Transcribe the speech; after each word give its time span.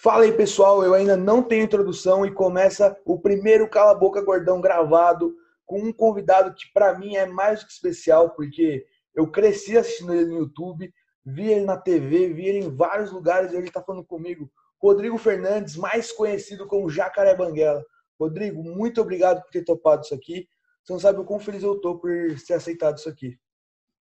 Fala 0.00 0.22
aí, 0.22 0.32
pessoal. 0.32 0.84
Eu 0.84 0.94
ainda 0.94 1.16
não 1.16 1.42
tenho 1.42 1.64
introdução 1.64 2.24
e 2.24 2.30
começa 2.30 2.96
o 3.04 3.18
primeiro 3.18 3.68
Cala 3.68 3.92
Boca 3.92 4.22
Gordão 4.22 4.60
gravado 4.60 5.34
com 5.66 5.80
um 5.80 5.92
convidado 5.92 6.54
que 6.54 6.72
para 6.72 6.96
mim 6.96 7.16
é 7.16 7.26
mais 7.26 7.60
do 7.60 7.66
que 7.66 7.72
especial, 7.72 8.30
porque 8.30 8.86
eu 9.14 9.28
cresci 9.30 9.76
assistindo 9.76 10.14
ele 10.14 10.26
no 10.26 10.38
YouTube, 10.38 10.92
vi 11.26 11.50
ele 11.50 11.64
na 11.64 11.76
TV, 11.76 12.32
vi 12.32 12.46
ele 12.46 12.66
em 12.66 12.74
vários 12.74 13.10
lugares 13.10 13.52
e 13.52 13.56
ele 13.56 13.66
está 13.66 13.82
falando 13.82 14.04
comigo. 14.04 14.48
Rodrigo 14.80 15.18
Fernandes, 15.18 15.76
mais 15.76 16.12
conhecido 16.12 16.68
como 16.68 16.88
Jacaré 16.88 17.34
Banguela. 17.34 17.84
Rodrigo, 18.18 18.62
muito 18.62 19.00
obrigado 19.00 19.42
por 19.42 19.50
ter 19.50 19.64
topado 19.64 20.02
isso 20.02 20.14
aqui. 20.14 20.48
Você 20.88 20.92
não 20.94 21.00
sabe 21.00 21.20
o 21.20 21.24
quão 21.24 21.38
feliz 21.38 21.62
eu 21.62 21.78
tô 21.78 21.98
por 21.98 22.10
ter 22.46 22.54
aceitado 22.54 22.96
isso 22.96 23.10
aqui. 23.10 23.38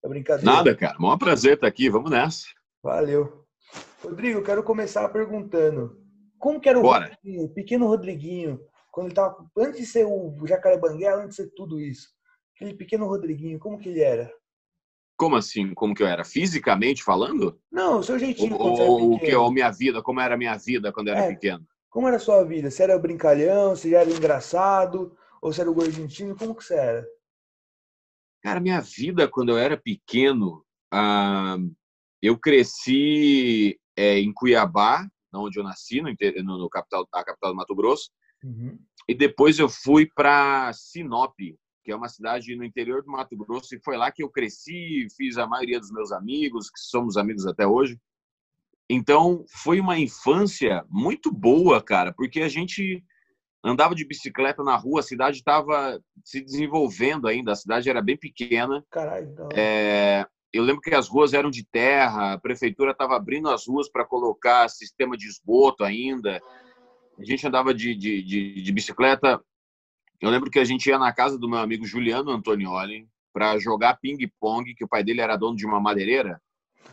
É 0.05 0.09
brincadeira? 0.09 0.53
Nada, 0.53 0.73
cara. 0.73 0.97
Maior 1.01 1.19
prazer 1.19 1.55
estar 1.55 1.67
aqui. 1.67 1.91
Vamos 1.91 2.13
nessa. 2.13 2.47
Valeu. 2.81 3.45
Rodrigo, 4.01 4.39
eu 4.39 4.45
quero 4.45 4.63
começar 4.63 5.09
perguntando. 5.09 6.01
Como 6.39 6.61
que 6.61 6.69
era 6.69 6.79
o, 6.79 6.83
Rodriguinho, 6.83 7.43
o 7.43 7.49
pequeno 7.49 7.89
Rodriguinho, 7.89 8.61
quando 8.93 9.09
ele 9.09 9.17
tava, 9.17 9.45
antes 9.59 9.81
de 9.81 9.87
ser 9.87 10.05
o 10.05 10.47
Jacaré 10.47 10.79
Banguela, 10.79 11.25
antes 11.25 11.39
de 11.39 11.43
ser 11.43 11.51
tudo 11.57 11.81
isso? 11.81 12.07
Aquele 12.55 12.75
pequeno 12.75 13.09
Rodriguinho, 13.09 13.59
como 13.59 13.81
que 13.81 13.89
ele 13.89 14.01
era? 14.01 14.33
Como 15.17 15.35
assim? 15.35 15.75
Como 15.75 15.93
que 15.93 16.05
eu 16.05 16.07
era? 16.07 16.25
Fisicamente 16.25 17.03
falando? 17.03 17.59
Não, 17.73 17.99
o 17.99 18.03
seu 18.05 18.17
jeitinho. 18.17 18.57
Ou, 18.57 19.15
o 19.15 19.19
que? 19.19 19.35
Ou 19.35 19.51
minha 19.51 19.73
vida? 19.73 20.01
Como 20.05 20.21
era 20.21 20.37
a 20.37 20.39
minha 20.39 20.57
vida 20.57 20.93
quando 20.93 21.09
eu 21.09 21.15
era 21.15 21.25
é, 21.25 21.29
pequeno? 21.31 21.67
Como 21.91 22.07
era 22.07 22.17
a 22.17 22.21
sua 22.21 22.45
vida? 22.45 22.71
Você 22.71 22.85
era 22.85 22.97
brincalhão? 22.97 23.75
Você 23.75 23.93
era 23.93 24.09
engraçado? 24.09 25.17
Ou 25.41 25.53
você 25.53 25.61
era 25.61 25.71
o 25.71 25.75
gordinho 25.75 26.09
tímido? 26.09 26.37
Como 26.37 26.55
que 26.55 26.65
você 26.65 26.75
era? 26.75 27.07
Cara, 28.43 28.61
minha 28.61 28.81
vida 28.81 29.29
quando 29.29 29.51
eu 29.51 29.59
era 29.59 29.77
pequeno, 29.77 30.65
ah, 30.93 31.57
eu 32.23 32.39
cresci 32.39 33.79
é, 33.97 34.19
em 34.19 34.33
Cuiabá, 34.33 35.07
onde 35.35 35.59
eu 35.59 35.65
nasci, 35.65 36.01
no, 36.01 36.11
no, 36.43 36.59
no 36.59 36.69
capital, 36.69 37.07
na 37.13 37.25
capital 37.25 37.51
do 37.51 37.57
Mato 37.57 37.75
Grosso. 37.75 38.11
Uhum. 38.43 38.79
E 39.09 39.15
depois 39.15 39.59
eu 39.59 39.69
fui 39.69 40.07
para 40.07 40.73
Sinop, 40.73 41.35
que 41.85 41.93
é 41.93 41.97
uma 41.97 42.09
cidade 42.09 42.57
no 42.57 42.65
interior 42.65 43.03
do 43.03 43.11
Mato 43.11 43.37
Grosso, 43.37 43.75
e 43.75 43.81
foi 43.85 43.97
lá 43.97 44.11
que 44.11 44.23
eu 44.23 44.31
cresci, 44.31 45.07
fiz 45.17 45.39
a 45.39 45.47
maioria 45.47 45.79
dos 45.79 45.91
meus 45.91 46.11
amigos, 46.11 46.71
que 46.71 46.81
somos 46.81 47.17
amigos 47.17 47.47
até 47.47 47.67
hoje. 47.67 47.99
Então, 48.89 49.45
foi 49.49 49.81
uma 49.81 49.99
infância 49.99 50.85
muito 50.89 51.33
boa, 51.33 51.83
cara, 51.83 52.13
porque 52.13 52.41
a 52.41 52.49
gente 52.49 53.05
andava 53.73 53.95
de 53.95 54.05
bicicleta 54.05 54.63
na 54.63 54.77
rua, 54.77 55.01
a 55.01 55.03
cidade 55.03 55.39
estava 55.39 56.01
se 56.25 56.41
desenvolvendo 56.41 57.27
ainda, 57.27 57.53
a 57.53 57.57
cidade 57.57 57.89
era 57.89 58.03
bem 58.03 58.17
pequena. 58.17 58.85
Caralho, 58.91 59.35
é, 59.55 60.27
eu 60.53 60.63
lembro 60.63 60.81
que 60.81 60.95
as 60.95 61.09
ruas 61.09 61.33
eram 61.33 61.51
de 61.51 61.65
terra, 61.65 62.35
a 62.35 62.39
prefeitura 62.39 62.93
estava 62.93 63.17
abrindo 63.17 63.49
as 63.49 63.67
ruas 63.67 63.89
para 63.89 64.05
colocar 64.05 64.69
sistema 64.69 65.17
de 65.17 65.27
esgoto 65.27 65.85
ainda. 65.85 66.41
A 67.19 67.25
gente 67.25 67.47
andava 67.47 67.73
de, 67.73 67.95
de, 67.95 68.23
de, 68.23 68.63
de 68.63 68.73
bicicleta 68.73 69.41
eu 70.21 70.31
lembro 70.31 70.51
que 70.51 70.59
a 70.59 70.65
gente 70.65 70.87
ia 70.87 70.99
na 70.99 71.13
casa 71.13 71.39
do 71.39 71.49
meu 71.49 71.59
amigo 71.59 71.85
Juliano 71.85 72.31
Antonioli 72.31 73.07
para 73.33 73.59
jogar 73.59 73.99
ping-pong, 74.01 74.75
que 74.75 74.85
o 74.85 74.89
pai 74.89 75.05
dele 75.05 75.21
era 75.21 75.37
dono 75.37 75.57
de 75.57 75.67
uma 75.67 75.81
madeireira 75.81 76.41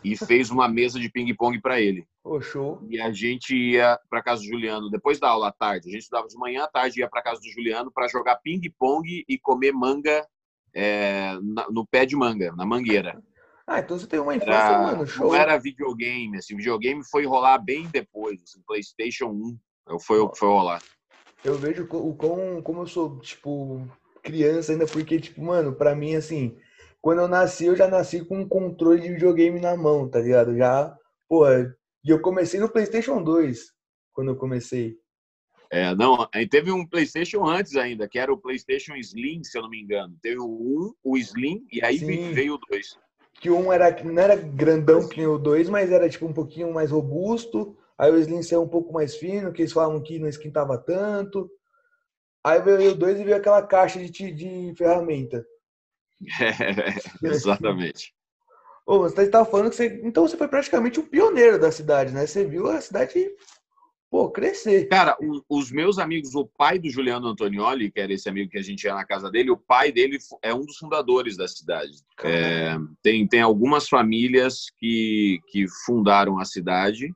e 0.02 0.16
fez 0.16 0.50
uma 0.50 0.68
mesa 0.68 1.00
de 1.00 1.10
ping-pong 1.10 1.60
para 1.60 1.80
ele. 1.80 2.06
Oh, 2.24 2.40
show. 2.40 2.80
E 2.88 2.98
a 2.98 3.12
gente 3.12 3.54
ia 3.54 4.00
para 4.08 4.22
casa 4.22 4.40
do 4.40 4.48
Juliano 4.48 4.90
depois 4.90 5.20
da 5.20 5.28
aula 5.28 5.48
à 5.48 5.52
tarde. 5.52 5.88
A 5.88 5.92
gente 5.92 6.02
estudava 6.02 6.26
de 6.26 6.36
manhã 6.36 6.64
à 6.64 6.68
tarde, 6.68 7.00
ia 7.00 7.08
para 7.08 7.22
casa 7.22 7.40
do 7.40 7.50
Juliano 7.50 7.92
para 7.92 8.08
jogar 8.08 8.36
ping-pong 8.36 9.24
e 9.28 9.38
comer 9.38 9.72
manga 9.72 10.26
é, 10.74 11.34
no 11.70 11.86
pé 11.86 12.06
de 12.06 12.16
manga, 12.16 12.52
na 12.52 12.64
mangueira. 12.64 13.20
Ah, 13.66 13.80
então 13.80 13.98
você 13.98 14.06
tem 14.06 14.20
uma 14.20 14.36
infância, 14.36 14.52
era, 14.52 14.78
mano, 14.78 15.06
show. 15.06 15.28
Não 15.28 15.34
era 15.34 15.56
videogame, 15.56 16.36
assim, 16.36 16.54
videogame 16.54 17.02
foi 17.02 17.24
rolar 17.24 17.56
bem 17.56 17.88
depois, 17.88 18.42
assim, 18.42 18.60
PlayStation 18.66 19.28
1 19.88 19.98
foi 20.00 20.18
o 20.18 20.28
que 20.28 20.38
foi 20.38 20.48
rolar 20.48 20.82
eu 21.44 21.54
vejo 21.58 21.86
o 21.92 22.16
quão, 22.16 22.62
como 22.62 22.82
eu 22.82 22.86
sou, 22.86 23.18
tipo, 23.20 23.86
criança 24.22 24.72
ainda, 24.72 24.86
porque, 24.86 25.20
tipo, 25.20 25.42
mano, 25.42 25.74
pra 25.74 25.94
mim, 25.94 26.16
assim, 26.16 26.56
quando 27.02 27.20
eu 27.20 27.28
nasci, 27.28 27.66
eu 27.66 27.76
já 27.76 27.86
nasci 27.86 28.24
com 28.24 28.38
um 28.38 28.48
controle 28.48 29.02
de 29.02 29.10
videogame 29.10 29.60
na 29.60 29.76
mão, 29.76 30.08
tá 30.08 30.20
ligado? 30.20 30.56
Já, 30.56 30.96
pô, 31.28 31.44
e 32.04 32.10
eu 32.10 32.20
comecei 32.20 32.60
no 32.60 32.68
PlayStation 32.68 33.22
2, 33.22 33.72
quando 34.12 34.28
eu 34.28 34.36
comecei. 34.36 34.96
É, 35.70 35.94
não, 35.94 36.28
teve 36.50 36.70
um 36.70 36.86
PlayStation 36.86 37.44
antes 37.44 37.74
ainda, 37.76 38.08
que 38.08 38.18
era 38.18 38.32
o 38.32 38.38
PlayStation 38.38 38.94
Slim, 38.94 39.42
se 39.42 39.56
eu 39.56 39.62
não 39.62 39.70
me 39.70 39.80
engano. 39.80 40.16
Teve 40.22 40.38
o 40.38 40.46
1, 40.46 40.94
o 41.02 41.16
Slim, 41.16 41.66
e 41.72 41.84
aí 41.84 41.98
Sim. 41.98 42.32
veio 42.32 42.54
o 42.54 42.58
2. 42.70 42.98
Que 43.40 43.50
o 43.50 43.58
1 43.58 43.72
era, 43.72 44.04
não 44.04 44.22
era 44.22 44.36
grandão 44.36 45.08
que 45.08 45.16
nem 45.16 45.26
o 45.26 45.38
2, 45.38 45.68
mas 45.68 45.90
era, 45.90 46.08
tipo, 46.08 46.26
um 46.26 46.32
pouquinho 46.32 46.72
mais 46.72 46.90
robusto 46.90 47.76
Aí 47.96 48.10
o 48.10 48.18
Slim 48.18 48.42
saiu 48.42 48.62
um 48.62 48.68
pouco 48.68 48.92
mais 48.92 49.16
fino, 49.16 49.52
que 49.52 49.62
eles 49.62 49.72
falavam 49.72 50.02
que 50.02 50.18
não 50.18 50.28
esquentava 50.28 50.76
tanto. 50.76 51.48
Aí 52.42 52.60
veio 52.60 52.92
o 52.92 52.94
2 52.94 53.20
e 53.20 53.24
veio 53.24 53.36
aquela 53.36 53.64
caixa 53.66 54.00
de, 54.04 54.32
de 54.32 54.74
ferramenta. 54.76 55.44
É, 57.22 57.28
exatamente. 57.28 58.13
Ô, 58.86 58.98
você 58.98 59.22
estava 59.22 59.44
falando 59.48 59.70
que 59.70 59.76
você. 59.76 60.00
Então 60.04 60.26
você 60.26 60.36
foi 60.36 60.48
praticamente 60.48 61.00
um 61.00 61.04
pioneiro 61.04 61.58
da 61.58 61.72
cidade, 61.72 62.12
né? 62.12 62.26
Você 62.26 62.44
viu 62.44 62.68
a 62.68 62.80
cidade 62.80 63.30
pô, 64.10 64.30
crescer. 64.30 64.88
Cara, 64.88 65.16
os 65.48 65.72
meus 65.72 65.98
amigos, 65.98 66.36
o 66.36 66.46
pai 66.46 66.78
do 66.78 66.88
Juliano 66.88 67.26
Antonioli, 67.26 67.90
que 67.90 67.98
era 67.98 68.12
esse 68.12 68.28
amigo 68.28 68.48
que 68.48 68.58
a 68.58 68.62
gente 68.62 68.84
ia 68.84 68.94
na 68.94 69.04
casa 69.04 69.28
dele, 69.28 69.50
o 69.50 69.56
pai 69.56 69.90
dele 69.90 70.18
é 70.40 70.54
um 70.54 70.64
dos 70.64 70.76
fundadores 70.76 71.36
da 71.36 71.48
cidade. 71.48 71.92
É, 72.22 72.76
tem, 73.02 73.26
tem 73.26 73.40
algumas 73.40 73.88
famílias 73.88 74.66
que, 74.78 75.40
que 75.48 75.66
fundaram 75.84 76.38
a 76.38 76.44
cidade 76.44 77.12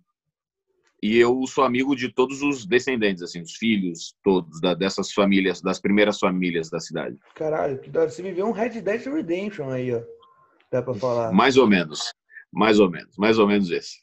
e 1.00 1.16
eu 1.16 1.46
sou 1.46 1.62
amigo 1.62 1.94
de 1.94 2.12
todos 2.12 2.42
os 2.42 2.66
descendentes, 2.66 3.22
assim, 3.22 3.40
os 3.40 3.54
filhos 3.54 4.16
todos 4.24 4.60
da, 4.60 4.74
dessas 4.74 5.12
famílias, 5.12 5.62
das 5.62 5.78
primeiras 5.78 6.18
famílias 6.18 6.68
da 6.68 6.80
cidade. 6.80 7.16
Caralho, 7.36 7.78
que 7.78 7.88
da 7.88 8.00
hora. 8.00 8.10
Você 8.10 8.22
viveu 8.22 8.46
um 8.46 8.50
Red 8.50 8.80
Dead 8.80 9.04
Redemption 9.06 9.70
aí, 9.70 9.94
ó. 9.94 10.02
Dá 10.70 10.82
pra 10.82 10.94
falar. 10.94 11.32
Mais 11.32 11.56
ou 11.56 11.66
menos. 11.66 12.12
Mais 12.52 12.78
ou 12.78 12.90
menos. 12.90 13.16
Mais 13.16 13.38
ou 13.38 13.46
menos 13.46 13.70
esse. 13.70 13.96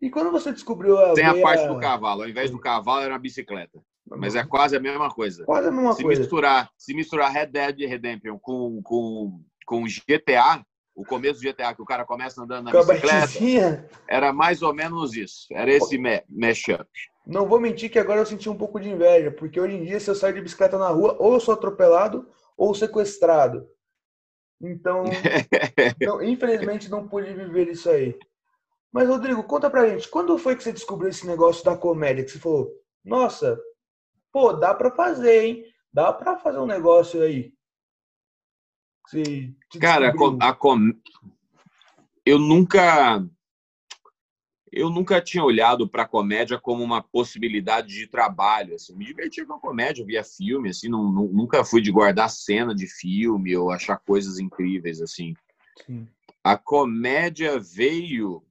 E 0.00 0.10
quando 0.10 0.30
você 0.30 0.52
descobriu 0.52 0.98
a. 0.98 1.12
Tem 1.14 1.24
a 1.24 1.40
parte 1.40 1.66
do 1.66 1.78
cavalo. 1.78 2.22
Ao 2.22 2.28
invés 2.28 2.50
do 2.50 2.58
cavalo, 2.58 3.02
era 3.02 3.12
uma 3.12 3.18
bicicleta. 3.18 3.80
Mas 4.06 4.34
é 4.34 4.44
quase 4.44 4.76
a 4.76 4.80
mesma 4.80 5.08
coisa. 5.10 5.44
Quase 5.44 5.68
a 5.68 5.70
mesma 5.70 5.92
se 5.92 6.02
coisa. 6.02 6.20
Misturar, 6.20 6.70
se 6.76 6.94
misturar 6.94 7.30
Red 7.30 7.46
Dead 7.46 7.78
Redemption 7.80 8.38
com, 8.38 8.80
com, 8.82 9.40
com 9.64 9.84
GTA, 9.84 10.64
o 10.94 11.04
começo 11.04 11.40
do 11.40 11.48
GTA, 11.48 11.74
que 11.74 11.82
o 11.82 11.84
cara 11.84 12.04
começa 12.04 12.42
andando 12.42 12.64
na 12.64 12.72
bicicleta, 12.72 13.86
era 14.08 14.32
mais 14.32 14.62
ou 14.62 14.74
menos 14.74 15.14
isso. 15.14 15.46
Era 15.52 15.70
esse 15.70 15.98
mashup. 16.28 16.84
Não 17.26 17.46
vou 17.46 17.60
mentir 17.60 17.90
que 17.90 17.98
agora 17.98 18.20
eu 18.20 18.26
senti 18.26 18.48
um 18.48 18.56
pouco 18.56 18.80
de 18.80 18.88
inveja, 18.88 19.30
porque 19.30 19.60
hoje 19.60 19.76
em 19.76 19.84
dia, 19.84 20.00
se 20.00 20.10
eu 20.10 20.14
sair 20.14 20.34
de 20.34 20.40
bicicleta 20.40 20.76
na 20.76 20.88
rua, 20.88 21.16
ou 21.20 21.34
eu 21.34 21.40
sou 21.40 21.54
atropelado 21.54 22.26
ou 22.56 22.74
sequestrado. 22.74 23.66
Então, 24.60 25.04
então, 26.00 26.22
infelizmente, 26.22 26.90
não 26.90 27.08
pude 27.08 27.32
viver 27.32 27.68
isso 27.68 27.88
aí. 27.88 28.18
Mas, 28.92 29.08
Rodrigo, 29.08 29.42
conta 29.44 29.70
pra 29.70 29.88
gente, 29.88 30.08
quando 30.08 30.36
foi 30.36 30.56
que 30.56 30.62
você 30.62 30.72
descobriu 30.72 31.08
esse 31.08 31.26
negócio 31.26 31.64
da 31.64 31.76
comédia? 31.76 32.24
Que 32.24 32.30
você 32.30 32.38
falou, 32.38 32.70
nossa, 33.04 33.58
pô, 34.32 34.52
dá 34.52 34.74
pra 34.74 34.90
fazer, 34.90 35.44
hein? 35.44 35.64
Dá 35.92 36.12
pra 36.12 36.36
fazer 36.36 36.58
um 36.58 36.66
negócio 36.66 37.22
aí. 37.22 37.52
Cara, 39.80 40.12
a 40.40 40.54
com... 40.54 40.78
eu 42.24 42.38
nunca 42.38 43.24
eu 44.72 44.88
nunca 44.88 45.20
tinha 45.20 45.42
olhado 45.42 45.88
para 45.88 46.04
a 46.04 46.08
comédia 46.08 46.58
como 46.58 46.82
uma 46.82 47.02
possibilidade 47.02 47.88
de 47.88 48.06
trabalho. 48.06 48.74
Assim, 48.74 48.94
me 48.94 49.04
divertia 49.04 49.44
com 49.44 49.54
a 49.54 49.60
comédia, 49.60 50.04
via 50.04 50.22
filme, 50.22 50.70
assim, 50.70 50.88
não, 50.88 51.10
não, 51.10 51.26
nunca 51.26 51.64
fui 51.64 51.80
de 51.80 51.90
guardar 51.90 52.30
cena 52.30 52.74
de 52.74 52.86
filme 52.86 53.56
ou 53.56 53.70
achar 53.70 53.98
coisas 53.98 54.38
incríveis 54.38 55.00
assim. 55.00 55.34
Sim. 55.84 56.06
A 56.42 56.56
comédia 56.56 57.58
veio 57.58 58.44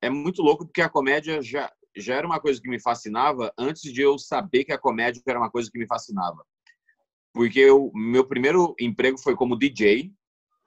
é 0.00 0.10
muito 0.10 0.42
louco 0.42 0.64
porque 0.64 0.82
a 0.82 0.88
comédia 0.88 1.42
já 1.42 1.72
já 1.96 2.14
era 2.14 2.26
uma 2.26 2.38
coisa 2.38 2.60
que 2.60 2.68
me 2.68 2.80
fascinava 2.80 3.52
antes 3.58 3.92
de 3.92 4.00
eu 4.00 4.18
saber 4.18 4.62
que 4.62 4.72
a 4.72 4.78
comédia 4.78 5.20
era 5.26 5.38
uma 5.38 5.50
coisa 5.50 5.68
que 5.70 5.78
me 5.78 5.86
fascinava 5.86 6.44
porque 7.32 7.68
o 7.70 7.90
meu 7.94 8.24
primeiro 8.24 8.74
emprego 8.78 9.18
foi 9.18 9.34
como 9.34 9.58
DJ 9.58 10.12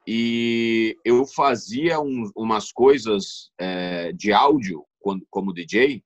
e 0.07 0.98
eu 1.06 1.25
fazia 1.25 2.00
um, 2.00 2.31
umas 2.36 2.71
coisas 2.71 3.51
é, 3.59 4.12
de 4.13 4.33
áudio 4.33 4.83
quando, 5.00 5.25
como 5.30 5.53
DJ 5.53 6.03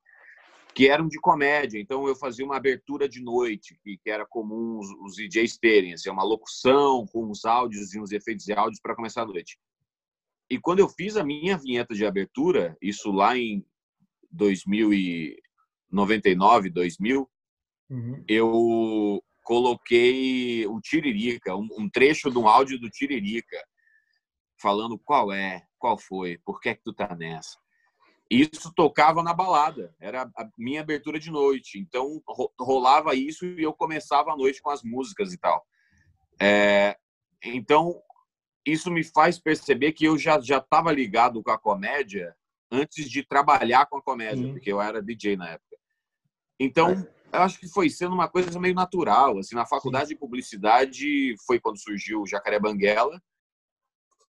que 0.75 0.87
eram 0.89 1.07
de 1.07 1.19
comédia. 1.19 1.79
Então 1.79 2.05
eu 2.05 2.15
fazia 2.15 2.45
uma 2.45 2.57
abertura 2.57 3.07
de 3.07 3.23
noite, 3.23 3.79
que, 3.81 3.97
que 3.97 4.09
era 4.09 4.25
comum 4.25 4.77
os, 4.77 4.89
os 5.05 5.15
DJs 5.15 5.57
terem, 5.57 5.93
assim, 5.93 6.09
uma 6.09 6.25
locução 6.25 7.07
com 7.07 7.31
os 7.31 7.45
áudios 7.45 7.93
e 7.93 7.99
uns 7.99 8.11
efeitos 8.11 8.43
de 8.43 8.51
áudios 8.51 8.81
para 8.81 8.93
começar 8.93 9.21
a 9.21 9.25
noite. 9.25 9.57
E 10.49 10.59
quando 10.59 10.79
eu 10.79 10.89
fiz 10.89 11.15
a 11.15 11.23
minha 11.23 11.57
vinheta 11.57 11.95
de 11.95 12.05
abertura, 12.05 12.75
isso 12.81 13.09
lá 13.09 13.37
em 13.37 13.65
2099, 14.31 16.69
2000, 16.69 17.29
uhum. 17.89 18.25
eu 18.27 19.23
coloquei 19.45 20.67
o 20.67 20.81
Tiririca, 20.81 21.55
um, 21.55 21.69
um 21.79 21.89
trecho 21.89 22.29
de 22.29 22.37
um 22.37 22.49
áudio 22.49 22.77
do 22.77 22.89
Tiririca. 22.89 23.63
Falando 24.57 24.97
qual 24.97 25.31
é, 25.31 25.65
qual 25.77 25.97
foi, 25.97 26.37
por 26.39 26.59
que 26.59 26.69
é 26.69 26.75
que 26.75 26.83
tu 26.83 26.93
tá 26.93 27.15
nessa. 27.15 27.57
Isso 28.29 28.73
tocava 28.73 29.21
na 29.21 29.33
balada, 29.33 29.95
era 29.99 30.23
a 30.35 30.49
minha 30.57 30.81
abertura 30.81 31.19
de 31.19 31.29
noite. 31.29 31.77
Então 31.77 32.21
rolava 32.59 33.13
isso 33.13 33.45
e 33.45 33.61
eu 33.61 33.73
começava 33.73 34.31
a 34.31 34.37
noite 34.37 34.61
com 34.61 34.71
as 34.71 34.81
músicas 34.81 35.31
e 35.31 35.37
tal. 35.37 35.63
É, 36.41 36.97
então 37.43 38.01
isso 38.65 38.89
me 38.89 39.03
faz 39.03 39.37
perceber 39.39 39.91
que 39.91 40.05
eu 40.05 40.17
já 40.17 40.39
já 40.41 40.57
estava 40.57 40.91
ligado 40.91 41.43
com 41.43 41.51
a 41.51 41.57
comédia 41.57 42.35
antes 42.71 43.09
de 43.09 43.23
trabalhar 43.23 43.85
com 43.85 43.97
a 43.97 44.01
comédia, 44.01 44.51
porque 44.51 44.71
eu 44.71 44.81
era 44.81 45.03
DJ 45.03 45.37
na 45.37 45.49
época. 45.49 45.77
Então, 46.59 47.07
eu 47.31 47.41
acho 47.41 47.59
que 47.59 47.67
foi 47.67 47.89
sendo 47.89 48.13
uma 48.13 48.27
coisa 48.27 48.59
meio 48.59 48.73
natural. 48.73 49.37
Assim, 49.37 49.55
na 49.55 49.65
faculdade 49.65 50.09
de 50.09 50.15
publicidade 50.15 51.35
foi 51.45 51.59
quando 51.59 51.79
surgiu 51.79 52.21
o 52.21 52.27
Jacaré 52.27 52.59
Banguela 52.59 53.21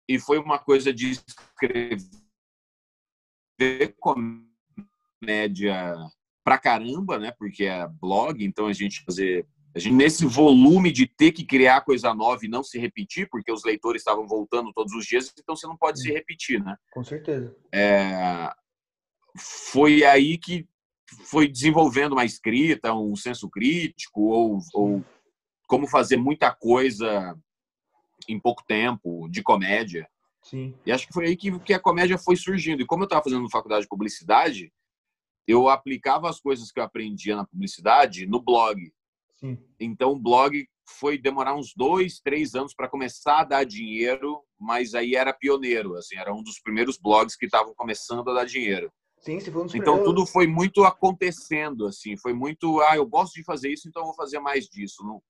e 0.08 0.20
foi 0.20 0.38
uma 0.38 0.60
coisa 0.60 0.94
de 0.94 1.12
escrever 1.12 2.00
comédia 4.00 5.96
pra 6.44 6.58
caramba, 6.58 7.18
né? 7.18 7.32
Porque 7.38 7.66
é 7.66 7.88
blog, 7.88 8.44
então 8.44 8.68
a 8.68 8.74
gente 8.74 9.04
fazer 9.04 9.48
a 9.76 9.80
gente, 9.80 9.96
nesse 9.96 10.26
volume 10.26 10.92
de 10.92 11.08
ter 11.08 11.32
que 11.32 11.44
criar 11.44 11.82
coisa 11.82 12.14
nova 12.14 12.46
e 12.46 12.48
não 12.48 12.64
se 12.64 12.78
repetir, 12.78 13.28
porque 13.30 13.52
os 13.52 13.64
leitores 13.64 14.02
estavam 14.02 14.28
voltando 14.28 14.72
todos 14.72 14.94
os 14.94 15.04
dias, 15.04 15.34
então 15.38 15.56
você 15.56 15.66
não 15.66 15.76
pode 15.76 16.00
se 16.00 16.12
repetir, 16.12 16.64
né? 16.64 16.76
Com 16.92 17.04
certeza. 17.04 17.56
É, 17.74 18.52
foi 19.36 20.04
aí 20.04 20.38
que 20.38 20.68
foi 21.26 21.48
desenvolvendo 21.48 22.14
uma 22.14 22.26
escrita, 22.26 22.94
um 22.94 23.16
senso 23.16 23.50
crítico, 23.50 24.22
ou, 24.22 24.60
ou 24.76 25.04
como 25.68 25.88
fazer 25.88 26.18
muita 26.18 26.54
coisa 26.54 27.36
em 28.28 28.40
pouco 28.40 28.64
tempo, 28.66 29.28
de 29.30 29.42
comédia. 29.42 30.08
Sim. 30.42 30.76
E 30.86 30.92
acho 30.92 31.08
que 31.08 31.14
foi 31.14 31.28
aí 31.28 31.38
que, 31.38 31.58
que 31.60 31.74
a 31.74 31.80
comédia 31.80 32.18
foi 32.18 32.36
surgindo. 32.36 32.82
E 32.82 32.86
como 32.86 33.04
eu 33.04 33.06
estava 33.06 33.24
fazendo 33.24 33.50
faculdade 33.50 33.84
de 33.84 33.90
publicidade, 33.90 34.72
eu 35.48 35.70
aplicava 35.70 36.30
as 36.30 36.40
coisas 36.40 36.72
que 36.72 36.80
eu 36.80 36.84
aprendia 36.84 37.36
na 37.36 37.46
publicidade 37.46 38.26
no 38.26 38.42
blog. 38.42 38.92
Sim. 39.38 39.58
Então, 39.80 40.12
o 40.12 40.20
blog 40.20 40.66
foi 40.86 41.18
demorar 41.18 41.56
uns 41.56 41.74
dois, 41.76 42.20
três 42.20 42.56
anos 42.56 42.74
para 42.74 42.90
começar 42.90 43.40
a 43.40 43.44
dar 43.44 43.64
dinheiro, 43.64 44.42
mas 44.60 44.94
aí 44.94 45.16
era 45.16 45.34
pioneiro, 45.34 45.96
assim, 45.96 46.18
era 46.18 46.34
um 46.34 46.44
dos 46.44 46.60
primeiros 46.60 46.98
blogs 46.98 47.36
que 47.36 47.46
estavam 47.46 47.74
começando 47.74 48.30
a 48.30 48.34
dar 48.34 48.46
dinheiro. 48.46 48.92
Sim, 49.20 49.40
se 49.40 49.50
foi 49.50 49.62
um 49.62 49.66
então 49.66 49.80
primeiros... 49.80 50.06
tudo 50.06 50.26
foi 50.26 50.48
muito 50.48 50.84
acontecendo, 50.84 51.88
assim, 51.88 52.18
foi 52.18 52.34
muito, 52.34 52.82
ah, 52.82 52.98
eu 52.98 53.06
gosto 53.06 53.34
de 53.34 53.44
fazer 53.44 53.72
isso, 53.72 53.88
então 53.88 54.04
vou 54.04 54.14
fazer 54.14 54.40
mais 54.40 54.66
disso. 54.66 55.04
Não, 55.04 55.22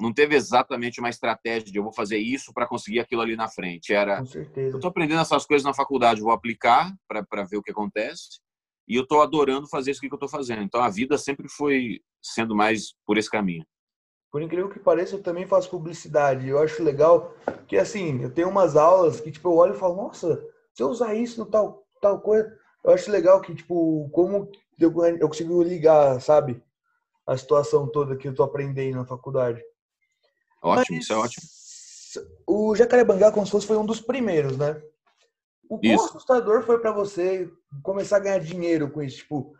não 0.00 0.12
teve 0.12 0.34
exatamente 0.34 0.98
uma 1.00 1.10
estratégia 1.10 1.70
de 1.70 1.78
eu 1.78 1.82
vou 1.82 1.92
fazer 1.92 2.18
isso 2.18 2.52
para 2.52 2.66
conseguir 2.66 3.00
aquilo 3.00 3.22
ali 3.22 3.36
na 3.36 3.48
frente. 3.48 3.92
Era, 3.92 4.22
eu 4.56 4.76
estou 4.76 4.88
aprendendo 4.88 5.20
essas 5.20 5.44
coisas 5.44 5.64
na 5.64 5.74
faculdade, 5.74 6.20
vou 6.20 6.32
aplicar 6.32 6.92
para 7.06 7.44
ver 7.44 7.58
o 7.58 7.62
que 7.62 7.70
acontece. 7.70 8.40
E 8.88 8.96
eu 8.96 9.02
estou 9.02 9.22
adorando 9.22 9.68
fazer 9.68 9.92
isso 9.92 10.00
que 10.00 10.06
eu 10.06 10.14
estou 10.14 10.28
fazendo. 10.28 10.62
Então 10.62 10.82
a 10.82 10.88
vida 10.88 11.16
sempre 11.16 11.48
foi 11.48 12.00
sendo 12.20 12.56
mais 12.56 12.94
por 13.06 13.18
esse 13.18 13.30
caminho. 13.30 13.64
Por 14.30 14.42
incrível 14.42 14.68
que 14.68 14.78
pareça, 14.78 15.16
eu 15.16 15.22
também 15.22 15.46
faço 15.46 15.70
publicidade. 15.70 16.48
Eu 16.48 16.58
acho 16.60 16.82
legal 16.82 17.34
que, 17.66 17.76
assim, 17.76 18.22
eu 18.22 18.30
tenho 18.30 18.48
umas 18.48 18.76
aulas 18.76 19.20
que, 19.20 19.30
tipo, 19.30 19.48
eu 19.48 19.56
olho 19.56 19.74
e 19.74 19.78
falo, 19.78 19.96
nossa, 19.96 20.40
se 20.72 20.82
eu 20.82 20.88
usar 20.88 21.14
isso 21.14 21.40
no 21.40 21.46
tal, 21.46 21.84
tal 22.00 22.20
coisa, 22.20 22.52
eu 22.84 22.92
acho 22.92 23.10
legal 23.10 23.40
que, 23.40 23.54
tipo, 23.54 24.08
como 24.10 24.50
eu, 24.78 24.92
eu 25.18 25.28
consigo 25.28 25.62
ligar, 25.62 26.20
sabe? 26.20 26.62
A 27.26 27.36
situação 27.36 27.88
toda 27.88 28.16
que 28.16 28.28
eu 28.28 28.34
tô 28.34 28.44
aprendendo 28.44 28.96
na 28.96 29.04
faculdade. 29.04 29.60
Ótimo, 30.62 30.96
Mas, 30.96 31.04
isso 31.04 31.12
é 31.12 31.16
ótimo. 31.16 31.46
O 32.46 32.74
Jacarebangá, 32.74 33.30
como 33.30 33.46
se 33.46 33.52
fosse, 33.52 33.66
foi 33.66 33.76
um 33.76 33.86
dos 33.86 34.00
primeiros, 34.00 34.56
né? 34.56 34.80
O 35.68 35.78
quão 35.78 35.94
isso. 35.94 36.04
assustador 36.06 36.62
foi 36.64 36.80
para 36.80 36.90
você 36.92 37.50
começar 37.82 38.16
a 38.16 38.20
ganhar 38.20 38.40
dinheiro 38.40 38.90
com 38.90 39.02
isso? 39.02 39.18
Tipo, 39.18 39.54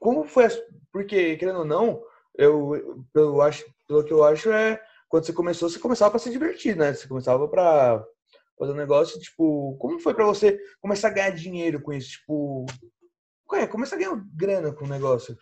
como 0.00 0.24
foi? 0.24 0.48
Porque, 0.90 1.36
querendo 1.36 1.60
ou 1.60 1.64
não, 1.64 2.02
eu, 2.36 3.04
eu 3.14 3.42
acho, 3.42 3.64
pelo 3.86 4.02
que 4.02 4.12
eu 4.12 4.24
acho, 4.24 4.50
é 4.50 4.80
quando 5.08 5.26
você 5.26 5.32
começou, 5.32 5.68
você 5.68 5.78
começava 5.78 6.10
para 6.10 6.20
se 6.20 6.30
divertir, 6.30 6.76
né? 6.76 6.94
Você 6.94 7.06
começava 7.06 7.46
para 7.46 8.02
fazer 8.58 8.72
um 8.72 8.76
negócio, 8.76 9.20
tipo, 9.20 9.76
como 9.78 9.98
foi 9.98 10.14
para 10.14 10.24
você 10.24 10.58
começar 10.80 11.08
a 11.08 11.12
ganhar 11.12 11.30
dinheiro 11.30 11.80
com 11.80 11.92
isso? 11.92 12.12
Tipo, 12.12 12.64
é, 13.52 13.66
começar 13.66 13.96
a 13.96 13.98
ganhar 13.98 14.24
grana 14.34 14.72
com 14.72 14.84
o 14.84 14.88
negócio. 14.88 15.36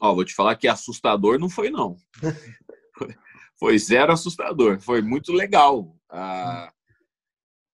Ó, 0.00 0.14
vou 0.14 0.24
te 0.24 0.34
falar 0.34 0.56
que 0.56 0.68
assustador 0.68 1.38
não 1.38 1.48
foi, 1.48 1.70
não. 1.70 1.96
foi 3.58 3.78
zero 3.78 4.12
assustador. 4.12 4.80
Foi 4.80 5.00
muito 5.00 5.32
legal. 5.32 5.96
Ah, 6.10 6.72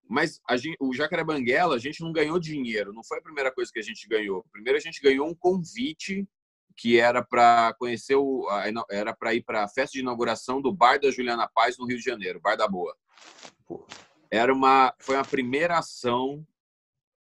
mas 0.08 0.40
gente, 0.56 0.76
o 0.78 0.92
Jacaré 0.92 1.24
Banguela, 1.24 1.74
a 1.74 1.78
gente 1.78 2.02
não 2.02 2.12
ganhou 2.12 2.38
dinheiro, 2.38 2.92
não 2.92 3.02
foi 3.02 3.18
a 3.18 3.22
primeira 3.22 3.50
coisa 3.50 3.72
que 3.72 3.78
a 3.78 3.82
gente 3.82 4.06
ganhou. 4.06 4.44
Primeiro 4.52 4.76
a 4.76 4.80
gente 4.80 5.00
ganhou 5.00 5.26
um 5.26 5.34
convite 5.34 6.28
que 6.76 6.98
era 6.98 7.22
para 7.22 7.74
conhecer 7.78 8.16
o 8.16 8.46
era 8.90 9.14
para 9.14 9.34
ir 9.34 9.42
para 9.42 9.64
a 9.64 9.68
festa 9.68 9.92
de 9.92 10.00
inauguração 10.00 10.60
do 10.60 10.72
Bar 10.72 11.00
da 11.00 11.10
Juliana 11.10 11.48
Paz 11.48 11.78
no 11.78 11.86
Rio 11.86 11.96
de 11.96 12.04
Janeiro, 12.04 12.40
Bar 12.40 12.56
da 12.56 12.68
Boa. 12.68 12.94
Era 14.30 14.52
uma 14.52 14.94
foi 14.98 15.16
a 15.16 15.24
primeira 15.24 15.78
ação, 15.78 16.46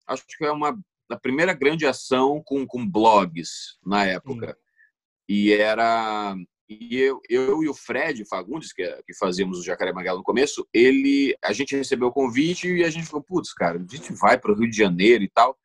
acho 0.07 0.27
que 0.27 0.37
foi 0.39 0.51
uma 0.51 0.79
a 1.11 1.19
primeira 1.19 1.53
grande 1.53 1.87
ação 1.87 2.43
com, 2.43 2.67
com 2.67 2.89
blogs 2.89 3.79
na 3.85 4.07
época. 4.07 4.53
Sim. 4.53 4.70
E 5.33 5.53
era 5.53 6.35
e 6.69 6.97
eu, 6.97 7.21
eu 7.29 7.63
e 7.63 7.69
o 7.69 7.75
Fred 7.75 8.25
Fagundes, 8.25 8.73
que, 8.73 8.85
que 9.07 9.15
fazíamos 9.15 9.61
o 9.61 9.63
Jacaré 9.63 9.93
Magalhães 9.93 10.19
no 10.19 10.25
começo, 10.25 10.67
ele, 10.75 11.37
a 11.41 11.53
gente 11.53 11.77
recebeu 11.77 12.09
o 12.09 12.13
convite 12.13 12.67
e 12.67 12.83
a 12.83 12.91
gente 12.91 13.07
falou, 13.07 13.23
putz, 13.23 13.53
cara, 13.53 13.79
a 13.79 13.95
gente 13.95 14.13
vai 14.13 14.37
para 14.37 14.51
o 14.51 14.57
Rio 14.57 14.69
de 14.69 14.77
Janeiro 14.77 15.23
e 15.23 15.29
tal. 15.29 15.57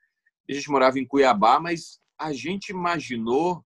A 0.48 0.54
gente 0.54 0.70
morava 0.70 1.00
em 1.00 1.06
Cuiabá, 1.06 1.60
mas 1.60 2.00
a 2.16 2.32
gente 2.32 2.70
imaginou 2.70 3.66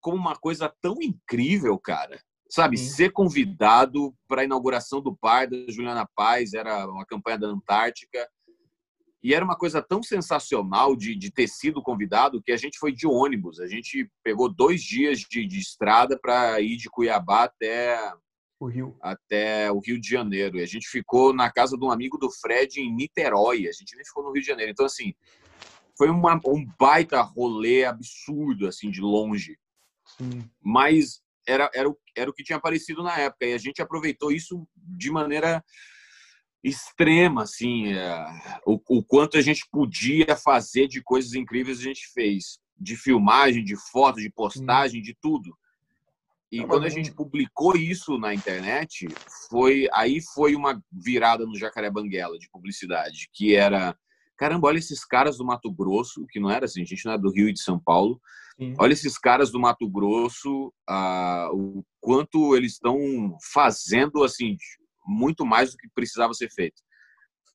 como 0.00 0.16
uma 0.16 0.36
coisa 0.36 0.72
tão 0.80 1.02
incrível, 1.02 1.76
cara. 1.80 2.20
Sabe, 2.48 2.76
Sim. 2.76 2.90
ser 2.90 3.10
convidado 3.10 4.14
para 4.28 4.42
a 4.42 4.44
inauguração 4.44 5.00
do 5.00 5.18
bar 5.20 5.50
da 5.50 5.56
Juliana 5.68 6.08
Paz, 6.14 6.54
era 6.54 6.86
uma 6.88 7.04
campanha 7.04 7.38
da 7.38 7.48
Antártica. 7.48 8.28
E 9.24 9.32
era 9.32 9.42
uma 9.42 9.56
coisa 9.56 9.80
tão 9.80 10.02
sensacional 10.02 10.94
de, 10.94 11.16
de 11.16 11.32
ter 11.32 11.48
sido 11.48 11.82
convidado 11.82 12.42
que 12.42 12.52
a 12.52 12.58
gente 12.58 12.78
foi 12.78 12.92
de 12.92 13.06
ônibus. 13.06 13.58
A 13.58 13.66
gente 13.66 14.06
pegou 14.22 14.52
dois 14.52 14.82
dias 14.82 15.20
de, 15.20 15.46
de 15.46 15.58
estrada 15.58 16.18
para 16.20 16.60
ir 16.60 16.76
de 16.76 16.90
Cuiabá 16.90 17.44
até 17.44 17.98
o 18.60 18.66
Rio. 18.66 18.94
até 19.00 19.72
o 19.72 19.80
Rio 19.80 19.98
de 19.98 20.06
Janeiro. 20.06 20.58
E 20.58 20.62
a 20.62 20.66
gente 20.66 20.86
ficou 20.86 21.32
na 21.32 21.50
casa 21.50 21.74
de 21.74 21.82
um 21.82 21.90
amigo 21.90 22.18
do 22.18 22.30
Fred 22.30 22.78
em 22.78 22.94
Niterói. 22.94 23.66
A 23.66 23.72
gente 23.72 23.96
nem 23.96 24.04
ficou 24.04 24.24
no 24.24 24.30
Rio 24.30 24.42
de 24.42 24.46
Janeiro. 24.46 24.72
Então, 24.72 24.84
assim, 24.84 25.14
foi 25.96 26.10
uma, 26.10 26.38
um 26.46 26.62
baita 26.78 27.22
rolê 27.22 27.86
absurdo, 27.86 28.68
assim, 28.68 28.90
de 28.90 29.00
longe. 29.00 29.56
Sim. 30.18 30.44
Mas 30.62 31.22
era, 31.48 31.70
era, 31.74 31.88
o, 31.88 31.98
era 32.14 32.28
o 32.28 32.34
que 32.34 32.44
tinha 32.44 32.58
aparecido 32.58 33.02
na 33.02 33.18
época. 33.18 33.46
E 33.46 33.54
a 33.54 33.58
gente 33.58 33.80
aproveitou 33.80 34.30
isso 34.30 34.68
de 34.76 35.10
maneira 35.10 35.64
extrema, 36.64 37.42
assim, 37.42 37.92
é, 37.92 38.26
o, 38.66 38.80
o, 38.88 39.04
quanto 39.04 39.36
a 39.36 39.42
gente 39.42 39.68
podia 39.70 40.34
fazer 40.34 40.88
de 40.88 41.02
coisas 41.02 41.34
incríveis 41.34 41.78
a 41.78 41.82
gente 41.82 42.10
fez, 42.12 42.58
de 42.80 42.96
filmagem, 42.96 43.62
de 43.62 43.76
foto, 43.76 44.18
de 44.18 44.30
postagem, 44.30 45.02
de 45.02 45.14
tudo. 45.20 45.54
E 46.50 46.64
quando 46.64 46.84
a 46.84 46.88
gente 46.88 47.12
publicou 47.12 47.76
isso 47.76 48.16
na 48.16 48.32
internet, 48.32 49.08
foi 49.50 49.88
aí 49.92 50.20
foi 50.34 50.54
uma 50.54 50.80
virada 50.90 51.44
no 51.44 51.58
Jacaré 51.58 51.90
Banguela 51.90 52.38
de 52.38 52.48
publicidade, 52.48 53.28
que 53.32 53.54
era 53.54 53.94
caramba, 54.36 54.68
olha 54.68 54.78
esses 54.78 55.04
caras 55.04 55.36
do 55.36 55.44
Mato 55.44 55.70
Grosso, 55.70 56.26
que 56.30 56.40
não 56.40 56.50
era 56.50 56.64
assim, 56.64 56.82
a 56.82 56.84
gente 56.84 57.04
não 57.04 57.12
é 57.12 57.18
do 57.18 57.30
Rio 57.30 57.48
e 57.48 57.52
de 57.52 57.60
São 57.60 57.78
Paulo. 57.78 58.20
Sim. 58.56 58.74
Olha 58.78 58.92
esses 58.92 59.18
caras 59.18 59.50
do 59.50 59.58
Mato 59.58 59.88
Grosso, 59.88 60.72
ah, 60.88 61.48
o 61.52 61.84
quanto 62.00 62.56
eles 62.56 62.74
estão 62.74 63.36
fazendo 63.52 64.22
assim 64.22 64.56
muito 65.04 65.44
mais 65.44 65.72
do 65.72 65.76
que 65.76 65.88
precisava 65.94 66.34
ser 66.34 66.50
feito. 66.50 66.82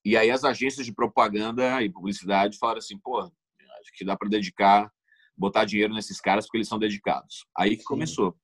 E 0.04 0.16
aí 0.16 0.30
as 0.30 0.44
agências 0.44 0.86
de 0.86 0.94
propaganda 0.94 1.82
e 1.82 1.90
publicidade 1.90 2.58
falaram 2.58 2.78
assim, 2.78 2.98
pô, 2.98 3.20
acho 3.20 3.92
que 3.94 4.04
dá 4.04 4.16
para 4.16 4.28
dedicar, 4.28 4.90
botar 5.36 5.64
dinheiro 5.64 5.92
nesses 5.92 6.20
caras 6.20 6.46
porque 6.46 6.58
eles 6.58 6.68
são 6.68 6.78
dedicados. 6.78 7.46
Aí 7.56 7.76
que 7.76 7.84
começou. 7.84 8.36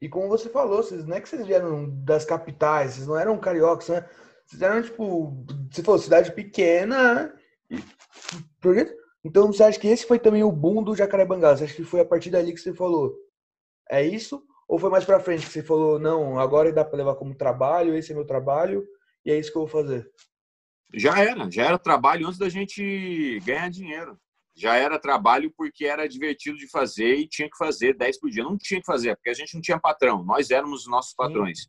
E 0.00 0.08
como 0.08 0.28
você 0.28 0.48
falou, 0.48 0.82
vocês 0.82 1.04
não 1.04 1.16
é 1.16 1.20
que 1.20 1.28
vocês 1.28 1.46
vieram 1.46 1.88
das 2.04 2.24
capitais, 2.24 2.94
vocês 2.94 3.06
não 3.06 3.16
eram 3.16 3.38
cariocas, 3.38 3.88
né? 3.88 4.08
Vocês 4.44 4.60
eram, 4.60 4.82
tipo, 4.82 5.44
se 5.70 5.82
for 5.82 5.98
cidade 5.98 6.32
pequena. 6.32 7.32
Então 9.24 9.46
você 9.46 9.62
acha 9.62 9.78
que 9.78 9.86
esse 9.86 10.04
foi 10.04 10.18
também 10.18 10.42
o 10.42 10.50
boom 10.50 10.82
do 10.82 10.96
Jacarebangá? 10.96 11.56
Você 11.56 11.64
acha 11.64 11.74
que 11.74 11.84
foi 11.84 12.00
a 12.00 12.04
partir 12.04 12.30
dali 12.30 12.52
que 12.52 12.60
você 12.60 12.74
falou? 12.74 13.14
É 13.88 14.04
isso? 14.04 14.44
Ou 14.72 14.78
foi 14.78 14.88
mais 14.88 15.04
pra 15.04 15.20
frente 15.20 15.44
que 15.44 15.52
você 15.52 15.62
falou, 15.62 15.98
não, 15.98 16.40
agora 16.40 16.72
dá 16.72 16.82
para 16.82 16.96
levar 16.96 17.14
como 17.16 17.34
trabalho, 17.34 17.94
esse 17.94 18.10
é 18.10 18.14
meu 18.14 18.24
trabalho, 18.24 18.82
e 19.22 19.30
é 19.30 19.38
isso 19.38 19.52
que 19.52 19.58
eu 19.58 19.66
vou 19.66 19.68
fazer? 19.68 20.10
Já 20.94 21.22
era, 21.22 21.50
já 21.50 21.64
era 21.64 21.78
trabalho 21.78 22.26
antes 22.26 22.38
da 22.38 22.48
gente 22.48 23.38
ganhar 23.44 23.68
dinheiro. 23.68 24.18
Já 24.56 24.74
era 24.76 24.98
trabalho 24.98 25.52
porque 25.54 25.84
era 25.84 26.08
divertido 26.08 26.56
de 26.56 26.66
fazer 26.70 27.16
e 27.16 27.28
tinha 27.28 27.50
que 27.50 27.56
fazer 27.58 27.94
10 27.98 28.18
por 28.18 28.30
dia. 28.30 28.42
Não 28.42 28.56
tinha 28.56 28.80
que 28.80 28.86
fazer, 28.86 29.14
porque 29.14 29.28
a 29.28 29.34
gente 29.34 29.52
não 29.52 29.60
tinha 29.60 29.78
patrão, 29.78 30.24
nós 30.24 30.50
éramos 30.50 30.80
os 30.80 30.88
nossos 30.88 31.12
patrões. 31.12 31.64
Sim. 31.64 31.68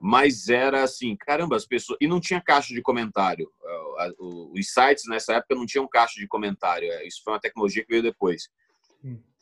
mas 0.00 0.48
era 0.48 0.82
assim, 0.82 1.16
caramba, 1.16 1.54
as 1.54 1.64
pessoas. 1.64 1.96
E 2.00 2.08
não 2.08 2.18
tinha 2.18 2.40
caixa 2.40 2.74
de 2.74 2.82
comentário. 2.82 3.48
Os 4.18 4.72
sites 4.72 5.04
nessa 5.06 5.34
época 5.34 5.54
não 5.54 5.66
tinham 5.66 5.86
caixa 5.86 6.18
de 6.18 6.26
comentário. 6.26 6.90
É, 6.90 7.06
isso 7.06 7.22
foi 7.22 7.32
uma 7.32 7.40
tecnologia 7.40 7.84
que 7.84 7.90
veio 7.90 8.02
depois. 8.02 8.48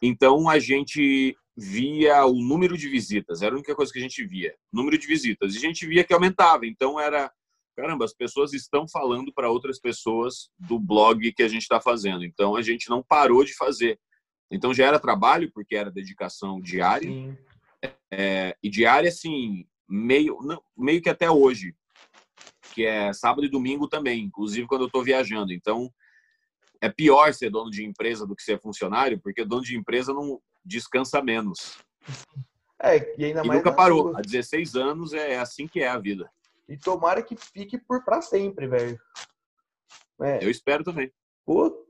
Então 0.02 0.49
a 0.49 0.58
gente 0.58 1.34
via 1.56 2.25
o 2.25 2.35
número 2.35 2.76
de 2.76 2.88
visitas, 2.88 3.42
era 3.42 3.54
a 3.54 3.56
única 3.56 3.75
coisa 3.75 3.92
que 3.92 3.99
a 3.99 4.02
gente 4.02 4.25
via, 4.25 4.54
número 4.73 4.97
de 4.97 5.06
visitas. 5.06 5.54
E 5.54 5.59
a 5.59 5.61
gente 5.61 5.87
via 5.87 6.04
que 6.04 6.12
aumentava. 6.14 6.66
Então 6.66 6.99
era, 6.99 7.30
caramba, 7.76 8.04
as 8.04 8.14
pessoas 8.14 8.52
estão 8.52 8.88
falando 8.88 9.32
para 9.32 9.50
outras 9.50 9.78
pessoas 9.78 10.50
do 10.59 10.78
blog 10.78 11.32
que 11.32 11.42
a 11.42 11.49
gente 11.49 11.62
está 11.62 11.80
fazendo. 11.80 12.25
Então 12.25 12.56
a 12.56 12.62
gente 12.62 12.88
não 12.88 13.02
parou 13.02 13.44
de 13.44 13.54
fazer. 13.54 13.99
Então 14.50 14.73
já 14.73 14.87
era 14.87 14.99
trabalho, 14.99 15.50
porque 15.52 15.76
era 15.76 15.90
dedicação 15.90 16.61
diária. 16.61 17.38
É, 18.11 18.56
e 18.62 18.71
diária, 18.71 19.09
assim, 19.09 19.66
meio, 19.88 20.38
meio 20.76 21.02
que 21.02 21.09
até 21.09 21.30
hoje, 21.30 21.75
que 22.75 22.85
é 22.85 23.12
sábado 23.12 23.44
e 23.44 23.50
domingo 23.50 23.88
também, 23.88 24.23
inclusive 24.23 24.66
quando 24.66 24.82
eu 24.82 24.87
estou 24.87 25.02
viajando. 25.02 25.52
Então, 25.52 25.92
é 26.80 26.88
pior 26.88 27.32
ser 27.32 27.50
dono 27.50 27.71
de 27.71 27.85
empresa 27.85 28.26
do 28.26 28.35
que 28.35 28.42
ser 28.42 28.61
funcionário, 28.61 29.21
porque 29.21 29.44
dono 29.44 29.62
de 29.62 29.76
empresa 29.76 30.12
não 30.12 30.40
descansa 30.64 31.23
menos. 31.23 31.78
É, 32.83 33.14
e 33.16 33.25
ainda 33.25 33.45
e 33.45 33.47
mais. 33.47 33.59
nunca 33.61 33.73
parou. 33.73 34.11
Sua. 34.11 34.19
Há 34.19 34.23
16 34.23 34.75
anos 34.75 35.12
é 35.12 35.38
assim 35.38 35.69
que 35.69 35.81
é 35.81 35.88
a 35.88 35.99
vida. 35.99 36.31
E 36.69 36.76
tomara 36.76 37.23
que 37.23 37.37
fique 37.37 37.78
por 37.78 38.04
para 38.04 38.21
sempre, 38.23 38.66
velho. 38.66 38.99
É. 40.21 40.45
Eu 40.45 40.50
espero 40.50 40.83
também. 40.83 41.12
Pô, 41.45 41.87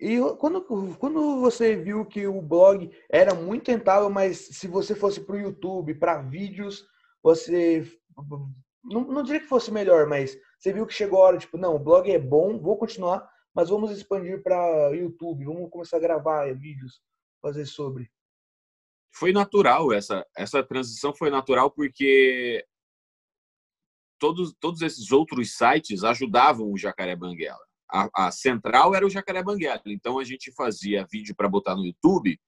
e 0.00 0.18
quando, 0.38 0.62
quando 0.96 1.40
você 1.40 1.74
viu 1.74 2.04
que 2.04 2.26
o 2.26 2.40
blog 2.40 2.90
era 3.10 3.34
muito 3.34 3.70
rentável, 3.70 4.08
mas 4.08 4.38
se 4.38 4.68
você 4.68 4.94
fosse 4.94 5.20
para 5.20 5.36
o 5.36 5.40
YouTube, 5.40 5.94
para 5.94 6.22
vídeos, 6.22 6.86
você. 7.22 7.84
Não, 8.84 9.02
não 9.02 9.22
diria 9.22 9.40
que 9.40 9.46
fosse 9.46 9.70
melhor, 9.70 10.06
mas 10.06 10.36
você 10.58 10.72
viu 10.72 10.86
que 10.86 10.94
chegou 10.94 11.20
a 11.22 11.26
hora, 11.26 11.38
tipo, 11.38 11.56
não, 11.56 11.74
o 11.74 11.78
blog 11.78 12.10
é 12.10 12.18
bom, 12.18 12.58
vou 12.58 12.76
continuar, 12.76 13.28
mas 13.54 13.68
vamos 13.68 13.90
expandir 13.90 14.42
para 14.42 14.90
YouTube, 14.90 15.44
vamos 15.44 15.70
começar 15.70 15.96
a 15.96 16.00
gravar 16.00 16.52
vídeos, 16.54 17.00
fazer 17.42 17.66
sobre. 17.66 18.10
Foi 19.14 19.32
natural 19.32 19.92
essa, 19.92 20.26
essa 20.34 20.62
transição 20.62 21.14
foi 21.14 21.28
natural 21.28 21.70
porque 21.70 22.64
todos, 24.18 24.54
todos 24.58 24.80
esses 24.80 25.12
outros 25.12 25.54
sites 25.54 26.02
ajudavam 26.02 26.72
o 26.72 26.78
Jacaré 26.78 27.14
Banguela 27.14 27.60
a, 27.92 28.26
a 28.26 28.30
central 28.30 28.94
era 28.94 29.06
o 29.06 29.10
Jacaré 29.10 29.42
Banguela. 29.42 29.82
Então 29.86 30.18
a 30.18 30.24
gente 30.24 30.50
fazia 30.50 31.06
vídeo 31.10 31.34
para 31.36 31.48
botar 31.48 31.76
no 31.76 31.84
YouTube 31.84 32.40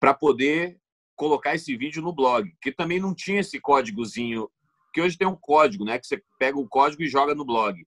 para 0.00 0.12
poder 0.12 0.78
colocar 1.14 1.54
esse 1.54 1.74
vídeo 1.76 2.02
no 2.02 2.12
blog, 2.12 2.52
que 2.60 2.70
também 2.70 3.00
não 3.00 3.14
tinha 3.14 3.40
esse 3.40 3.58
códigozinho, 3.58 4.50
que 4.92 5.00
hoje 5.00 5.16
tem 5.16 5.26
um 5.26 5.36
código, 5.36 5.84
né, 5.84 5.98
que 5.98 6.06
você 6.06 6.22
pega 6.38 6.58
o 6.58 6.68
código 6.68 7.02
e 7.02 7.08
joga 7.08 7.34
no 7.34 7.46
blog. 7.46 7.82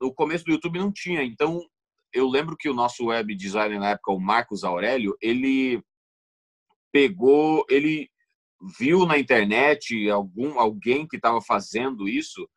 No 0.00 0.14
começo 0.14 0.44
do 0.44 0.52
YouTube 0.52 0.78
não 0.78 0.90
tinha, 0.90 1.22
então 1.22 1.60
eu 2.12 2.28
lembro 2.28 2.56
que 2.56 2.68
o 2.68 2.74
nosso 2.74 3.06
web 3.06 3.34
designer 3.34 3.78
na 3.78 3.90
época, 3.90 4.12
o 4.12 4.20
Marcos 4.20 4.64
Aurélio, 4.64 5.16
ele 5.20 5.82
pegou, 6.92 7.64
ele 7.68 8.10
viu 8.78 9.04
na 9.04 9.18
internet 9.18 10.08
algum 10.10 10.58
alguém 10.58 11.06
que 11.06 11.16
estava 11.16 11.40
fazendo 11.40 12.08
isso 12.08 12.48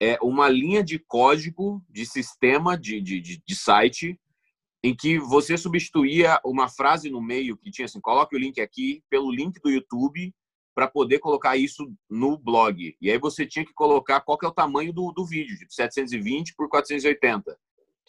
é 0.00 0.18
uma 0.20 0.48
linha 0.48 0.82
de 0.82 0.98
código 0.98 1.82
de 1.88 2.04
sistema 2.04 2.76
de, 2.76 3.00
de, 3.00 3.20
de, 3.20 3.42
de 3.46 3.56
site 3.56 4.18
em 4.82 4.94
que 4.94 5.18
você 5.18 5.56
substituía 5.56 6.38
uma 6.44 6.68
frase 6.68 7.08
no 7.08 7.22
meio 7.22 7.56
que 7.56 7.70
tinha 7.70 7.86
assim, 7.86 8.00
coloque 8.00 8.36
o 8.36 8.38
link 8.38 8.60
aqui 8.60 9.02
pelo 9.08 9.30
link 9.30 9.58
do 9.62 9.70
YouTube 9.70 10.34
para 10.74 10.88
poder 10.88 11.20
colocar 11.20 11.56
isso 11.56 11.90
no 12.10 12.36
blog. 12.36 12.94
E 13.00 13.10
aí 13.10 13.18
você 13.18 13.46
tinha 13.46 13.64
que 13.64 13.72
colocar 13.72 14.20
qual 14.20 14.36
que 14.36 14.44
é 14.44 14.48
o 14.48 14.52
tamanho 14.52 14.92
do, 14.92 15.12
do 15.12 15.24
vídeo, 15.24 15.56
de 15.56 15.72
720 15.72 16.54
por 16.54 16.68
480. 16.68 17.56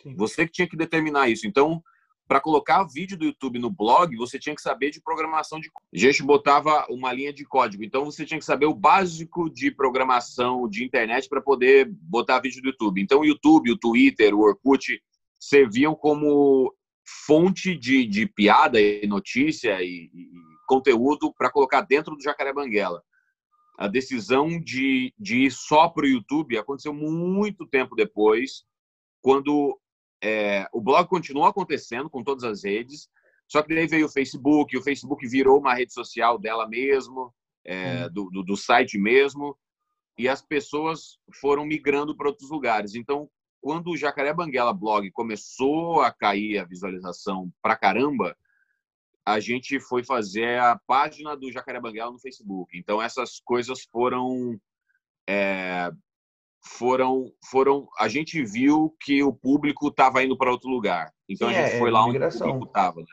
Sim. 0.01 0.15
Você 0.15 0.45
que 0.45 0.51
tinha 0.51 0.67
que 0.67 0.77
determinar 0.77 1.29
isso. 1.29 1.47
Então, 1.47 1.83
para 2.27 2.41
colocar 2.41 2.83
vídeo 2.83 3.17
do 3.17 3.25
YouTube 3.25 3.59
no 3.59 3.69
blog, 3.69 4.15
você 4.15 4.39
tinha 4.39 4.55
que 4.55 4.61
saber 4.61 4.89
de 4.89 5.01
programação 5.01 5.59
de. 5.59 5.69
A 5.93 5.97
gente 5.97 6.23
botava 6.23 6.85
uma 6.89 7.13
linha 7.13 7.31
de 7.31 7.45
código. 7.45 7.83
Então 7.83 8.05
você 8.05 8.25
tinha 8.25 8.39
que 8.39 8.45
saber 8.45 8.65
o 8.65 8.73
básico 8.73 9.49
de 9.49 9.69
programação 9.69 10.67
de 10.67 10.83
internet 10.83 11.29
para 11.29 11.41
poder 11.41 11.87
botar 11.87 12.39
vídeo 12.39 12.61
do 12.61 12.69
YouTube. 12.69 13.01
Então 13.01 13.19
o 13.19 13.25
YouTube, 13.25 13.71
o 13.71 13.77
Twitter, 13.77 14.33
o 14.33 14.41
Orkut 14.41 15.01
serviam 15.39 15.93
como 15.93 16.73
fonte 17.27 17.75
de, 17.75 18.05
de 18.07 18.25
piada 18.25 18.81
e 18.81 19.05
notícia 19.05 19.81
e, 19.83 20.09
e 20.11 20.31
conteúdo 20.67 21.31
para 21.37 21.51
colocar 21.51 21.81
dentro 21.81 22.15
do 22.15 22.23
Jacaré 22.23 22.51
Banguela. 22.51 23.03
A 23.77 23.87
decisão 23.87 24.59
de, 24.59 25.13
de 25.19 25.45
ir 25.45 25.51
só 25.51 25.89
para 25.89 26.05
o 26.05 26.09
YouTube 26.09 26.57
aconteceu 26.57 26.93
muito 26.93 27.67
tempo 27.67 27.95
depois, 27.95 28.63
quando 29.21 29.79
é, 30.27 30.67
o 30.73 30.81
blog 30.81 31.07
continuou 31.07 31.45
acontecendo 31.45 32.09
com 32.09 32.23
todas 32.23 32.43
as 32.43 32.63
redes, 32.63 33.07
só 33.47 33.61
que 33.61 33.75
daí 33.75 33.85
veio 33.85 34.07
o 34.07 34.11
Facebook, 34.11 34.75
o 34.75 34.81
Facebook 34.81 35.27
virou 35.27 35.59
uma 35.59 35.75
rede 35.75 35.93
social 35.93 36.39
dela 36.39 36.67
mesmo, 36.67 37.31
é, 37.63 38.09
do, 38.09 38.31
do, 38.31 38.41
do, 38.41 38.57
site 38.57 38.97
mesmo, 38.97 39.55
e 40.17 40.27
as 40.27 40.41
pessoas 40.41 41.19
foram 41.39 41.63
migrando 41.63 42.17
para 42.17 42.27
outros 42.27 42.49
lugares. 42.49 42.95
Então, 42.95 43.29
quando 43.61 43.91
o 43.91 43.97
Jacaré 43.97 44.33
Banguela 44.33 44.73
blog 44.73 45.11
começou 45.11 46.01
a 46.01 46.11
cair 46.11 46.57
a 46.57 46.65
visualização 46.65 47.51
pra 47.61 47.77
caramba, 47.77 48.35
a 49.23 49.39
gente 49.39 49.79
foi 49.79 50.03
fazer 50.03 50.59
a 50.59 50.79
página 50.87 51.37
do 51.37 51.51
Jacaré 51.51 51.79
Banguela 51.79 52.11
no 52.11 52.19
Facebook. 52.19 52.75
Então, 52.75 52.99
essas 52.99 53.39
coisas 53.39 53.83
foram 53.91 54.59
é, 55.29 55.91
foram 56.65 57.31
foram 57.49 57.87
a 57.99 58.07
gente 58.07 58.43
viu 58.43 58.95
que 58.99 59.23
o 59.23 59.31
público 59.31 59.87
estava 59.87 60.23
indo 60.23 60.37
para 60.37 60.51
outro 60.51 60.69
lugar. 60.69 61.11
Então 61.29 61.49
Sim, 61.49 61.55
a 61.55 61.61
gente 61.61 61.75
é, 61.75 61.79
foi 61.79 61.91
lá 61.91 62.05
onde 62.05 62.17
o 62.17 62.31
público 62.31 62.65
estava. 62.65 62.99
Né? 63.01 63.07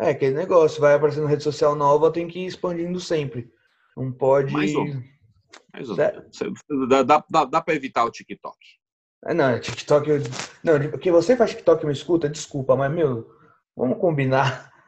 É 0.00 0.10
aquele 0.10 0.36
negócio, 0.36 0.80
vai 0.80 0.94
aparecendo 0.94 1.26
rede 1.26 1.42
social 1.42 1.74
nova, 1.74 2.12
tem 2.12 2.26
que 2.26 2.40
ir 2.40 2.46
expandindo 2.46 2.98
sempre. 3.00 3.50
Não 3.96 4.10
pode. 4.10 4.52
Mais 4.52 4.74
ou, 4.74 4.86
mais 5.72 5.90
ou 5.90 5.96
dá, 5.96 7.02
dá, 7.02 7.24
dá, 7.28 7.44
dá 7.44 7.60
para 7.60 7.74
evitar 7.74 8.04
o 8.04 8.10
TikTok. 8.10 8.56
É, 9.24 9.34
não, 9.34 9.58
TikTok. 9.60 10.08
Eu... 10.08 10.18
Não, 10.64 10.90
porque 10.90 11.10
você 11.10 11.36
faz 11.36 11.50
TikTok 11.50 11.82
e 11.82 11.86
me 11.86 11.92
escuta, 11.92 12.28
desculpa, 12.28 12.74
mas 12.74 12.92
meu, 12.92 13.30
vamos 13.76 13.98
combinar. 13.98 14.70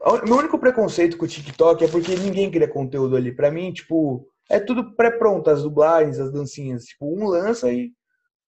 O 0.00 0.24
meu 0.26 0.36
único 0.36 0.58
preconceito 0.58 1.16
com 1.16 1.24
o 1.24 1.28
TikTok 1.28 1.84
é 1.84 1.88
porque 1.88 2.14
ninguém 2.14 2.50
cria 2.50 2.68
conteúdo 2.68 3.16
ali. 3.16 3.32
Para 3.32 3.50
mim, 3.50 3.72
tipo, 3.72 4.28
é 4.50 4.60
tudo 4.60 4.94
pré-pronto, 4.94 5.48
as 5.50 5.62
dublagens, 5.62 6.18
as 6.18 6.32
dancinhas. 6.32 6.84
Tipo, 6.84 7.06
um 7.06 7.26
lança 7.26 7.72
e 7.72 7.92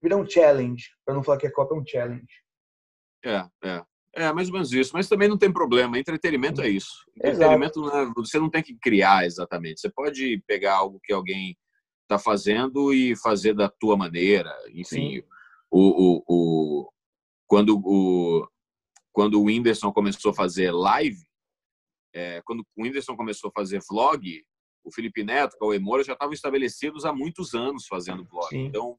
vira 0.02 0.16
um 0.16 0.28
challenge. 0.28 0.84
Pra 1.04 1.14
não 1.14 1.22
falar 1.22 1.38
que 1.38 1.46
a 1.46 1.52
Copa 1.52 1.74
é 1.74 1.78
um 1.78 1.86
challenge. 1.86 2.26
É, 3.24 3.44
é. 3.64 3.82
É, 4.18 4.32
mais 4.32 4.48
ou 4.48 4.54
menos 4.54 4.72
isso. 4.72 4.92
Mas 4.94 5.08
também 5.08 5.28
não 5.28 5.36
tem 5.36 5.52
problema. 5.52 5.98
Entretenimento 5.98 6.62
é 6.62 6.68
isso. 6.68 7.04
Entretenimento 7.16 7.80
não 7.80 7.98
é, 7.98 8.12
você 8.16 8.38
não 8.38 8.48
tem 8.48 8.62
que 8.62 8.74
criar 8.78 9.26
exatamente. 9.26 9.80
Você 9.80 9.90
pode 9.90 10.42
pegar 10.46 10.74
algo 10.76 10.98
que 11.02 11.12
alguém 11.12 11.56
está 12.02 12.18
fazendo 12.18 12.94
e 12.94 13.14
fazer 13.16 13.52
da 13.52 13.68
tua 13.68 13.96
maneira. 13.96 14.54
Enfim, 14.72 15.22
o, 15.70 15.80
o, 15.80 16.24
o, 16.26 16.92
quando 17.46 17.78
o 17.84 18.48
quando 19.12 19.40
o 19.40 19.44
Whindersson 19.44 19.90
começou 19.92 20.30
a 20.30 20.34
fazer 20.34 20.70
live, 20.70 21.24
é, 22.14 22.42
quando 22.42 22.60
o 22.60 22.82
Whindersson 22.82 23.16
começou 23.16 23.48
a 23.48 23.52
fazer 23.52 23.80
vlog, 23.88 24.44
o 24.86 24.92
Felipe 24.92 25.24
Neto, 25.24 25.54
o 25.54 25.58
Cauê 25.58 25.78
Moura 25.80 26.04
já 26.04 26.12
estavam 26.12 26.32
estabelecidos 26.32 27.04
há 27.04 27.12
muitos 27.12 27.54
anos 27.54 27.86
fazendo 27.86 28.24
blog. 28.24 28.48
Sim. 28.48 28.66
Então, 28.66 28.96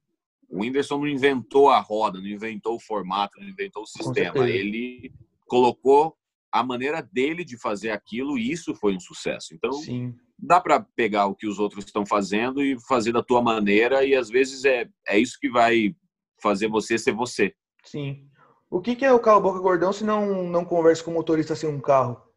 o 0.50 0.60
Whindersson 0.62 0.98
não 0.98 1.08
inventou 1.08 1.70
a 1.70 1.80
roda, 1.80 2.20
não 2.20 2.28
inventou 2.28 2.76
o 2.76 2.80
formato, 2.80 3.40
não 3.40 3.48
inventou 3.48 3.84
o 3.84 3.88
sistema. 3.88 4.50
Ele 4.50 5.14
colocou 5.46 6.16
a 6.52 6.62
maneira 6.62 7.02
dele 7.02 7.46
de 7.46 7.58
fazer 7.58 7.92
aquilo 7.92 8.38
e 8.38 8.52
isso 8.52 8.76
foi 8.76 8.96
um 8.96 9.00
sucesso. 9.00 9.54
Então, 9.54 9.72
Sim. 9.72 10.14
dá 10.38 10.60
para 10.60 10.82
pegar 10.96 11.28
o 11.28 11.36
que 11.36 11.48
os 11.48 11.58
outros 11.58 11.86
estão 11.86 12.06
fazendo 12.06 12.62
e 12.62 12.78
fazer 12.82 13.14
da 13.14 13.24
tua 13.24 13.42
maneira 13.42 14.04
e 14.04 14.14
às 14.14 14.30
vezes 14.30 14.66
é, 14.66 14.90
é 15.08 15.18
isso 15.18 15.38
que 15.40 15.50
vai 15.50 15.96
fazer 16.42 16.68
você 16.68 16.98
ser 16.98 17.14
você. 17.14 17.54
Sim. 17.84 18.28
O 18.70 18.82
que, 18.82 18.96
que 18.96 19.06
é 19.06 19.14
o 19.14 19.20
carro 19.20 19.40
boca 19.40 19.60
gordão 19.60 19.94
se 19.94 20.04
não, 20.04 20.44
não 20.44 20.66
conversa 20.66 21.02
com 21.04 21.12
o 21.12 21.14
motorista 21.14 21.56
sem 21.56 21.70
um 21.70 21.80
carro? 21.80 22.22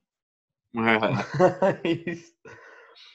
É. 1.85 2.60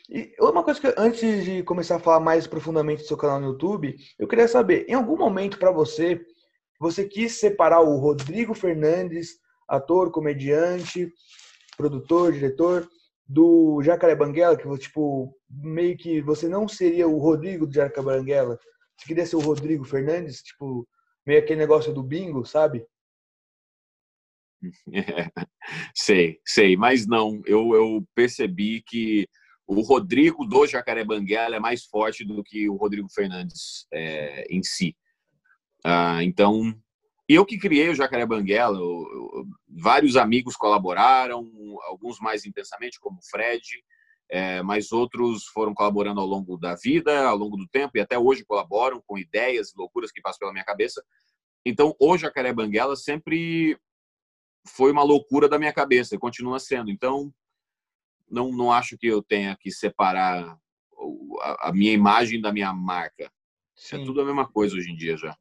E 0.10 0.36
uma 0.40 0.64
coisa 0.64 0.80
que 0.80 0.94
antes 0.98 1.44
de 1.44 1.64
começar 1.64 1.96
a 1.96 2.00
falar 2.00 2.20
mais 2.20 2.46
profundamente 2.46 3.02
do 3.02 3.08
seu 3.08 3.18
canal 3.18 3.40
no 3.40 3.48
YouTube, 3.48 3.96
eu 4.20 4.28
queria 4.28 4.48
saber, 4.48 4.86
em 4.88 4.94
algum 4.94 5.18
momento 5.18 5.58
para 5.58 5.72
você, 5.72 6.24
você 6.80 7.06
quis 7.08 7.40
separar 7.40 7.82
o 7.82 7.98
Rodrigo 7.98 8.54
Fernandes, 8.54 9.40
ator, 9.68 10.12
comediante, 10.12 11.12
produtor, 11.76 12.32
diretor, 12.32 12.88
do 13.28 13.82
Jacaré 13.82 14.16
Banguela, 14.16 14.56
que 14.56 14.78
tipo, 14.78 15.36
meio 15.50 15.98
que 15.98 16.22
você 16.22 16.48
não 16.48 16.68
seria 16.68 17.08
o 17.08 17.18
Rodrigo 17.18 17.66
do 17.66 17.74
Jacaré 17.74 18.04
Banguela, 18.04 18.60
você 18.96 19.08
queria 19.08 19.26
ser 19.26 19.36
o 19.36 19.42
Rodrigo 19.42 19.84
Fernandes, 19.84 20.44
tipo, 20.44 20.88
meio 21.26 21.40
aquele 21.40 21.60
negócio 21.60 21.92
do 21.92 22.04
bingo, 22.04 22.46
sabe? 22.46 22.86
É, 24.92 25.30
sei, 25.94 26.40
sei, 26.44 26.76
mas 26.76 27.06
não, 27.06 27.42
eu, 27.46 27.76
eu 27.76 28.04
percebi 28.16 28.82
que 28.82 29.28
o 29.68 29.82
Rodrigo 29.82 30.46
do 30.46 30.66
Jacaré 30.68 31.04
Banguela 31.04 31.56
é 31.56 31.60
mais 31.60 31.86
forte 31.86 32.24
do 32.24 32.44
que 32.44 32.70
o 32.70 32.76
Rodrigo 32.76 33.08
Fernandes 33.14 33.88
é, 33.92 34.46
em 34.50 34.62
si. 34.64 34.96
Ah, 35.84 36.24
então, 36.24 36.74
eu 37.28 37.46
que 37.46 37.58
criei 37.58 37.90
o 37.90 37.96
Jacaré 37.96 38.26
Banguela, 38.26 38.78
eu, 38.78 38.84
eu, 38.84 39.46
vários 39.68 40.16
amigos 40.16 40.56
colaboraram, 40.56 41.50
alguns 41.84 42.20
mais 42.20 42.46
intensamente, 42.46 43.00
como 43.00 43.18
o 43.18 43.30
Fred, 43.30 43.64
é, 44.30 44.62
mas 44.62 44.92
outros 44.92 45.46
foram 45.46 45.74
colaborando 45.74 46.20
ao 46.20 46.28
longo 46.28 46.58
da 46.58 46.76
vida, 46.76 47.28
ao 47.28 47.38
longo 47.38 47.58
do 47.58 47.68
tempo, 47.68 47.98
e 47.98 48.02
até 48.02 48.18
hoje 48.18 48.46
colaboram 48.46 49.02
com 49.06 49.18
ideias 49.18 49.70
e 49.70 49.78
loucuras 49.78 50.12
que 50.12 50.22
passam 50.22 50.40
pela 50.40 50.54
minha 50.54 50.66
cabeça. 50.66 51.04
Então, 51.66 51.96
o 52.00 52.18
Jacaré 52.18 52.54
Banguela 52.54 52.96
sempre 52.96 53.78
foi 54.68 54.92
uma 54.92 55.04
loucura 55.04 55.48
da 55.50 55.58
minha 55.58 55.74
cabeça, 55.74 56.16
e 56.16 56.20
continua 56.20 56.60
sendo. 56.60 56.92
Então, 56.92 57.34
não, 58.30 58.52
não 58.52 58.72
acho 58.72 58.98
que 58.98 59.08
eu 59.08 59.22
tenha 59.22 59.56
que 59.60 59.72
separar 59.72 60.58
a, 61.42 61.70
a 61.70 61.74
minha 61.74 61.92
imagem 61.92 62.42
da 62.42 62.52
minha 62.52 62.74
marca. 62.74 63.26
É 63.26 63.30
Sim. 63.76 64.04
É 64.04 64.06
tudo 64.06 64.22
a 64.22 64.26
mesma 64.26 64.48
coisa 64.48 64.76
hoje 64.76 64.92
em 64.92 64.96
dia 64.96 65.18
já. 65.18 65.36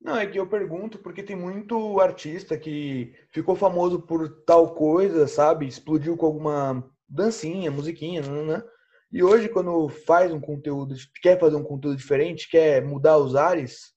Não, 0.00 0.16
é 0.16 0.26
que 0.26 0.38
eu 0.38 0.46
pergunto 0.46 0.98
porque 0.98 1.22
tem 1.22 1.34
muito 1.34 1.98
artista 1.98 2.58
que 2.58 3.14
ficou 3.32 3.56
famoso 3.56 4.02
por 4.02 4.28
tal 4.44 4.74
coisa, 4.74 5.26
sabe? 5.26 5.66
Explodiu 5.66 6.16
com 6.16 6.26
alguma 6.26 6.90
dancinha, 7.08 7.70
musiquinha, 7.70 8.20
né? 8.20 8.62
E 9.10 9.22
hoje, 9.22 9.48
quando 9.48 9.88
faz 9.88 10.30
um 10.32 10.40
conteúdo, 10.40 10.94
quer 11.22 11.38
fazer 11.38 11.56
um 11.56 11.62
conteúdo 11.62 11.96
diferente, 11.96 12.50
quer 12.50 12.84
mudar 12.84 13.16
os 13.16 13.34
ares, 13.34 13.94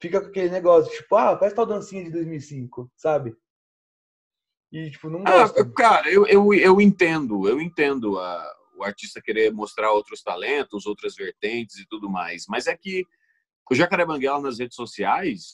fica 0.00 0.20
com 0.20 0.28
aquele 0.28 0.50
negócio, 0.50 0.90
tipo, 0.90 1.16
ah, 1.16 1.36
faz 1.36 1.52
tal 1.52 1.66
dancinha 1.66 2.04
de 2.04 2.10
2005, 2.10 2.90
sabe? 2.96 3.34
E, 4.76 4.90
tipo, 4.90 5.08
não 5.08 5.22
ah, 5.26 5.38
gosta. 5.40 5.62
Ah, 5.62 5.72
cara, 5.74 6.10
eu, 6.10 6.26
eu, 6.26 6.52
eu 6.52 6.80
entendo, 6.82 7.48
eu 7.48 7.58
entendo 7.58 8.18
a, 8.18 8.54
o 8.76 8.84
artista 8.84 9.22
querer 9.22 9.50
mostrar 9.50 9.90
outros 9.90 10.22
talentos, 10.22 10.84
outras 10.84 11.14
vertentes 11.14 11.78
e 11.78 11.86
tudo 11.88 12.10
mais. 12.10 12.44
Mas 12.46 12.66
é 12.66 12.76
que 12.76 13.06
o 13.70 13.74
Jacaré 13.74 14.04
Banguela 14.04 14.38
nas 14.38 14.58
redes 14.58 14.76
sociais 14.76 15.52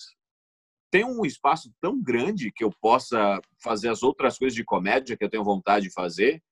tem 0.91 1.05
um 1.05 1.25
espaço 1.25 1.73
tão 1.81 2.03
grande 2.03 2.51
que 2.51 2.65
eu 2.65 2.73
possa 2.81 3.41
fazer 3.63 3.91
as 3.91 4.03
outras 4.03 4.37
coisas 4.37 4.57
de 4.57 4.65
comédia 4.65 5.17
que 5.17 5.25
eu 5.25 5.31
tenho 5.31 5.45
vontade 5.45 5.87
de 5.87 5.95
fazer, 5.95 6.43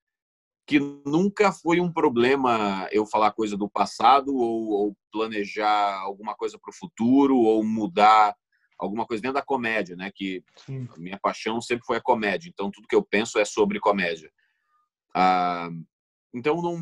que 0.64 0.78
nunca 1.04 1.50
foi 1.50 1.80
um 1.80 1.92
problema 1.92 2.88
eu 2.92 3.04
falar 3.04 3.32
coisa 3.32 3.56
do 3.56 3.68
passado 3.68 4.32
ou, 4.32 4.68
ou 4.68 4.96
planejar 5.10 5.98
alguma 6.02 6.36
coisa 6.36 6.56
para 6.56 6.70
o 6.70 6.74
futuro 6.74 7.36
ou 7.36 7.64
mudar 7.64 8.36
alguma 8.80 9.06
coisa 9.06 9.20
dentro 9.20 9.34
da 9.34 9.42
comédia, 9.42 9.94
né? 9.94 10.10
Que 10.14 10.42
Sim. 10.56 10.88
a 10.94 10.98
minha 10.98 11.18
paixão 11.18 11.60
sempre 11.60 11.84
foi 11.84 11.98
a 11.98 12.02
comédia, 12.02 12.48
então 12.48 12.70
tudo 12.70 12.88
que 12.88 12.96
eu 12.96 13.02
penso 13.02 13.38
é 13.38 13.44
sobre 13.44 13.78
comédia. 13.78 14.32
Ah, 15.14 15.68
então 16.32 16.62
não, 16.62 16.78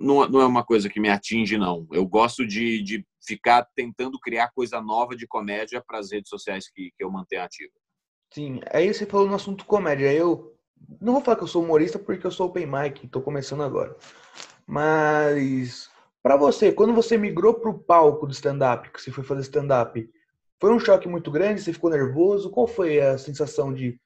não, 0.00 0.28
não 0.28 0.40
é 0.40 0.46
uma 0.46 0.64
coisa 0.64 0.88
que 0.88 1.00
me 1.00 1.08
atinge, 1.08 1.58
não. 1.58 1.86
Eu 1.92 2.06
gosto 2.06 2.46
de, 2.46 2.82
de 2.82 3.06
ficar 3.24 3.66
tentando 3.74 4.18
criar 4.18 4.52
coisa 4.52 4.80
nova 4.80 5.16
de 5.16 5.26
comédia 5.26 5.82
para 5.86 5.98
as 5.98 6.12
redes 6.12 6.30
sociais 6.30 6.68
que, 6.70 6.92
que 6.96 7.04
eu 7.04 7.10
mantenho 7.10 7.42
ativa. 7.42 7.72
Sim, 8.32 8.60
aí 8.72 8.92
você 8.92 9.04
falou 9.04 9.28
no 9.28 9.34
assunto 9.34 9.64
comédia. 9.64 10.12
Eu 10.12 10.56
não 11.00 11.14
vou 11.14 11.22
falar 11.22 11.36
que 11.36 11.42
eu 11.42 11.48
sou 11.48 11.62
humorista 11.62 11.98
porque 11.98 12.26
eu 12.26 12.30
sou 12.30 12.46
open 12.46 12.66
mic, 12.66 13.04
estou 13.04 13.22
começando 13.22 13.62
agora. 13.62 13.96
Mas 14.66 15.90
para 16.22 16.36
você, 16.36 16.72
quando 16.72 16.92
você 16.92 17.16
migrou 17.16 17.54
para 17.54 17.70
o 17.70 17.78
palco 17.78 18.26
do 18.26 18.32
stand-up, 18.32 18.90
que 18.90 19.00
você 19.00 19.10
foi 19.10 19.24
fazer 19.24 19.42
stand-up, 19.42 20.08
foi 20.58 20.72
um 20.72 20.80
choque 20.80 21.08
muito 21.08 21.30
grande? 21.30 21.60
Você 21.60 21.72
ficou 21.72 21.90
nervoso? 21.90 22.50
Qual 22.50 22.66
foi 22.66 23.00
a 23.00 23.18
sensação 23.18 23.72
de, 23.72 24.00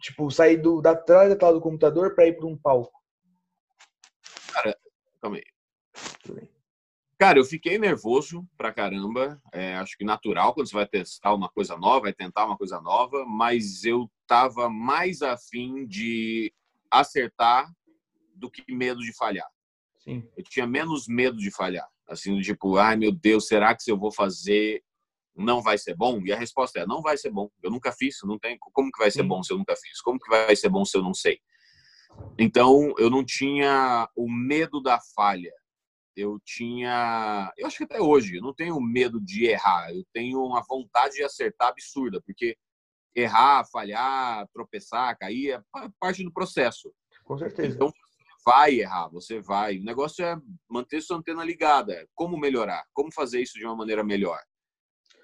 tipo, 0.00 0.30
sair 0.30 0.56
do, 0.56 0.80
da 0.80 0.94
trás 0.94 1.30
da 1.30 1.36
tela 1.36 1.52
do 1.52 1.60
computador 1.60 2.14
para 2.14 2.26
ir 2.26 2.36
para 2.36 2.46
um 2.46 2.56
palco? 2.56 2.98
Cara, 4.52 4.76
calma 5.20 5.36
aí. 5.36 5.44
Cara, 7.18 7.38
eu 7.38 7.44
fiquei 7.44 7.78
nervoso 7.78 8.46
pra 8.56 8.72
caramba. 8.72 9.42
É, 9.52 9.74
acho 9.76 9.96
que 9.98 10.04
natural 10.04 10.54
quando 10.54 10.68
você 10.68 10.74
vai 10.74 10.86
testar 10.86 11.34
uma 11.34 11.48
coisa 11.48 11.76
nova, 11.76 12.02
vai 12.02 12.12
tentar 12.12 12.46
uma 12.46 12.56
coisa 12.56 12.80
nova, 12.80 13.24
mas 13.24 13.84
eu 13.84 14.08
tava 14.26 14.68
mais 14.68 15.20
afim 15.20 15.86
de 15.86 16.52
acertar 16.90 17.68
do 18.34 18.48
que 18.48 18.72
medo 18.72 19.00
de 19.00 19.12
falhar. 19.16 19.48
Sim. 19.98 20.28
Eu 20.36 20.44
tinha 20.44 20.66
menos 20.66 21.08
medo 21.08 21.38
de 21.38 21.50
falhar. 21.50 21.88
Assim, 22.06 22.40
tipo, 22.40 22.76
ai 22.76 22.96
meu 22.96 23.10
Deus, 23.10 23.48
será 23.48 23.74
que 23.74 23.82
se 23.82 23.90
eu 23.90 23.98
vou 23.98 24.12
fazer 24.12 24.82
não 25.38 25.62
vai 25.62 25.78
ser 25.78 25.94
bom? 25.94 26.20
E 26.24 26.32
a 26.32 26.36
resposta 26.36 26.80
é: 26.80 26.86
não 26.86 27.00
vai 27.00 27.16
ser 27.16 27.30
bom. 27.30 27.48
Eu 27.62 27.70
nunca 27.70 27.92
fiz, 27.92 28.16
não 28.24 28.38
tem. 28.38 28.58
Como 28.58 28.90
que 28.90 28.98
vai 28.98 29.10
ser 29.10 29.22
Sim. 29.22 29.28
bom 29.28 29.42
se 29.42 29.52
eu 29.52 29.58
nunca 29.58 29.74
fiz? 29.76 30.00
Como 30.00 30.18
que 30.18 30.28
vai 30.28 30.54
ser 30.56 30.68
bom 30.68 30.84
se 30.84 30.96
eu 30.96 31.02
não 31.02 31.14
sei? 31.14 31.38
Então, 32.38 32.94
eu 32.98 33.08
não 33.08 33.24
tinha 33.24 34.08
o 34.16 34.30
medo 34.30 34.80
da 34.80 34.98
falha. 35.14 35.52
Eu 36.16 36.40
tinha, 36.44 37.52
eu 37.56 37.66
acho 37.66 37.78
que 37.78 37.84
até 37.84 38.00
hoje, 38.00 38.36
eu 38.36 38.42
não 38.42 38.52
tenho 38.52 38.80
medo 38.80 39.20
de 39.20 39.46
errar. 39.46 39.94
Eu 39.94 40.04
tenho 40.12 40.42
uma 40.42 40.64
vontade 40.68 41.14
de 41.14 41.22
acertar 41.22 41.68
absurda, 41.68 42.20
porque 42.26 42.56
errar, 43.14 43.64
falhar, 43.70 44.48
tropeçar, 44.52 45.16
cair 45.16 45.52
é 45.52 45.62
parte 46.00 46.24
do 46.24 46.32
processo. 46.32 46.92
Com 47.24 47.38
certeza. 47.38 47.76
Então, 47.76 47.92
vai 48.44 48.80
errar, 48.80 49.08
você 49.08 49.40
vai. 49.40 49.78
O 49.78 49.84
negócio 49.84 50.24
é 50.24 50.36
manter 50.68 51.00
sua 51.00 51.18
antena 51.18 51.44
ligada. 51.44 52.08
Como 52.14 52.36
melhorar? 52.36 52.84
Como 52.92 53.12
fazer 53.12 53.40
isso 53.40 53.58
de 53.58 53.64
uma 53.64 53.76
maneira 53.76 54.02
melhor? 54.02 54.40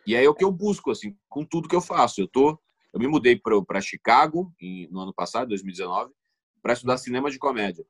E 0.06 0.16
aí 0.16 0.24
é 0.24 0.28
o 0.28 0.34
que 0.34 0.44
eu 0.44 0.52
busco, 0.52 0.90
assim, 0.90 1.16
com 1.28 1.44
tudo 1.44 1.68
que 1.68 1.76
eu 1.76 1.80
faço. 1.80 2.20
Eu 2.20 2.28
tô, 2.28 2.58
eu 2.92 3.00
me 3.00 3.08
mudei 3.08 3.40
para 3.40 3.80
Chicago 3.80 4.52
em, 4.60 4.88
no 4.88 5.00
ano 5.00 5.14
passado, 5.14 5.48
2019, 5.48 6.12
para 6.62 6.72
estudar 6.72 6.98
cinema 6.98 7.30
de 7.30 7.38
comédia. 7.38 7.84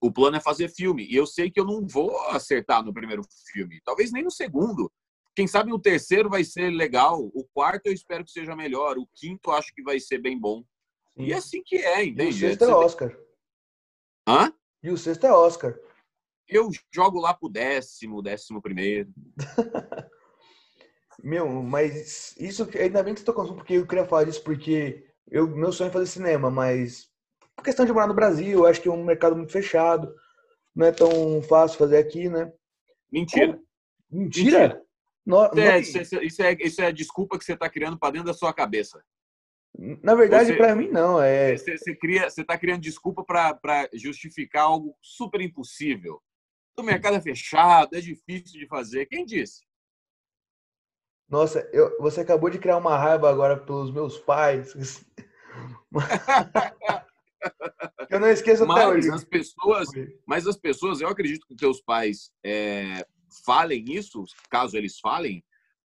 O 0.00 0.12
plano 0.12 0.36
é 0.36 0.40
fazer 0.40 0.68
filme 0.68 1.06
e 1.06 1.16
eu 1.16 1.26
sei 1.26 1.50
que 1.50 1.58
eu 1.58 1.64
não 1.64 1.86
vou 1.86 2.16
acertar 2.28 2.84
no 2.84 2.92
primeiro 2.92 3.22
filme, 3.52 3.80
talvez 3.84 4.12
nem 4.12 4.22
no 4.22 4.30
segundo. 4.30 4.92
Quem 5.34 5.46
sabe 5.46 5.72
o 5.72 5.78
terceiro 5.78 6.30
vai 6.30 6.44
ser 6.44 6.70
legal, 6.70 7.20
o 7.34 7.44
quarto 7.52 7.86
eu 7.86 7.92
espero 7.92 8.24
que 8.24 8.30
seja 8.30 8.54
melhor, 8.54 8.98
o 8.98 9.08
quinto 9.14 9.50
eu 9.50 9.54
acho 9.54 9.74
que 9.74 9.82
vai 9.82 9.98
ser 9.98 10.18
bem 10.18 10.38
bom. 10.38 10.62
Sim. 11.16 11.24
E 11.24 11.32
é 11.32 11.36
assim 11.36 11.62
que 11.64 11.76
é, 11.76 12.04
entende? 12.04 12.44
E 12.44 12.46
o 12.46 12.48
sexto 12.50 12.64
é 12.64 12.74
Oscar. 12.74 13.18
Hã? 14.28 14.54
E 14.82 14.90
o 14.90 14.96
sexto 14.96 15.26
é 15.26 15.32
Oscar. 15.32 15.74
Eu 16.46 16.70
jogo 16.92 17.18
lá 17.18 17.32
pro 17.32 17.48
décimo, 17.48 18.22
décimo 18.22 18.60
primeiro. 18.60 19.10
Meu, 21.24 21.48
mas 21.62 22.36
isso 22.36 22.68
ainda 22.78 23.02
bem 23.02 23.14
que 23.14 23.20
você 23.20 23.24
tocou 23.24 23.54
porque 23.54 23.72
eu 23.72 23.86
queria 23.86 24.04
falar 24.04 24.24
disso 24.24 24.44
porque 24.44 25.06
eu, 25.30 25.48
meu 25.48 25.72
sonho 25.72 25.88
é 25.88 25.90
fazer 25.90 26.04
cinema, 26.04 26.50
mas 26.50 27.08
por 27.56 27.64
questão 27.64 27.86
de 27.86 27.94
morar 27.94 28.06
no 28.06 28.12
Brasil, 28.12 28.58
eu 28.60 28.66
acho 28.66 28.78
que 28.82 28.88
é 28.88 28.92
um 28.92 29.02
mercado 29.02 29.34
muito 29.34 29.50
fechado, 29.50 30.14
não 30.76 30.86
é 30.86 30.92
tão 30.92 31.40
fácil 31.48 31.78
fazer 31.78 31.96
aqui, 31.96 32.28
né? 32.28 32.52
Mentira. 33.10 33.58
Mentira? 34.10 34.50
Mentira. 34.50 34.82
No, 35.24 35.46
é, 35.58 35.80
isso, 35.80 35.96
é, 35.96 36.02
isso, 36.02 36.42
é, 36.42 36.52
isso 36.60 36.82
é 36.82 36.86
a 36.88 36.92
desculpa 36.92 37.38
que 37.38 37.44
você 37.46 37.54
está 37.54 37.70
criando 37.70 37.98
para 37.98 38.12
dentro 38.12 38.26
da 38.26 38.34
sua 38.34 38.52
cabeça. 38.52 39.02
Na 40.02 40.14
verdade, 40.14 40.52
para 40.58 40.76
mim, 40.76 40.90
não. 40.90 41.22
É... 41.22 41.56
Você, 41.56 41.78
você 41.78 41.96
cria, 41.96 42.28
você 42.28 42.42
está 42.42 42.58
criando 42.58 42.82
desculpa 42.82 43.24
para 43.24 43.88
justificar 43.94 44.64
algo 44.64 44.94
super 45.00 45.40
impossível. 45.40 46.20
O 46.76 46.82
mercado 46.82 47.16
é 47.16 47.20
fechado, 47.22 47.96
é 47.96 48.00
difícil 48.00 48.60
de 48.60 48.66
fazer. 48.66 49.06
Quem 49.06 49.24
disse? 49.24 49.62
Nossa, 51.28 51.68
eu, 51.72 51.96
você 51.98 52.20
acabou 52.20 52.50
de 52.50 52.58
criar 52.58 52.76
uma 52.76 52.96
raiva 52.96 53.30
agora 53.30 53.56
pelos 53.56 53.90
meus 53.90 54.18
pais. 54.18 54.74
eu 58.10 58.20
não 58.20 58.28
esqueço 58.28 58.66
mas 58.66 58.76
até 58.76 58.88
hoje. 58.88 59.10
As 59.10 59.24
pessoas, 59.24 59.88
mas 60.26 60.46
as 60.46 60.56
pessoas, 60.56 61.00
eu 61.00 61.08
acredito 61.08 61.46
que 61.46 61.56
teus 61.56 61.80
pais 61.80 62.30
é, 62.44 63.06
falem 63.44 63.84
isso, 63.88 64.24
caso 64.50 64.76
eles 64.76 64.98
falem, 64.98 65.42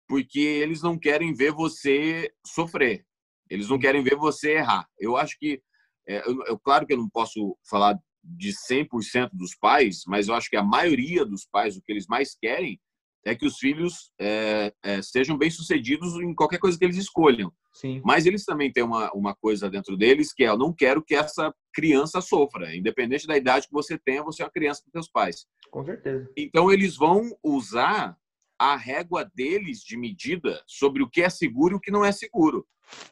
porque 0.09 0.41
eles 0.41 0.83
não 0.83 0.99
querem 0.99 1.35
ver 1.35 1.53
você 1.53 2.33
sofrer. 2.45 3.05
Eles 3.51 3.69
não 3.69 3.79
querem 3.79 4.03
ver 4.03 4.17
você 4.17 4.53
errar. 4.53 4.89
Eu 4.99 5.17
acho 5.17 5.39
que, 5.39 5.63
é, 6.07 6.27
eu, 6.27 6.45
eu, 6.47 6.59
claro 6.59 6.87
que 6.87 6.93
eu 6.93 6.99
não 6.99 7.09
posso 7.09 7.57
falar 7.69 7.99
de 8.23 8.53
100% 8.53 9.31
dos 9.33 9.55
pais, 9.55 10.03
mas 10.07 10.29
eu 10.29 10.35
acho 10.35 10.51
que 10.51 10.57
a 10.57 10.63
maioria 10.63 11.25
dos 11.25 11.47
pais, 11.47 11.77
o 11.77 11.83
que 11.83 11.93
eles 11.93 12.07
mais 12.07 12.35
querem 12.35 12.81
é 13.25 13.35
que 13.35 13.47
os 13.47 13.59
filhos 13.59 14.13
é, 14.19 14.73
é, 14.83 15.03
sejam 15.03 15.37
bem-sucedidos 15.37 16.15
em 16.15 16.35
qualquer 16.35 16.59
coisa 16.59 16.79
que 16.79 16.85
eles 16.85 16.97
escolham. 16.97 17.53
Sim. 17.73 18.01
Mas 18.05 18.27
eles 18.27 18.45
também 18.45 18.73
têm 18.73 18.83
uma, 18.83 19.11
uma 19.13 19.35
coisa 19.35 19.71
dentro 19.71 19.97
deles 19.97 20.33
que 20.33 20.45
é: 20.45 20.49
eu 20.49 20.59
não 20.59 20.73
quero 20.73 21.03
que 21.03 21.15
essa 21.15 21.55
criança 21.73 22.21
sofra. 22.21 22.75
Independente 22.75 23.27
da 23.27 23.37
idade 23.37 23.67
que 23.67 23.73
você 23.73 23.99
tenha, 23.99 24.23
você 24.23 24.43
é 24.43 24.47
uma 24.47 24.53
criança 24.53 24.83
para 24.83 25.01
seus 25.01 25.11
pais. 25.11 25.47
Com 25.71 25.85
certeza. 25.85 26.29
Então, 26.37 26.73
eles 26.73 26.97
vão 26.97 27.31
usar 27.43 28.17
a 28.59 28.77
régua 28.77 29.31
deles 29.35 29.81
de 29.81 29.97
medida 29.97 30.61
sobre 30.67 31.03
o 31.03 31.09
que 31.09 31.23
é 31.23 31.31
seguro 31.31 31.75
e 31.75 31.77
o 31.77 31.81
que 31.81 31.93
não 31.93 32.05
é 32.05 32.11
seguro. 32.11 32.67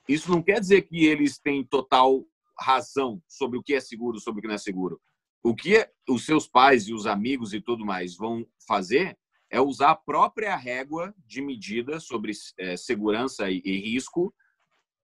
Isso 0.09 0.31
não 0.31 0.42
quer 0.42 0.59
dizer 0.59 0.83
que 0.83 1.05
eles 1.07 1.38
têm 1.38 1.64
total 1.64 2.25
razão 2.59 3.23
sobre 3.29 3.59
o 3.59 3.62
que 3.62 3.75
é 3.75 3.81
seguro, 3.81 4.19
sobre 4.19 4.40
o 4.40 4.42
que 4.42 4.49
não 4.49 4.55
é 4.55 4.59
seguro. 4.59 5.01
O 5.45 5.55
que 5.55 5.88
os 6.09 6.27
seus 6.27 6.49
pais 6.49 6.88
e 6.88 6.92
os 6.92 7.07
amigos 7.07 7.53
e 7.53 7.61
tudo 7.61 7.85
mais 7.85 8.16
vão 8.16 8.45
fazer 8.66 9.16
é 9.51 9.61
usar 9.61 9.91
a 9.91 9.97
própria 9.97 10.57
régua 10.57 11.15
de 11.27 11.41
medida 11.41 12.01
sobre 12.01 12.33
é, 12.59 12.77
segurança 12.77 13.51
e, 13.51 13.63
e 13.65 13.81
risco 13.81 14.35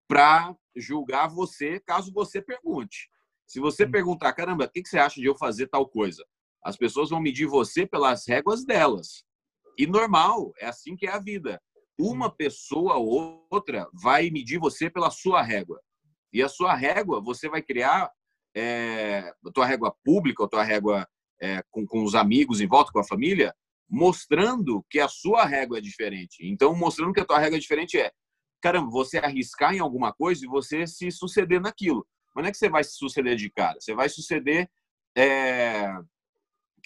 para 0.08 0.54
julgar 0.76 1.28
você, 1.28 1.80
caso 1.80 2.12
você 2.12 2.42
pergunte. 2.42 3.08
Se 3.46 3.60
você 3.60 3.86
perguntar, 3.86 4.32
caramba, 4.32 4.64
o 4.64 4.70
que, 4.70 4.82
que 4.82 4.88
você 4.88 4.98
acha 4.98 5.20
de 5.20 5.26
eu 5.26 5.36
fazer 5.36 5.68
tal 5.68 5.88
coisa? 5.88 6.24
As 6.62 6.76
pessoas 6.76 7.10
vão 7.10 7.20
medir 7.20 7.46
você 7.46 7.86
pelas 7.86 8.26
réguas 8.26 8.64
delas. 8.64 9.24
E 9.78 9.86
normal, 9.86 10.52
é 10.58 10.66
assim 10.66 10.96
que 10.96 11.06
é 11.06 11.10
a 11.10 11.18
vida. 11.18 11.60
Uma 11.98 12.34
pessoa 12.34 12.96
ou 12.96 13.46
outra 13.50 13.88
vai 13.92 14.30
medir 14.30 14.58
você 14.58 14.88
pela 14.88 15.10
sua 15.10 15.42
régua. 15.42 15.80
E 16.32 16.42
a 16.42 16.48
sua 16.48 16.74
régua, 16.74 17.20
você 17.20 17.48
vai 17.48 17.62
criar 17.62 18.10
é, 18.54 19.32
a 19.44 19.50
tua 19.52 19.66
régua 19.66 19.94
pública, 20.04 20.44
a 20.44 20.48
tua 20.48 20.62
régua 20.62 21.06
é, 21.40 21.62
com, 21.70 21.86
com 21.86 22.04
os 22.04 22.14
amigos 22.14 22.60
em 22.60 22.66
volta, 22.66 22.92
com 22.92 23.00
a 23.00 23.04
família, 23.04 23.54
mostrando 23.92 24.82
que 24.88 24.98
a 24.98 25.06
sua 25.06 25.44
régua 25.44 25.76
é 25.76 25.80
diferente. 25.82 26.38
Então, 26.40 26.74
mostrando 26.74 27.12
que 27.12 27.20
a 27.20 27.26
tua 27.26 27.38
régua 27.38 27.58
é 27.58 27.60
diferente 27.60 27.98
é, 27.98 28.10
caramba, 28.62 28.90
você 28.90 29.18
arriscar 29.18 29.74
em 29.74 29.80
alguma 29.80 30.14
coisa 30.14 30.42
e 30.42 30.48
você 30.48 30.86
se 30.86 31.10
suceder 31.10 31.60
naquilo. 31.60 32.06
Mas 32.34 32.42
não 32.42 32.48
é 32.48 32.52
que 32.52 32.56
você 32.56 32.70
vai 32.70 32.82
se 32.82 32.92
suceder 32.92 33.36
de 33.36 33.50
cara, 33.50 33.78
você 33.78 33.94
vai 33.94 34.08
suceder 34.08 34.66
é, 35.14 35.92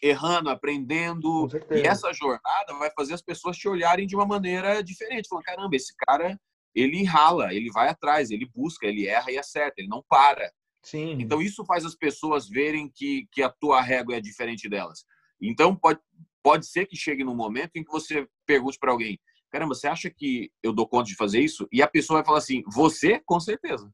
errando, 0.02 0.50
aprendendo. 0.50 1.46
E 1.70 1.86
essa 1.86 2.12
jornada 2.12 2.74
vai 2.76 2.90
fazer 2.90 3.14
as 3.14 3.22
pessoas 3.22 3.56
te 3.56 3.68
olharem 3.68 4.04
de 4.04 4.16
uma 4.16 4.26
maneira 4.26 4.82
diferente. 4.82 5.28
Falando, 5.28 5.44
caramba, 5.44 5.76
esse 5.76 5.94
cara, 5.96 6.36
ele 6.74 7.04
rala, 7.04 7.54
ele 7.54 7.70
vai 7.70 7.88
atrás, 7.88 8.32
ele 8.32 8.50
busca, 8.52 8.84
ele 8.84 9.06
erra 9.06 9.30
e 9.30 9.38
acerta, 9.38 9.74
ele 9.78 9.88
não 9.88 10.02
para. 10.08 10.50
Sim. 10.82 11.12
Então, 11.20 11.40
isso 11.40 11.64
faz 11.64 11.84
as 11.84 11.94
pessoas 11.94 12.48
verem 12.48 12.90
que, 12.92 13.28
que 13.30 13.44
a 13.44 13.48
tua 13.48 13.80
régua 13.80 14.16
é 14.16 14.20
diferente 14.20 14.68
delas. 14.68 15.04
Então, 15.40 15.76
pode, 15.76 16.00
pode 16.46 16.64
ser 16.68 16.86
que 16.86 16.94
chegue 16.96 17.24
num 17.24 17.34
momento 17.34 17.72
em 17.74 17.82
que 17.82 17.90
você 17.90 18.24
pergunte 18.46 18.78
para 18.78 18.92
alguém: 18.92 19.18
caramba, 19.50 19.74
você 19.74 19.88
acha 19.88 20.08
que 20.08 20.48
eu 20.62 20.72
dou 20.72 20.86
conta 20.86 21.06
de 21.06 21.16
fazer 21.16 21.40
isso? 21.40 21.66
E 21.72 21.82
a 21.82 21.88
pessoa 21.88 22.18
vai 22.18 22.24
falar 22.24 22.38
assim: 22.38 22.62
você, 22.72 23.20
com 23.26 23.40
certeza. 23.40 23.92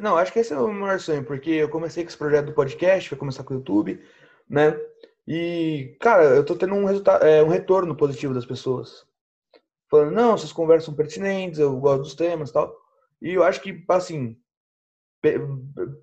Não, 0.00 0.16
acho 0.16 0.32
que 0.32 0.40
esse 0.40 0.52
é 0.52 0.58
o 0.58 0.72
maior 0.72 0.98
sonho, 0.98 1.24
porque 1.24 1.50
eu 1.50 1.68
comecei 1.68 2.02
com 2.02 2.08
esse 2.08 2.18
projeto 2.18 2.46
do 2.46 2.52
podcast, 2.52 3.08
vai 3.08 3.18
começar 3.20 3.44
com 3.44 3.54
o 3.54 3.58
YouTube, 3.58 4.04
né? 4.48 4.76
E, 5.24 5.96
cara, 6.00 6.24
eu 6.24 6.44
tô 6.44 6.56
tendo 6.56 6.74
um, 6.74 6.88
é, 6.88 7.44
um 7.44 7.48
retorno 7.48 7.94
positivo 7.94 8.34
das 8.34 8.44
pessoas. 8.44 9.06
Falando, 9.88 10.10
não, 10.10 10.36
vocês 10.36 10.52
conversam 10.52 10.94
pertinentes, 10.94 11.60
eu 11.60 11.78
gosto 11.78 12.02
dos 12.02 12.14
temas 12.16 12.50
e 12.50 12.52
tal. 12.52 12.76
E 13.22 13.34
eu 13.34 13.44
acho 13.44 13.60
que, 13.60 13.84
assim, 13.88 14.36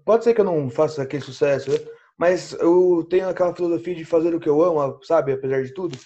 pode 0.05 0.23
ser 0.23 0.33
que 0.33 0.39
eu 0.39 0.45
não 0.45 0.69
faça 0.69 1.03
aquele 1.03 1.23
sucesso, 1.23 1.69
né? 1.69 1.96
Mas 2.17 2.53
eu 2.53 3.05
tenho 3.09 3.29
aquela 3.29 3.55
filosofia 3.55 3.93
de 3.93 4.03
fazer 4.03 4.33
o 4.33 4.39
que 4.39 4.49
eu 4.49 4.61
amo, 4.61 5.03
sabe? 5.03 5.31
Apesar 5.31 5.63
de 5.63 5.73
tudo. 5.73 5.97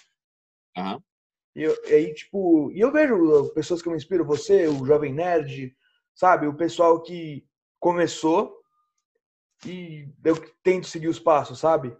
Uhum. 0.77 1.01
E, 1.55 1.63
eu, 1.63 1.77
e 1.85 1.93
aí, 1.93 2.13
tipo, 2.13 2.71
e 2.71 2.79
eu 2.79 2.91
vejo 2.91 3.49
pessoas 3.53 3.81
que 3.81 3.89
me 3.89 3.95
inspiram, 3.95 4.25
você, 4.25 4.67
o 4.67 4.85
Jovem 4.85 5.13
Nerd, 5.13 5.75
sabe? 6.13 6.47
O 6.47 6.53
pessoal 6.53 7.01
que 7.01 7.45
começou 7.79 8.61
e 9.65 10.07
eu 10.23 10.35
tento 10.63 10.87
seguir 10.87 11.07
os 11.07 11.19
passos, 11.19 11.59
sabe? 11.59 11.95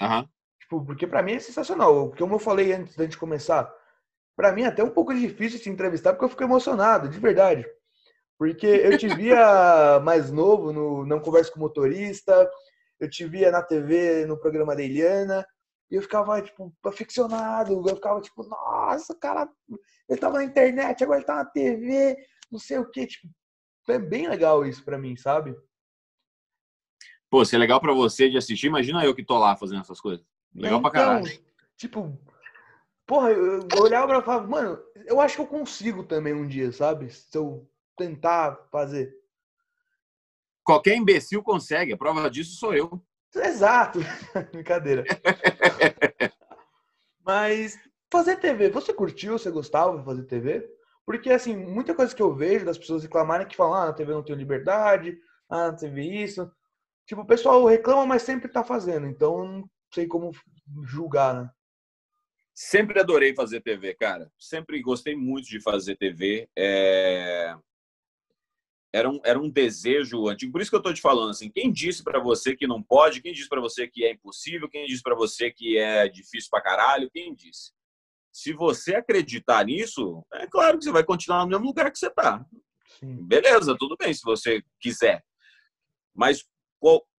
Uhum. 0.00 0.28
Tipo, 0.60 0.84
porque 0.84 1.06
para 1.06 1.22
mim 1.22 1.34
é 1.34 1.38
sensacional. 1.38 2.12
Como 2.16 2.34
eu 2.34 2.38
falei 2.38 2.72
antes 2.72 2.96
da 2.96 3.04
gente 3.04 3.18
começar, 3.18 3.72
para 4.36 4.52
mim 4.52 4.62
é 4.62 4.66
até 4.66 4.82
um 4.82 4.90
pouco 4.90 5.14
difícil 5.14 5.60
te 5.60 5.70
entrevistar 5.70 6.12
porque 6.12 6.24
eu 6.24 6.30
fico 6.30 6.42
emocionado, 6.42 7.08
de 7.08 7.18
verdade. 7.18 7.66
Porque 8.38 8.66
eu 8.66 8.98
te 8.98 9.06
via 9.08 10.00
mais 10.04 10.30
novo 10.30 10.72
no 10.72 11.06
Não 11.06 11.20
Converso 11.20 11.52
com 11.52 11.60
Motorista, 11.60 12.50
eu 13.02 13.10
te 13.10 13.26
via 13.26 13.50
na 13.50 13.60
TV, 13.60 14.26
no 14.26 14.38
programa 14.38 14.76
da 14.76 14.82
Eliana, 14.82 15.44
e 15.90 15.96
eu 15.96 16.02
ficava, 16.02 16.40
tipo, 16.40 16.72
aficionado, 16.84 17.72
eu 17.72 17.96
ficava, 17.96 18.20
tipo, 18.20 18.44
nossa, 18.44 19.12
cara, 19.18 19.48
ele 20.08 20.20
tava 20.20 20.38
na 20.38 20.44
internet, 20.44 21.02
agora 21.02 21.18
ele 21.18 21.26
tá 21.26 21.34
na 21.34 21.44
TV, 21.44 22.16
não 22.50 22.60
sei 22.60 22.78
o 22.78 22.88
que, 22.88 23.06
tipo, 23.06 23.28
é 23.88 23.98
bem 23.98 24.28
legal 24.28 24.64
isso 24.64 24.84
para 24.84 24.96
mim, 24.96 25.16
sabe? 25.16 25.52
Pô, 27.28 27.44
se 27.44 27.56
é 27.56 27.58
legal 27.58 27.80
para 27.80 27.92
você 27.92 28.30
de 28.30 28.38
assistir, 28.38 28.68
imagina 28.68 29.04
eu 29.04 29.14
que 29.14 29.24
tô 29.24 29.36
lá 29.36 29.56
fazendo 29.56 29.80
essas 29.80 30.00
coisas. 30.00 30.24
Legal 30.54 30.78
então, 30.78 30.82
pra 30.82 30.90
caralho. 30.90 31.42
Tipo, 31.76 32.16
porra, 33.04 33.32
eu 33.32 33.66
olhava 33.80 34.16
e 34.16 34.22
falava, 34.22 34.46
mano, 34.46 34.80
eu 35.06 35.20
acho 35.20 35.36
que 35.36 35.40
eu 35.42 35.46
consigo 35.46 36.04
também 36.04 36.34
um 36.34 36.46
dia, 36.46 36.70
sabe? 36.70 37.10
Se 37.10 37.36
eu 37.36 37.68
tentar 37.96 38.68
fazer. 38.70 39.12
Qualquer 40.64 40.96
imbecil 40.96 41.42
consegue, 41.42 41.92
a 41.92 41.96
prova 41.96 42.30
disso 42.30 42.56
sou 42.56 42.74
eu. 42.74 43.02
Exato. 43.34 43.98
Brincadeira. 44.52 45.04
Mas 47.24 47.78
fazer 48.10 48.36
TV, 48.36 48.68
você 48.70 48.92
curtiu, 48.92 49.38
você 49.38 49.50
gostava 49.50 49.98
de 49.98 50.04
fazer 50.04 50.24
TV? 50.24 50.68
Porque, 51.04 51.30
assim, 51.30 51.56
muita 51.56 51.94
coisa 51.94 52.14
que 52.14 52.22
eu 52.22 52.34
vejo 52.34 52.64
das 52.64 52.78
pessoas 52.78 53.02
reclamarem 53.02 53.46
que 53.46 53.56
falam, 53.56 53.74
ah, 53.74 53.86
na 53.86 53.92
TV 53.92 54.12
não 54.12 54.22
tem 54.22 54.36
liberdade, 54.36 55.18
ah, 55.48 55.70
na 55.70 55.76
TV 55.76 56.02
isso. 56.02 56.50
Tipo, 57.06 57.22
o 57.22 57.26
pessoal 57.26 57.64
reclama, 57.64 58.06
mas 58.06 58.22
sempre 58.22 58.48
tá 58.50 58.62
fazendo. 58.62 59.06
Então, 59.06 59.44
não 59.46 59.70
sei 59.92 60.06
como 60.06 60.30
julgar, 60.84 61.34
né? 61.34 61.50
Sempre 62.54 63.00
adorei 63.00 63.34
fazer 63.34 63.60
TV, 63.60 63.94
cara. 63.94 64.30
Sempre 64.38 64.80
gostei 64.80 65.16
muito 65.16 65.48
de 65.48 65.60
fazer 65.60 65.96
TV. 65.96 66.48
É... 66.56 67.56
Era, 68.92 69.08
um, 69.08 69.20
era 69.24 69.40
um 69.40 69.48
desejo 69.48 70.28
antigo. 70.28 70.52
Por 70.52 70.60
isso 70.60 70.70
que 70.70 70.76
eu 70.76 70.82
tô 70.82 70.92
te 70.92 71.00
falando 71.00 71.30
assim. 71.30 71.50
Quem 71.50 71.72
disse 71.72 72.04
para 72.04 72.20
você 72.20 72.54
que 72.54 72.66
não 72.66 72.82
pode? 72.82 73.22
Quem 73.22 73.32
disse 73.32 73.48
para 73.48 73.60
você 73.60 73.88
que 73.88 74.04
é 74.04 74.12
impossível? 74.12 74.68
Quem 74.68 74.86
disse 74.86 75.02
para 75.02 75.14
você 75.14 75.50
que 75.50 75.78
é 75.78 76.06
difícil 76.08 76.50
pra 76.50 76.60
caralho? 76.60 77.10
Quem 77.10 77.34
disse? 77.34 77.72
Se 78.30 78.52
você 78.52 78.94
acreditar 78.94 79.64
nisso, 79.64 80.24
é 80.34 80.46
claro 80.46 80.78
que 80.78 80.84
você 80.84 80.92
vai 80.92 81.04
continuar 81.04 81.44
no 81.44 81.50
mesmo 81.50 81.66
lugar 81.66 81.90
que 81.90 81.98
você 81.98 82.08
está. 82.08 82.44
Beleza, 83.02 83.76
tudo 83.78 83.96
bem 83.96 84.12
se 84.12 84.22
você 84.22 84.62
quiser. 84.80 85.24
Mas 86.14 86.44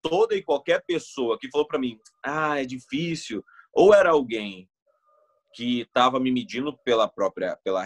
toda 0.01 0.35
e 0.35 0.43
qualquer 0.43 0.83
pessoa 0.85 1.37
que 1.39 1.49
falou 1.49 1.67
para 1.67 1.79
mim, 1.79 1.97
ah, 2.23 2.61
é 2.61 2.65
difícil, 2.65 3.43
ou 3.71 3.93
era 3.93 4.11
alguém 4.11 4.69
que 5.53 5.81
estava 5.81 6.19
me 6.19 6.31
medindo 6.31 6.75
pela 6.79 7.07
própria 7.07 7.55
pela 7.63 7.83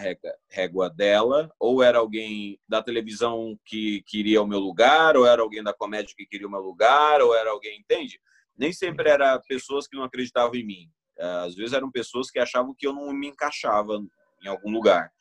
régua, 0.49 0.89
dela, 0.89 1.51
ou 1.59 1.83
era 1.83 1.99
alguém 1.99 2.59
da 2.67 2.81
televisão 2.81 3.59
que 3.65 4.01
queria 4.03 4.41
o 4.41 4.47
meu 4.47 4.59
lugar, 4.59 5.17
ou 5.17 5.25
era 5.25 5.41
alguém 5.41 5.61
da 5.61 5.73
comédia 5.73 6.15
que 6.15 6.25
queria 6.25 6.47
o 6.47 6.51
meu 6.51 6.61
lugar, 6.61 7.21
ou 7.21 7.35
era 7.35 7.49
alguém, 7.51 7.79
entende? 7.79 8.19
Nem 8.57 8.71
sempre 8.71 9.09
era 9.09 9.39
pessoas 9.39 9.87
que 9.87 9.97
não 9.97 10.03
acreditavam 10.03 10.55
em 10.55 10.65
mim. 10.65 10.91
Às 11.19 11.55
vezes 11.55 11.73
eram 11.73 11.91
pessoas 11.91 12.31
que 12.31 12.39
achavam 12.39 12.75
que 12.77 12.87
eu 12.87 12.93
não 12.93 13.11
me 13.11 13.27
encaixava 13.27 13.99
em 14.43 14.47
algum 14.47 14.71
lugar. 14.71 15.11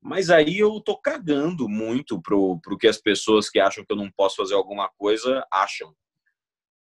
Mas 0.00 0.30
aí 0.30 0.58
eu 0.58 0.80
tô 0.80 0.96
cagando 0.96 1.68
muito 1.68 2.20
pro, 2.20 2.60
pro 2.60 2.78
que 2.78 2.86
as 2.86 2.98
pessoas 2.98 3.48
que 3.48 3.58
acham 3.58 3.84
que 3.84 3.92
eu 3.92 3.96
não 3.96 4.10
posso 4.10 4.36
fazer 4.36 4.54
alguma 4.54 4.88
coisa 4.96 5.44
acham. 5.50 5.94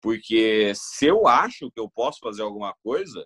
Porque 0.01 0.73
se 0.75 1.07
eu 1.07 1.27
acho 1.27 1.71
que 1.71 1.79
eu 1.79 1.89
posso 1.89 2.19
fazer 2.19 2.43
alguma 2.43 2.75
coisa, 2.83 3.25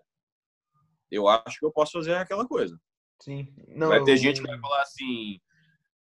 eu 1.12 1.28
acho 1.28 1.60
que 1.60 1.66
eu 1.66 1.72
posso 1.72 1.94
fazer 1.94 2.16
aquela 2.16 2.48
coisa. 2.48 2.80
Sim. 3.22 3.54
Não, 3.70 3.90
vai 3.90 4.04
ter 4.04 4.14
eu... 4.14 4.18
gente 4.18 4.42
que 4.42 4.48
vai 4.48 4.60
falar 4.60 4.82
assim. 4.82 5.40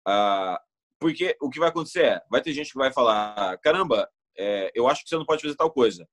Ah, 0.06 0.60
porque 0.98 1.36
o 1.40 1.48
que 1.48 1.58
vai 1.58 1.70
acontecer 1.70 2.04
é, 2.04 2.22
vai 2.30 2.42
ter 2.42 2.52
gente 2.52 2.72
que 2.72 2.78
vai 2.78 2.92
falar, 2.92 3.56
caramba, 3.58 4.08
é, 4.36 4.70
eu 4.74 4.86
acho 4.86 5.02
que 5.02 5.08
você 5.08 5.16
não 5.16 5.24
pode 5.24 5.42
fazer 5.42 5.56
tal 5.56 5.70
coisa. 5.70 6.06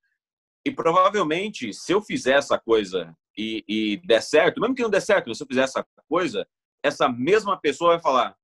E 0.66 0.72
provavelmente, 0.72 1.74
se 1.74 1.92
eu 1.92 2.02
fizer 2.02 2.34
essa 2.38 2.58
coisa 2.58 3.16
e, 3.38 3.64
e 3.68 3.98
der 4.06 4.22
certo, 4.22 4.60
mesmo 4.60 4.76
que 4.76 4.82
não 4.82 4.90
der 4.90 5.02
certo, 5.02 5.34
se 5.34 5.44
eu 5.44 5.48
fizer 5.48 5.62
essa 5.62 5.86
coisa, 6.10 6.48
essa 6.84 7.08
mesma 7.10 7.60
pessoa 7.60 7.92
vai 7.92 8.02
falar: 8.02 8.36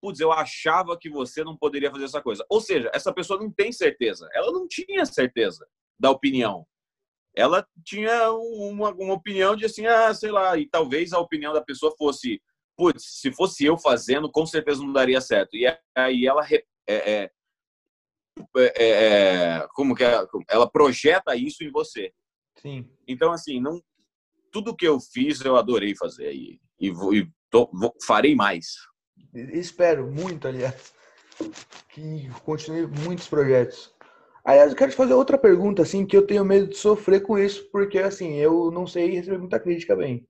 Putz, 0.00 0.18
eu 0.18 0.32
achava 0.32 0.98
que 0.98 1.10
você 1.10 1.44
não 1.44 1.56
poderia 1.56 1.90
fazer 1.90 2.04
essa 2.04 2.22
coisa. 2.22 2.44
Ou 2.48 2.60
seja, 2.60 2.90
essa 2.94 3.12
pessoa 3.12 3.38
não 3.38 3.50
tem 3.50 3.70
certeza. 3.70 4.28
Ela 4.32 4.50
não 4.50 4.66
tinha 4.66 5.04
certeza 5.04 5.66
da 5.98 6.10
opinião. 6.10 6.66
Ela 7.40 7.66
tinha 7.84 8.30
uma, 8.32 8.90
uma 8.90 9.14
opinião 9.14 9.56
de 9.56 9.64
assim, 9.64 9.86
ah, 9.86 10.12
sei 10.12 10.30
lá, 10.30 10.56
e 10.58 10.68
talvez 10.68 11.12
a 11.12 11.18
opinião 11.18 11.52
da 11.52 11.62
pessoa 11.62 11.94
fosse: 11.96 12.40
Putz, 12.76 13.02
se 13.20 13.32
fosse 13.32 13.64
eu 13.64 13.78
fazendo, 13.78 14.30
com 14.30 14.44
certeza 14.44 14.82
não 14.82 14.92
daria 14.92 15.20
certo. 15.20 15.56
E 15.56 15.66
aí 15.96 16.26
ela 16.26 16.46
é, 16.46 16.64
é, 16.86 17.30
é, 18.56 18.72
é, 18.76 19.68
como 19.74 19.94
que 19.94 20.04
é, 20.04 20.26
ela 20.48 20.70
projeta 20.70 21.34
isso 21.34 21.64
em 21.64 21.70
você. 21.70 22.12
Sim. 22.56 22.86
Então 23.08 23.32
assim, 23.32 23.60
não 23.60 23.82
tudo 24.52 24.76
que 24.76 24.86
eu 24.86 25.00
fiz 25.00 25.40
eu 25.40 25.56
adorei 25.56 25.94
fazer 25.96 26.32
e, 26.32 26.60
e, 26.78 26.90
vou, 26.90 27.14
e 27.14 27.30
tô, 27.48 27.70
vou, 27.72 27.94
farei 28.04 28.34
mais. 28.34 28.74
Espero 29.32 30.10
muito, 30.10 30.48
aliás, 30.48 30.92
que 31.88 32.28
continue 32.44 32.86
muitos 32.86 33.28
projetos. 33.28 33.94
Aliás, 34.44 34.70
eu 34.70 34.76
quero 34.76 34.90
te 34.90 34.96
fazer 34.96 35.14
outra 35.14 35.36
pergunta, 35.36 35.82
assim, 35.82 36.06
que 36.06 36.16
eu 36.16 36.26
tenho 36.26 36.44
medo 36.44 36.68
de 36.68 36.76
sofrer 36.76 37.20
com 37.20 37.38
isso, 37.38 37.68
porque, 37.70 37.98
assim, 37.98 38.36
eu 38.36 38.70
não 38.70 38.86
sei 38.86 39.10
receber 39.10 39.38
muita 39.38 39.60
crítica 39.60 39.94
bem. 39.94 40.26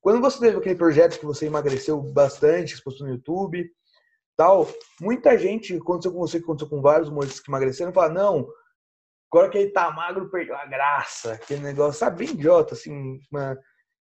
Quando 0.00 0.20
você 0.20 0.38
teve 0.38 0.58
aquele 0.58 0.74
projeto 0.74 1.18
que 1.18 1.24
você 1.24 1.46
emagreceu 1.46 2.00
bastante, 2.00 2.80
postou 2.82 3.06
no 3.06 3.14
YouTube, 3.14 3.70
tal. 4.36 4.68
Muita 5.00 5.36
gente, 5.38 5.74
aconteceu 5.76 6.12
com 6.12 6.18
você, 6.18 6.38
aconteceu 6.38 6.68
com 6.68 6.82
vários 6.82 7.08
humoristas 7.08 7.40
que 7.40 7.50
emagreceram, 7.50 7.92
fala, 7.92 8.12
não, 8.12 8.46
agora 9.32 9.50
que 9.50 9.58
ele 9.58 9.70
tá 9.70 9.90
magro, 9.90 10.30
perdeu 10.30 10.56
a 10.56 10.66
graça. 10.66 11.32
Aquele 11.32 11.60
negócio, 11.60 11.98
sabe, 11.98 12.24
bem 12.24 12.34
idiota, 12.34 12.74
assim, 12.74 13.18
uma, 13.32 13.58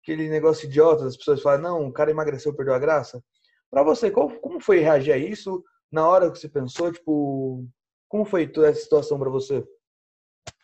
aquele 0.03 0.29
negócio 0.29 0.67
idiota, 0.67 1.05
as 1.05 1.15
pessoas 1.15 1.41
falam, 1.41 1.61
não, 1.61 1.87
o 1.87 1.93
cara 1.93 2.11
emagreceu, 2.11 2.53
perdeu 2.53 2.73
a 2.73 2.79
graça. 2.79 3.23
Pra 3.69 3.83
você, 3.83 4.11
qual, 4.11 4.29
como 4.39 4.59
foi 4.59 4.79
reagir 4.79 5.13
a 5.13 5.17
isso? 5.17 5.63
Na 5.91 6.07
hora 6.07 6.29
que 6.31 6.37
você 6.37 6.49
pensou, 6.49 6.91
tipo, 6.91 7.65
como 8.07 8.25
foi 8.25 8.47
toda 8.47 8.69
essa 8.69 8.81
situação 8.81 9.19
para 9.19 9.29
você? 9.29 9.65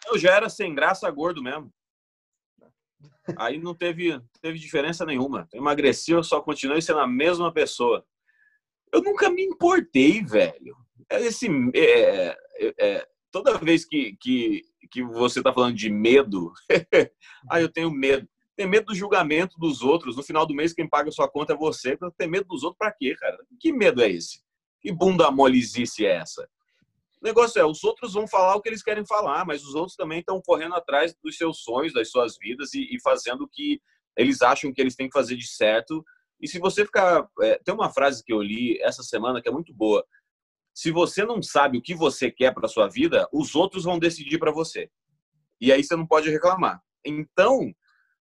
eu 0.07 0.17
já 0.17 0.35
era 0.35 0.49
sem 0.49 0.73
graça 0.73 1.09
gordo 1.09 1.41
mesmo. 1.41 1.71
Aí 3.37 3.57
não 3.57 3.73
teve, 3.73 4.19
teve 4.41 4.59
diferença 4.59 5.05
nenhuma. 5.05 5.47
Emagreci, 5.53 6.11
eu 6.11 6.23
só 6.23 6.41
continuei 6.41 6.81
sendo 6.81 6.99
a 6.99 7.07
mesma 7.07 7.53
pessoa. 7.53 8.05
Eu 8.91 9.01
nunca 9.01 9.29
me 9.29 9.43
importei, 9.43 10.23
velho. 10.23 10.75
É 11.09 11.21
esse, 11.21 11.47
é, 11.73 12.37
é, 12.59 12.73
é, 12.79 13.07
toda 13.31 13.57
vez 13.57 13.85
que, 13.85 14.15
que, 14.19 14.61
que 14.91 15.03
você 15.03 15.39
está 15.39 15.53
falando 15.53 15.75
de 15.75 15.89
medo, 15.89 16.51
ah, 17.49 17.61
eu 17.61 17.71
tenho 17.71 17.91
medo. 17.91 18.27
Tem 18.55 18.67
medo 18.67 18.87
do 18.87 18.95
julgamento 18.95 19.57
dos 19.57 19.81
outros. 19.81 20.15
No 20.15 20.21
final 20.21 20.45
do 20.45 20.53
mês, 20.53 20.73
quem 20.73 20.87
paga 20.87 21.09
a 21.09 21.11
sua 21.11 21.27
conta 21.27 21.53
é 21.53 21.57
você. 21.57 21.97
Tem 22.17 22.27
medo 22.27 22.47
dos 22.47 22.63
outros 22.63 22.77
para 22.77 22.91
quê, 22.91 23.15
cara? 23.15 23.37
Que 23.59 23.71
medo 23.71 24.01
é 24.01 24.11
esse? 24.11 24.43
Que 24.79 24.91
bunda 24.91 25.31
molezice 25.31 26.05
é 26.05 26.17
essa? 26.17 26.47
O 27.23 27.25
negócio 27.25 27.57
é, 27.57 27.65
os 27.65 27.85
outros 27.85 28.13
vão 28.13 28.27
falar 28.27 28.53
o 28.57 28.61
que 28.61 28.67
eles 28.67 28.83
querem 28.83 29.05
falar, 29.05 29.45
mas 29.45 29.63
os 29.63 29.75
outros 29.75 29.95
também 29.95 30.19
estão 30.19 30.41
correndo 30.41 30.75
atrás 30.75 31.15
dos 31.23 31.37
seus 31.37 31.63
sonhos, 31.63 31.93
das 31.93 32.11
suas 32.11 32.37
vidas 32.37 32.73
e, 32.73 32.93
e, 32.93 32.99
fazendo 33.01 33.45
o 33.45 33.47
que 33.47 33.81
eles 34.17 34.41
acham 34.41 34.73
que 34.73 34.81
eles 34.81 34.93
têm 34.93 35.07
que 35.07 35.17
fazer 35.17 35.37
de 35.37 35.47
certo. 35.47 36.03
E 36.41 36.49
se 36.49 36.59
você 36.59 36.85
ficar. 36.85 37.25
É, 37.41 37.57
tem 37.63 37.73
uma 37.73 37.89
frase 37.89 38.21
que 38.21 38.33
eu 38.33 38.41
li 38.41 38.77
essa 38.81 39.01
semana 39.01 39.41
que 39.41 39.47
é 39.47 39.51
muito 39.53 39.73
boa. 39.73 40.05
Se 40.75 40.91
você 40.91 41.23
não 41.23 41.41
sabe 41.41 41.77
o 41.77 41.81
que 41.81 41.95
você 41.95 42.29
quer 42.29 42.53
para 42.53 42.67
sua 42.67 42.89
vida, 42.89 43.25
os 43.31 43.55
outros 43.55 43.85
vão 43.85 43.97
decidir 43.97 44.37
para 44.37 44.51
você. 44.51 44.91
E 45.61 45.71
aí 45.71 45.81
você 45.81 45.95
não 45.95 46.05
pode 46.05 46.29
reclamar. 46.29 46.81
Então, 47.05 47.73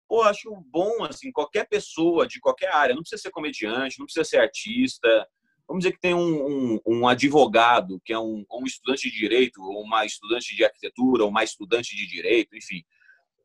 pô, 0.09 0.23
acho 0.23 0.53
bom, 0.69 1.05
assim, 1.05 1.31
qualquer 1.31 1.69
pessoa 1.69 2.27
de 2.27 2.41
qualquer 2.41 2.73
área, 2.73 2.93
não 2.93 3.01
precisa 3.01 3.21
ser 3.21 3.31
comediante, 3.31 3.97
não 3.97 4.05
precisa 4.05 4.25
ser 4.25 4.39
artista, 4.39 5.25
vamos 5.69 5.83
dizer 5.83 5.93
que 5.93 6.01
tem 6.01 6.15
um, 6.15 6.47
um, 6.47 6.79
um 6.83 7.07
advogado, 7.07 8.01
que 8.03 8.11
é 8.11 8.17
um, 8.17 8.43
um, 8.51 8.65
estudante 8.65 9.09
de 9.11 9.15
direito, 9.15 9.61
ou 9.61 9.83
uma 9.83 10.03
estudante 10.03 10.55
de 10.55 10.65
arquitetura, 10.65 11.23
ou 11.23 11.29
uma 11.29 11.43
estudante 11.43 11.95
de 11.95 12.07
direito, 12.07 12.57
enfim, 12.57 12.83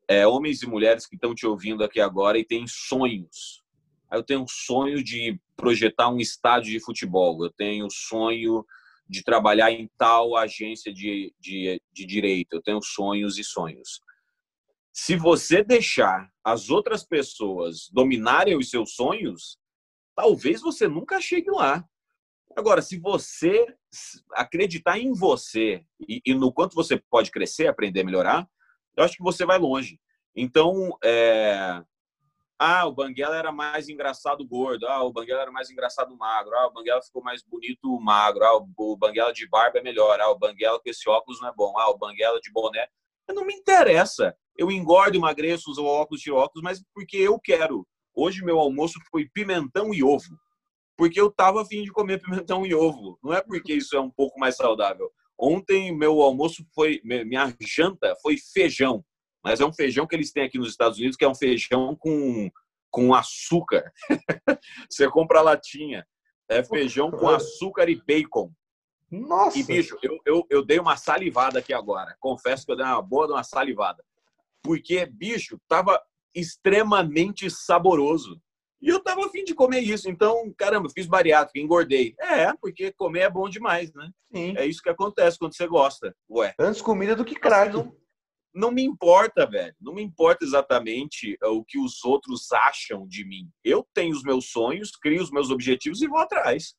é, 0.08 0.26
homens 0.26 0.62
e 0.62 0.66
mulheres 0.66 1.06
que 1.06 1.16
estão 1.16 1.34
te 1.34 1.46
ouvindo 1.46 1.84
aqui 1.84 2.00
agora 2.00 2.38
e 2.38 2.44
têm 2.44 2.64
sonhos. 2.66 3.62
Eu 4.10 4.22
tenho 4.22 4.42
um 4.42 4.48
sonho 4.48 5.04
de 5.04 5.38
projetar 5.54 6.08
um 6.08 6.18
estádio 6.18 6.72
de 6.72 6.80
futebol, 6.80 7.44
eu 7.44 7.52
tenho 7.52 7.87
sonho 7.90 8.64
de 9.06 9.22
trabalhar 9.22 9.70
em 9.70 9.90
tal 9.98 10.34
agência 10.34 10.94
de, 10.94 11.34
de, 11.38 11.78
de 11.92 12.06
direito, 12.06 12.54
eu 12.54 12.62
tenho 12.62 12.80
sonhos 12.82 13.38
e 13.38 13.44
sonhos. 13.44 14.00
Se 14.94 15.14
você 15.14 15.62
deixar 15.62 16.30
as 16.42 16.70
outras 16.70 17.04
pessoas 17.04 17.90
dominarem 17.92 18.56
os 18.56 18.70
seus 18.70 18.94
sonhos, 18.94 19.58
talvez 20.14 20.62
você 20.62 20.88
nunca 20.88 21.20
chegue 21.20 21.50
lá. 21.50 21.87
Agora, 22.57 22.81
se 22.81 22.99
você 22.99 23.67
acreditar 24.33 24.99
em 24.99 25.12
você 25.12 25.85
e, 26.09 26.23
e, 26.25 26.35
no 26.35 26.53
quanto 26.53 26.75
você 26.75 26.97
pode 27.11 27.31
crescer, 27.31 27.67
aprender 27.67 28.05
melhorar, 28.05 28.49
eu 28.97 29.03
acho 29.03 29.17
que 29.17 29.23
você 29.23 29.45
vai 29.45 29.59
longe. 29.59 29.99
Então, 30.37 30.97
é... 31.03 31.83
ah, 32.59 32.87
o 32.87 32.93
Banguela 32.93 33.37
era 33.37 33.51
mais 33.51 33.88
engraçado 33.88 34.47
gordo, 34.47 34.87
ah, 34.87 35.03
o 35.03 35.12
Banguela 35.12 35.43
era 35.43 35.51
mais 35.51 35.69
engraçado 35.69 36.17
magro, 36.17 36.55
ah, 36.55 36.69
o 36.69 36.73
Banguela 36.73 37.03
ficou 37.03 37.23
mais 37.23 37.43
bonito 37.43 37.99
magro, 38.01 38.45
ah, 38.45 38.57
o 38.57 38.97
Banguela 38.97 39.33
de 39.33 39.49
barba 39.49 39.81
é 39.81 39.83
melhor, 39.83 40.21
ah, 40.21 40.31
o 40.31 40.38
Banguela 40.38 40.79
com 40.81 40.88
esse 40.88 41.09
óculos 41.09 41.40
não 41.40 41.49
é 41.49 41.53
bom, 41.57 41.77
ah, 41.79 41.90
o 41.90 41.99
Banguela 41.99 42.40
de 42.40 42.53
boné. 42.53 42.87
Não 43.29 43.45
me 43.45 43.55
interessa. 43.55 44.37
Eu 44.57 44.71
engordo, 44.71 45.17
emagreço, 45.17 45.71
uso 45.71 45.85
óculos, 45.85 46.23
tiro 46.23 46.37
óculos, 46.37 46.62
mas 46.62 46.85
porque 46.95 47.17
eu 47.17 47.40
quero. 47.40 47.85
Hoje 48.14 48.45
meu 48.45 48.61
almoço 48.61 49.01
foi 49.11 49.29
pimentão 49.29 49.93
e 49.93 50.05
ovo 50.05 50.38
porque 50.96 51.20
eu 51.20 51.28
estava 51.28 51.62
afim 51.62 51.83
de 51.83 51.90
comer 51.90 52.20
pimentão 52.20 52.64
e 52.64 52.74
ovo. 52.74 53.18
Não 53.22 53.33
é 53.33 53.42
porque 53.42 53.74
isso 53.74 53.96
é 53.96 54.00
um 54.00 54.11
pouco 54.11 54.38
mais 54.38 54.57
saudável. 54.57 55.11
Ontem 55.38 55.96
meu 55.96 56.20
almoço 56.22 56.64
foi, 56.74 57.00
minha 57.04 57.54
janta 57.61 58.14
foi 58.22 58.37
feijão, 58.37 59.04
mas 59.42 59.61
é 59.61 59.64
um 59.64 59.72
feijão 59.72 60.07
que 60.07 60.14
eles 60.14 60.33
têm 60.33 60.44
aqui 60.44 60.59
nos 60.59 60.70
Estados 60.70 60.98
Unidos 60.98 61.16
que 61.16 61.24
é 61.24 61.28
um 61.28 61.35
feijão 61.35 61.96
com, 61.96 62.50
com 62.90 63.14
açúcar. 63.14 63.92
Você 64.88 65.09
compra 65.11 65.40
a 65.40 65.42
latinha, 65.42 66.07
é 66.48 66.62
feijão 66.62 67.11
com 67.11 67.28
açúcar 67.28 67.88
e 67.88 68.00
bacon. 68.07 68.52
Nossa! 69.11 69.59
E 69.59 69.62
bicho, 69.62 69.96
eu, 70.02 70.18
eu, 70.24 70.46
eu 70.50 70.64
dei 70.64 70.78
uma 70.78 70.96
salivada 70.96 71.59
aqui 71.59 71.72
agora. 71.72 72.16
Confesso 72.20 72.64
que 72.64 72.72
eu 72.72 72.76
dei 72.76 72.85
uma 72.85 73.02
boa 73.02 73.26
uma 73.26 73.44
salivada. 73.44 74.04
Porque, 74.62 75.04
bicho, 75.07 75.61
tava 75.68 76.00
extremamente 76.35 77.50
saboroso. 77.50 78.40
E 78.85 78.90
eu 78.90 79.01
tava 79.01 79.25
afim 79.25 79.42
de 79.44 79.55
comer 79.55 79.81
isso. 79.81 80.11
Então, 80.11 80.53
caramba, 80.59 80.90
fiz 80.90 81.07
bariátrica, 81.07 81.59
engordei. 81.59 82.14
É, 82.20 82.53
porque 82.61 82.92
comer 82.92 83.20
é 83.20 83.31
bom 83.31 83.49
demais, 83.49 83.90
né? 83.94 84.11
Sim. 84.31 84.55
É 84.59 84.66
isso 84.66 84.83
que 84.83 84.90
acontece 84.90 85.38
quando 85.38 85.57
você 85.57 85.66
gosta. 85.66 86.14
Ué. 86.31 86.55
Antes 86.59 86.83
comida 86.83 87.16
do 87.16 87.25
que 87.25 87.35
crack. 87.35 87.70
Assim, 87.70 87.79
não, 87.79 87.97
não 88.55 88.70
me 88.70 88.83
importa, 88.83 89.47
velho. 89.47 89.75
Não 89.81 89.94
me 89.94 90.03
importa 90.03 90.44
exatamente 90.44 91.35
eh, 91.42 91.47
o 91.47 91.64
que 91.64 91.79
os 91.79 92.05
outros 92.05 92.53
acham 92.53 93.09
de 93.09 93.25
mim. 93.25 93.49
Eu 93.64 93.88
tenho 93.94 94.14
os 94.14 94.23
meus 94.23 94.51
sonhos, 94.51 94.90
crio 94.90 95.23
os 95.23 95.31
meus 95.31 95.49
objetivos 95.49 96.03
e 96.03 96.07
vou 96.07 96.18
atrás. 96.18 96.75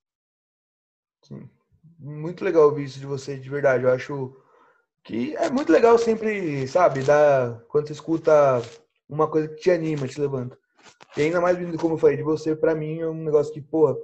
Sim. 1.23 1.49
Muito 1.97 2.45
legal 2.45 2.65
ouvir 2.65 2.83
isso 2.83 2.99
de 2.99 3.07
você, 3.07 3.35
de 3.35 3.49
verdade. 3.49 3.83
Eu 3.83 3.89
acho 3.89 4.39
que 5.03 5.35
é 5.37 5.49
muito 5.49 5.71
legal 5.71 5.97
sempre, 5.97 6.67
sabe, 6.67 7.01
dar, 7.01 7.61
quando 7.67 7.87
você 7.87 7.93
escuta 7.93 8.61
uma 9.09 9.27
coisa 9.27 9.47
que 9.47 9.55
te 9.55 9.71
anima, 9.71 10.07
te 10.07 10.21
levanta. 10.21 10.55
E 11.17 11.21
ainda 11.21 11.39
mais 11.39 11.57
vindo, 11.57 11.77
como 11.77 11.95
eu 11.95 11.97
falei, 11.97 12.17
de 12.17 12.23
você, 12.23 12.55
pra 12.55 12.75
mim 12.75 12.99
é 12.99 13.07
um 13.07 13.23
negócio 13.23 13.53
que, 13.53 13.61
porra. 13.61 13.95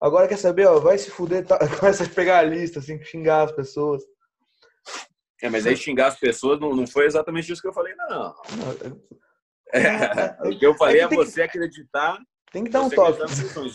Agora 0.00 0.26
quer 0.26 0.38
saber, 0.38 0.66
ó, 0.66 0.78
vai 0.78 0.96
se 0.96 1.10
fuder, 1.10 1.46
tá, 1.46 1.58
começa 1.78 2.04
a 2.04 2.08
pegar 2.08 2.38
a 2.38 2.42
lista, 2.42 2.78
assim, 2.78 3.02
xingar 3.04 3.42
as 3.42 3.52
pessoas. 3.52 4.02
É, 5.42 5.50
mas 5.50 5.66
aí 5.66 5.76
xingar 5.76 6.08
as 6.08 6.18
pessoas 6.18 6.58
não, 6.58 6.74
não 6.74 6.86
foi 6.86 7.06
exatamente 7.06 7.52
isso 7.52 7.60
que 7.60 7.68
eu 7.68 7.72
falei, 7.72 7.94
não. 7.96 8.34
É, 9.72 10.36
o 10.48 10.58
que 10.58 10.66
eu 10.66 10.74
falei 10.74 11.00
é, 11.00 11.04
é 11.04 11.08
você 11.08 11.42
que, 11.42 11.58
acreditar. 11.58 12.18
Tem 12.50 12.64
que 12.64 12.70
dar 12.70 12.82
um 12.82 12.90
toque. 12.90 13.20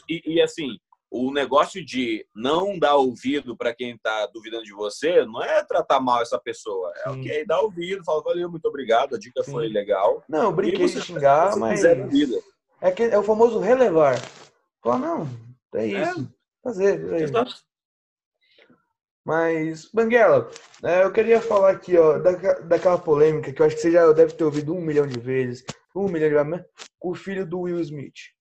E, 0.10 0.36
e, 0.36 0.42
assim, 0.42 0.78
o 1.18 1.32
negócio 1.32 1.84
de 1.84 2.28
não 2.36 2.78
dar 2.78 2.96
ouvido 2.96 3.56
para 3.56 3.74
quem 3.74 3.92
está 3.92 4.26
duvidando 4.28 4.66
de 4.66 4.74
você 4.74 5.26
não 5.26 5.42
é 5.42 5.64
tratar 5.64 6.02
mal 6.02 6.22
essa 6.22 6.38
pessoa. 6.38 6.92
É 6.98 7.10
Sim. 7.10 7.22
ok, 7.22 7.46
dá 7.46 7.62
ouvido, 7.62 8.04
fala, 8.04 8.22
valeu, 8.22 8.52
muito 8.52 8.68
obrigado, 8.68 9.16
a 9.16 9.18
dica 9.20 9.42
Sim. 9.42 9.52
foi 9.52 9.70
legal. 9.70 10.22
Não, 10.28 10.44
eu 10.44 10.52
brinquei 10.52 10.88
de 10.88 11.02
xingar, 11.02 11.52
você 11.52 11.60
mas. 11.60 11.86
É, 12.82 12.92
que 12.92 13.04
é 13.04 13.18
o 13.18 13.24
famoso 13.24 13.60
relevar. 13.60 14.20
Falar, 14.84 15.00
não, 15.00 15.30
é, 15.74 15.86
é. 15.86 16.04
isso. 16.04 16.22
É. 16.22 16.36
Fazer. 16.62 17.14
É 17.14 17.22
Exato. 17.22 17.56
Mas, 19.24 19.90
Banguela, 19.92 20.52
é, 20.84 21.04
eu 21.04 21.12
queria 21.12 21.42
falar 21.42 21.72
aqui, 21.72 21.98
ó, 21.98 22.20
da, 22.20 22.32
daquela 22.60 23.00
polêmica 23.00 23.52
que 23.54 23.62
eu 23.62 23.66
acho 23.66 23.76
que 23.76 23.82
você 23.82 23.92
já 23.92 24.12
deve 24.12 24.34
ter 24.34 24.44
ouvido 24.44 24.76
um 24.76 24.82
milhão 24.82 25.08
de 25.08 25.20
vezes, 25.20 25.64
um 25.96 26.10
milhão 26.10 26.30
de 26.30 26.36
vezes, 26.36 26.68
com 27.00 27.10
o 27.10 27.16
filho 27.16 27.46
do 27.46 27.62
Will 27.62 27.80
Smith. 27.80 28.35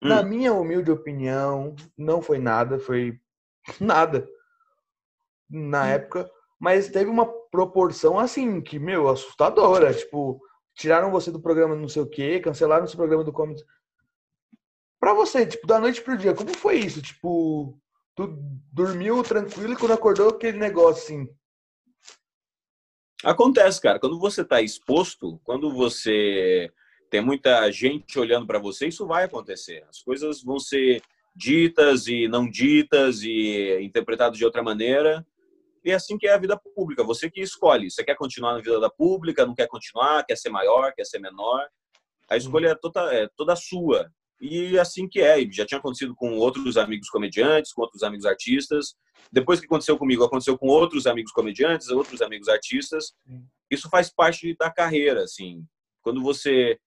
Na 0.00 0.20
hum. 0.20 0.26
minha 0.26 0.52
humilde 0.52 0.90
opinião, 0.90 1.74
não 1.96 2.22
foi 2.22 2.38
nada, 2.38 2.78
foi 2.78 3.20
nada 3.80 4.28
na 5.50 5.82
hum. 5.82 5.86
época, 5.86 6.30
mas 6.58 6.88
teve 6.88 7.10
uma 7.10 7.26
proporção 7.50 8.18
assim 8.18 8.60
que, 8.60 8.78
meu, 8.78 9.08
assustadora. 9.08 9.92
Tipo, 9.92 10.40
tiraram 10.74 11.10
você 11.10 11.30
do 11.30 11.40
programa 11.40 11.74
não 11.74 11.88
sei 11.88 12.02
o 12.02 12.08
quê, 12.08 12.40
cancelaram 12.40 12.84
esse 12.84 12.96
programa 12.96 13.24
do 13.24 13.32
Comedy. 13.32 13.64
Pra 15.00 15.14
você, 15.14 15.46
tipo, 15.46 15.66
da 15.66 15.78
noite 15.78 16.02
pro 16.02 16.16
dia, 16.16 16.34
como 16.34 16.56
foi 16.56 16.78
isso? 16.78 17.00
Tipo, 17.00 17.78
tu 18.14 18.36
dormiu 18.72 19.22
tranquilo 19.22 19.72
e 19.72 19.76
quando 19.76 19.92
acordou 19.92 20.30
aquele 20.30 20.58
negócio 20.58 21.04
assim. 21.04 21.28
Acontece, 23.24 23.80
cara. 23.80 23.98
Quando 23.98 24.18
você 24.18 24.44
tá 24.44 24.60
exposto, 24.60 25.40
quando 25.44 25.72
você 25.72 26.72
tem 27.10 27.20
muita 27.20 27.70
gente 27.70 28.18
olhando 28.18 28.46
para 28.46 28.58
você, 28.58 28.88
isso 28.88 29.06
vai 29.06 29.24
acontecer. 29.24 29.84
As 29.88 30.02
coisas 30.02 30.42
vão 30.42 30.58
ser 30.58 31.02
ditas 31.34 32.06
e 32.06 32.26
não 32.28 32.48
ditas 32.48 33.22
e 33.22 33.78
interpretadas 33.80 34.36
de 34.36 34.44
outra 34.44 34.62
maneira. 34.62 35.26
E 35.84 35.90
é 35.90 35.94
assim 35.94 36.18
que 36.18 36.26
é 36.26 36.32
a 36.32 36.38
vida 36.38 36.58
pública. 36.58 37.04
Você 37.04 37.30
que 37.30 37.40
escolhe. 37.40 37.90
Você 37.90 38.04
quer 38.04 38.16
continuar 38.16 38.54
na 38.54 38.60
vida 38.60 38.80
da 38.80 38.90
pública, 38.90 39.46
não 39.46 39.54
quer 39.54 39.68
continuar, 39.68 40.24
quer 40.24 40.36
ser 40.36 40.50
maior, 40.50 40.92
quer 40.92 41.04
ser 41.04 41.18
menor. 41.18 41.64
A 42.28 42.36
escolha 42.36 42.68
é 42.68 42.74
toda, 42.74 43.14
é 43.14 43.28
toda 43.36 43.56
sua. 43.56 44.10
E 44.40 44.78
assim 44.78 45.08
que 45.08 45.20
é. 45.20 45.40
Já 45.50 45.64
tinha 45.64 45.78
acontecido 45.78 46.14
com 46.14 46.36
outros 46.36 46.76
amigos 46.76 47.08
comediantes, 47.08 47.72
com 47.72 47.82
outros 47.82 48.02
amigos 48.02 48.26
artistas. 48.26 48.94
Depois 49.32 49.60
que 49.60 49.66
aconteceu 49.66 49.96
comigo, 49.96 50.24
aconteceu 50.24 50.58
com 50.58 50.66
outros 50.66 51.06
amigos 51.06 51.32
comediantes, 51.32 51.88
outros 51.88 52.20
amigos 52.20 52.48
artistas. 52.48 53.14
Isso 53.70 53.88
faz 53.88 54.10
parte 54.10 54.54
da 54.58 54.70
carreira, 54.70 55.22
assim. 55.22 55.64
Quando 56.02 56.22
você 56.22 56.78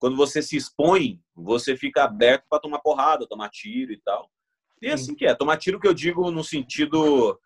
quando 0.00 0.16
você 0.16 0.40
se 0.40 0.56
expõe, 0.56 1.20
você 1.36 1.76
fica 1.76 2.04
aberto 2.04 2.44
para 2.48 2.58
tomar 2.58 2.80
porrada, 2.80 3.28
tomar 3.28 3.50
tiro 3.50 3.92
e 3.92 4.00
tal. 4.00 4.30
E 4.80 4.88
é 4.88 4.92
assim 4.94 5.14
que 5.14 5.26
é. 5.26 5.34
Tomar 5.34 5.58
tiro 5.58 5.78
que 5.78 5.86
eu 5.86 5.92
digo 5.92 6.30
no 6.30 6.42
sentido, 6.42 7.38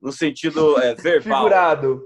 no 0.00 0.12
sentido 0.12 0.78
é, 0.78 0.94
verbal. 0.94 1.44
Figurado. 1.44 2.04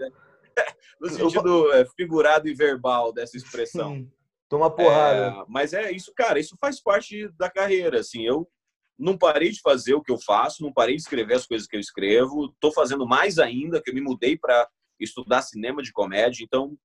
no 1.00 1.10
sentido 1.10 1.72
é, 1.72 1.84
figurado 1.96 2.48
e 2.48 2.54
verbal 2.54 3.12
dessa 3.12 3.36
expressão. 3.36 4.08
Toma 4.48 4.70
porrada. 4.70 5.40
É, 5.40 5.44
mas 5.48 5.72
é 5.72 5.90
isso, 5.90 6.12
cara. 6.14 6.38
Isso 6.38 6.56
faz 6.60 6.80
parte 6.80 7.28
da 7.36 7.50
carreira. 7.50 7.98
Assim, 7.98 8.24
eu 8.24 8.48
não 8.96 9.18
parei 9.18 9.50
de 9.50 9.60
fazer 9.60 9.94
o 9.94 10.02
que 10.02 10.12
eu 10.12 10.18
faço, 10.18 10.62
não 10.62 10.72
parei 10.72 10.94
de 10.94 11.02
escrever 11.02 11.34
as 11.34 11.46
coisas 11.46 11.66
que 11.66 11.74
eu 11.74 11.80
escrevo. 11.80 12.46
Estou 12.46 12.72
fazendo 12.72 13.04
mais 13.04 13.40
ainda, 13.40 13.82
que 13.82 13.90
eu 13.90 13.94
me 13.94 14.00
mudei 14.00 14.38
para 14.38 14.68
estudar 15.00 15.42
cinema 15.42 15.82
de 15.82 15.92
comédia, 15.92 16.44
então 16.44 16.78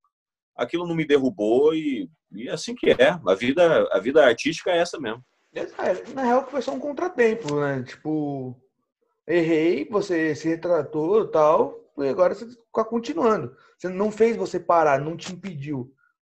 aquilo 0.55 0.87
não 0.87 0.95
me 0.95 1.05
derrubou 1.05 1.73
e, 1.73 2.09
e 2.31 2.49
assim 2.49 2.75
que 2.75 2.91
é. 2.91 3.19
A 3.25 3.35
vida, 3.35 3.87
a 3.91 3.99
vida 3.99 4.25
artística 4.25 4.71
é 4.71 4.77
essa 4.77 4.99
mesmo. 4.99 5.23
É, 5.53 5.63
na 6.13 6.23
real, 6.23 6.47
foi 6.49 6.61
só 6.61 6.73
um 6.73 6.79
contratempo, 6.79 7.59
né? 7.59 7.83
Tipo, 7.83 8.55
errei, 9.27 9.87
você 9.89 10.33
se 10.33 10.47
retratou 10.47 11.23
e 11.23 11.31
tal, 11.31 11.79
e 11.97 12.07
agora 12.07 12.33
você 12.33 12.45
está 12.45 12.85
continuando. 12.85 13.55
Você 13.77 13.89
não 13.89 14.11
fez 14.11 14.37
você 14.37 14.59
parar, 14.59 14.99
não 14.99 15.17
te 15.17 15.33
impediu. 15.33 15.93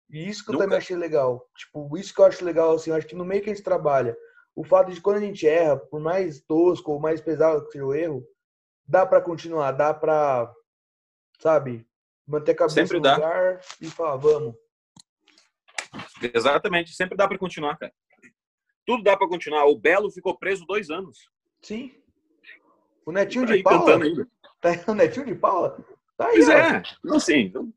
E 0.10 0.30
isso 0.30 0.43
que 0.43 0.49
eu 0.49 0.53
Nunca. 0.53 0.65
também 0.65 0.77
achei 0.77 0.95
legal. 0.95 1.49
Tipo, 1.56 1.97
isso 1.97 2.13
que 2.13 2.21
eu 2.21 2.25
acho 2.25 2.45
legal, 2.45 2.73
assim, 2.73 2.91
eu 2.91 2.95
acho 2.95 3.08
que 3.08 3.15
no 3.15 3.25
meio 3.25 3.41
que 3.41 3.49
a 3.49 3.53
gente 3.53 3.63
trabalha, 3.63 4.15
o 4.56 4.63
fato 4.63 4.91
de 4.91 5.01
quando 5.01 5.17
a 5.17 5.21
gente 5.21 5.47
erra, 5.47 5.77
por 5.77 5.99
mais 5.99 6.41
tosco 6.41 6.91
ou 6.91 6.99
mais 6.99 7.21
pesado 7.21 7.65
que 7.65 7.71
seja 7.71 7.86
o 7.86 7.93
erro, 7.93 8.25
dá 8.86 9.06
para 9.06 9.21
continuar, 9.21 9.71
dá 9.71 9.93
para, 9.93 10.51
sabe, 11.39 11.87
manter 12.28 12.52
a 12.52 12.56
cabeça 12.56 12.76
sempre 12.76 12.98
no 12.98 13.04
dá. 13.04 13.16
lugar 13.16 13.62
e 13.82 13.90
falar, 13.90 14.18
vamos. 14.18 14.56
Exatamente, 16.34 16.94
sempre 16.94 17.16
dá 17.16 17.28
para 17.28 17.38
continuar, 17.38 17.78
cara. 17.78 17.94
Tudo 18.86 19.04
dá 19.04 19.18
para 19.18 19.28
continuar. 19.28 19.66
O 19.66 19.78
Belo 19.78 20.12
ficou 20.12 20.38
preso 20.38 20.66
dois 20.66 20.90
anos. 20.90 21.30
Sim. 21.62 21.94
O 23.06 23.12
netinho 23.12 23.46
tá 23.46 23.56
de 23.56 23.63
Paula. 23.63 24.04
Ainda. 24.04 24.28
Tá 24.62 24.92
o 24.92 24.96
netinho 24.96 25.26
de 25.26 25.36
Paula? 25.36 25.78
Tá 26.18 26.28
aí. 26.28 26.34
Pois 26.34 26.50
é. 26.50 26.84
Não, 27.04 27.20
sim. 27.20 27.52
Não, 27.54 27.74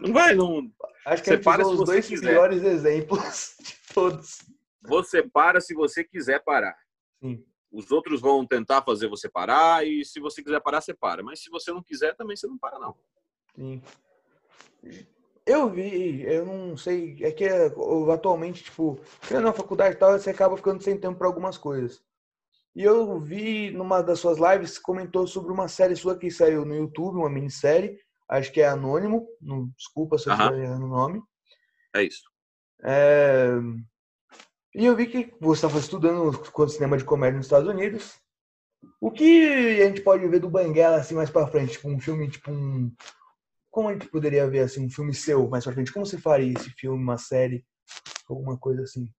não 0.00 0.12
vai, 0.12 0.34
não. 0.34 0.70
Acho 1.06 1.22
que 1.22 1.30
Você 1.36 1.48
a 1.48 1.56
gente 1.56 1.66
os 1.66 1.84
dois 1.84 2.06
quiser. 2.08 2.30
piores 2.30 2.62
exemplos 2.62 3.56
de 3.62 3.94
todos. 3.94 4.38
Você 4.82 5.22
para 5.22 5.60
se 5.60 5.74
você 5.74 6.04
quiser 6.04 6.42
parar. 6.42 6.76
Sim. 7.22 7.44
Os 7.70 7.90
outros 7.90 8.20
vão 8.20 8.46
tentar 8.46 8.82
fazer 8.82 9.08
você 9.08 9.28
parar 9.28 9.84
e 9.86 10.04
se 10.04 10.20
você 10.20 10.42
quiser 10.42 10.60
parar, 10.60 10.80
você 10.80 10.94
para. 10.94 11.22
Mas 11.22 11.42
se 11.42 11.50
você 11.50 11.72
não 11.72 11.82
quiser, 11.82 12.14
também 12.14 12.36
você 12.36 12.46
não 12.46 12.56
para, 12.56 12.78
não. 12.78 12.96
Sim. 13.54 13.82
Eu 15.46 15.68
vi, 15.68 16.22
eu 16.22 16.46
não 16.46 16.76
sei, 16.76 17.18
é 17.20 17.30
que 17.30 17.44
atualmente, 18.12 18.64
tipo, 18.64 18.98
na 19.30 19.52
faculdade 19.52 19.94
e 19.94 19.98
tal, 19.98 20.12
você 20.12 20.30
acaba 20.30 20.56
ficando 20.56 20.82
sem 20.82 20.98
tempo 20.98 21.18
para 21.18 21.26
algumas 21.26 21.58
coisas. 21.58 22.02
E 22.74 22.82
eu 22.82 23.20
vi 23.20 23.70
numa 23.70 24.02
das 24.02 24.20
suas 24.20 24.38
lives, 24.38 24.78
comentou 24.78 25.26
sobre 25.26 25.52
uma 25.52 25.68
série 25.68 25.94
sua 25.94 26.18
que 26.18 26.30
saiu 26.30 26.64
no 26.64 26.74
YouTube, 26.74 27.18
uma 27.18 27.30
minissérie, 27.30 27.98
acho 28.28 28.50
que 28.50 28.60
é 28.60 28.66
Anônimo, 28.66 29.28
não, 29.40 29.68
desculpa 29.76 30.18
se 30.18 30.28
eu 30.28 30.32
estiver 30.32 30.64
errando 30.64 30.86
o 30.86 30.88
nome. 30.88 31.22
É 31.94 32.02
isso. 32.02 32.24
É... 32.82 33.50
E 34.74 34.86
eu 34.86 34.96
vi 34.96 35.06
que 35.06 35.32
você 35.40 35.66
estava 35.66 35.78
estudando 35.78 36.32
cinema 36.68 36.96
de 36.96 37.04
comédia 37.04 37.36
nos 37.36 37.46
Estados 37.46 37.68
Unidos. 37.68 38.18
O 39.00 39.10
que 39.10 39.80
a 39.80 39.86
gente 39.86 40.00
pode 40.00 40.26
ver 40.26 40.40
do 40.40 40.50
Banguela 40.50 40.96
assim 40.96 41.14
mais 41.14 41.30
para 41.30 41.46
frente, 41.46 41.72
tipo 41.72 41.88
um 41.88 42.00
filme, 42.00 42.28
tipo 42.28 42.50
um 42.50 42.92
como 43.74 43.88
a 43.88 43.92
gente 43.92 44.06
poderia 44.06 44.48
ver 44.48 44.60
assim 44.60 44.86
um 44.86 44.88
filme 44.88 45.12
seu 45.12 45.48
mais 45.48 45.64
pra 45.64 45.72
frente? 45.72 45.92
Como 45.92 46.06
você 46.06 46.16
faria 46.16 46.52
esse 46.56 46.70
filme, 46.70 47.02
uma 47.02 47.18
série, 47.18 47.66
alguma 48.28 48.56
coisa 48.56 48.82
assim? 48.82 49.10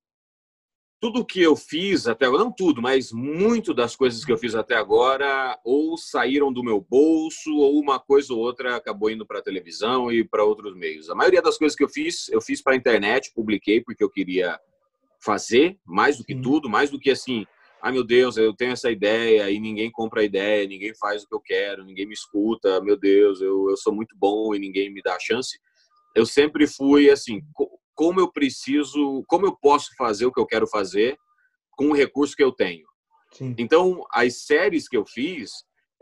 Tudo 1.01 1.25
que 1.25 1.41
eu 1.41 1.57
fiz 1.57 2.07
até 2.07 2.25
agora, 2.25 2.45
não 2.45 2.51
tudo, 2.53 2.81
mas 2.81 3.11
muito 3.11 3.73
das 3.73 3.97
coisas 3.97 4.23
que 4.23 4.31
eu 4.31 4.37
fiz 4.37 4.55
até 4.55 4.73
agora 4.73 5.59
ou 5.61 5.97
saíram 5.97 6.53
do 6.53 6.63
meu 6.63 6.79
bolso 6.79 7.53
ou 7.53 7.77
uma 7.77 7.99
coisa 7.99 8.33
ou 8.33 8.39
outra 8.39 8.77
acabou 8.77 9.09
indo 9.09 9.25
para 9.25 9.41
televisão 9.41 10.09
e 10.09 10.23
para 10.23 10.45
outros 10.45 10.73
meios. 10.73 11.09
A 11.09 11.15
maioria 11.15 11.41
das 11.41 11.57
coisas 11.57 11.75
que 11.75 11.83
eu 11.83 11.89
fiz, 11.89 12.29
eu 12.29 12.39
fiz 12.39 12.61
para 12.61 12.77
internet, 12.77 13.33
publiquei 13.35 13.81
porque 13.81 14.01
eu 14.01 14.09
queria 14.09 14.57
fazer 15.19 15.77
mais 15.85 16.17
do 16.17 16.23
que 16.23 16.33
Sim. 16.33 16.41
tudo, 16.41 16.69
mais 16.69 16.89
do 16.89 16.97
que 16.97 17.11
assim, 17.11 17.45
ai 17.85 17.91
meu 17.91 18.03
Deus, 18.03 18.35
eu 18.35 18.51
tenho 18.51 18.71
essa 18.71 18.89
ideia 18.89 19.47
e 19.51 19.59
ninguém 19.59 19.91
compra 19.91 20.21
a 20.21 20.23
ideia, 20.23 20.67
ninguém 20.67 20.91
faz 20.95 21.21
o 21.21 21.27
que 21.27 21.35
eu 21.35 21.39
quero, 21.39 21.85
ninguém 21.85 22.07
me 22.07 22.15
escuta, 22.15 22.81
meu 22.81 22.97
Deus, 22.97 23.41
eu, 23.41 23.69
eu 23.69 23.77
sou 23.77 23.93
muito 23.93 24.17
bom 24.17 24.55
e 24.55 24.59
ninguém 24.59 24.91
me 24.91 25.03
dá 25.03 25.13
a 25.13 25.19
chance. 25.19 25.59
Eu 26.15 26.25
sempre 26.25 26.65
fui 26.65 27.11
assim, 27.11 27.43
como 27.93 28.19
eu 28.19 28.31
preciso, 28.31 29.23
como 29.27 29.45
eu 29.45 29.55
posso 29.55 29.91
fazer 29.95 30.25
o 30.25 30.31
que 30.31 30.39
eu 30.39 30.47
quero 30.47 30.65
fazer 30.65 31.15
com 31.77 31.89
o 31.89 31.93
recurso 31.93 32.35
que 32.35 32.43
eu 32.43 32.51
tenho. 32.51 32.87
Sim. 33.31 33.53
Então, 33.55 34.01
as 34.11 34.45
séries 34.45 34.89
que 34.89 34.97
eu 34.97 35.05
fiz, 35.05 35.51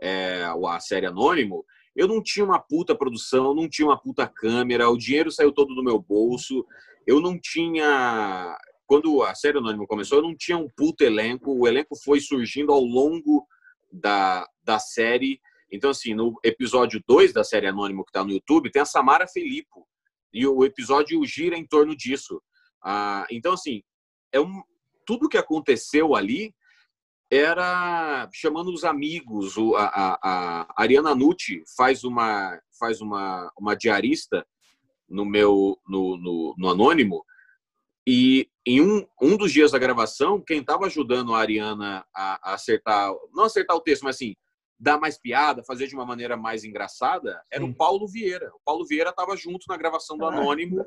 é, 0.00 0.42
a 0.42 0.80
série 0.80 1.04
Anônimo, 1.04 1.66
eu 1.94 2.08
não 2.08 2.22
tinha 2.22 2.46
uma 2.46 2.58
puta 2.58 2.96
produção, 2.96 3.54
não 3.54 3.68
tinha 3.68 3.86
uma 3.86 4.00
puta 4.00 4.26
câmera, 4.26 4.88
o 4.88 4.96
dinheiro 4.96 5.30
saiu 5.30 5.52
todo 5.52 5.74
do 5.74 5.84
meu 5.84 5.98
bolso, 5.98 6.64
eu 7.06 7.20
não 7.20 7.38
tinha 7.38 8.56
quando 8.86 9.22
a 9.22 9.34
série 9.34 9.58
Anônimo 9.58 9.86
começou, 9.86 10.22
não 10.22 10.36
tinha 10.36 10.58
um 10.58 10.68
puto 10.68 11.04
elenco. 11.04 11.52
O 11.52 11.66
elenco 11.66 11.96
foi 11.96 12.20
surgindo 12.20 12.72
ao 12.72 12.80
longo 12.80 13.46
da, 13.90 14.46
da 14.62 14.78
série. 14.78 15.40
Então, 15.70 15.90
assim, 15.90 16.14
no 16.14 16.38
episódio 16.44 17.02
2 17.06 17.32
da 17.32 17.42
série 17.42 17.66
Anônimo, 17.66 18.04
que 18.04 18.10
está 18.10 18.22
no 18.22 18.32
YouTube, 18.32 18.70
tem 18.70 18.82
a 18.82 18.86
Samara 18.86 19.26
Filippo. 19.26 19.86
E 20.32 20.46
o 20.46 20.64
episódio 20.64 21.24
gira 21.24 21.56
em 21.56 21.66
torno 21.66 21.96
disso. 21.96 22.42
Ah, 22.82 23.26
então, 23.30 23.54
assim, 23.54 23.82
é 24.32 24.40
um, 24.40 24.62
tudo 25.06 25.28
que 25.28 25.38
aconteceu 25.38 26.14
ali 26.14 26.54
era 27.30 28.28
chamando 28.32 28.72
os 28.72 28.84
amigos. 28.84 29.56
O, 29.56 29.74
a, 29.76 29.86
a, 29.86 30.18
a 30.22 30.82
Ariana 30.82 31.14
Nucci 31.14 31.62
faz 31.76 32.04
uma, 32.04 32.60
faz 32.78 33.00
uma, 33.00 33.50
uma 33.58 33.74
diarista 33.74 34.46
no 35.08 35.24
meu 35.24 35.78
no, 35.88 36.16
no, 36.16 36.54
no 36.58 36.68
Anônimo 36.68 37.24
e 38.06 38.48
em 38.66 38.80
um, 38.80 39.06
um 39.20 39.36
dos 39.36 39.52
dias 39.52 39.72
da 39.72 39.78
gravação, 39.78 40.40
quem 40.40 40.60
estava 40.60 40.86
ajudando 40.86 41.34
a 41.34 41.38
Ariana 41.38 42.04
a, 42.14 42.50
a, 42.50 42.54
acertar, 42.54 43.12
não 43.32 43.44
acertar 43.44 43.76
o 43.76 43.80
texto, 43.80 44.02
mas 44.02 44.16
assim, 44.16 44.34
dar 44.78 44.98
mais 44.98 45.18
piada, 45.18 45.62
fazer 45.64 45.86
de 45.86 45.94
uma 45.94 46.04
maneira 46.04 46.36
mais 46.36 46.64
engraçada, 46.64 47.42
era 47.50 47.64
Sim. 47.64 47.70
o 47.70 47.74
Paulo 47.74 48.06
Vieira. 48.06 48.50
O 48.54 48.60
Paulo 48.64 48.84
Vieira 48.86 49.10
estava 49.10 49.36
junto 49.36 49.64
na 49.68 49.76
gravação 49.76 50.18
do 50.18 50.26
ah, 50.26 50.28
Anônimo, 50.28 50.84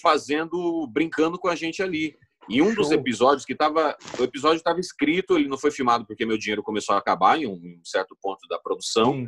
fazendo, 0.00 0.86
brincando 0.88 1.38
com 1.38 1.48
a 1.48 1.56
gente 1.56 1.82
ali. 1.82 2.16
E 2.48 2.60
um 2.60 2.66
Show. 2.66 2.76
dos 2.76 2.90
episódios 2.90 3.44
que 3.44 3.54
estava. 3.54 3.96
O 4.18 4.22
episódio 4.22 4.58
estava 4.58 4.78
escrito, 4.78 5.36
ele 5.36 5.48
não 5.48 5.56
foi 5.56 5.70
filmado 5.70 6.06
porque 6.06 6.26
meu 6.26 6.36
dinheiro 6.36 6.62
começou 6.62 6.94
a 6.94 6.98
acabar 6.98 7.38
em 7.38 7.46
um, 7.46 7.56
em 7.56 7.78
um 7.78 7.84
certo 7.84 8.16
ponto 8.20 8.46
da 8.48 8.58
produção. 8.58 9.26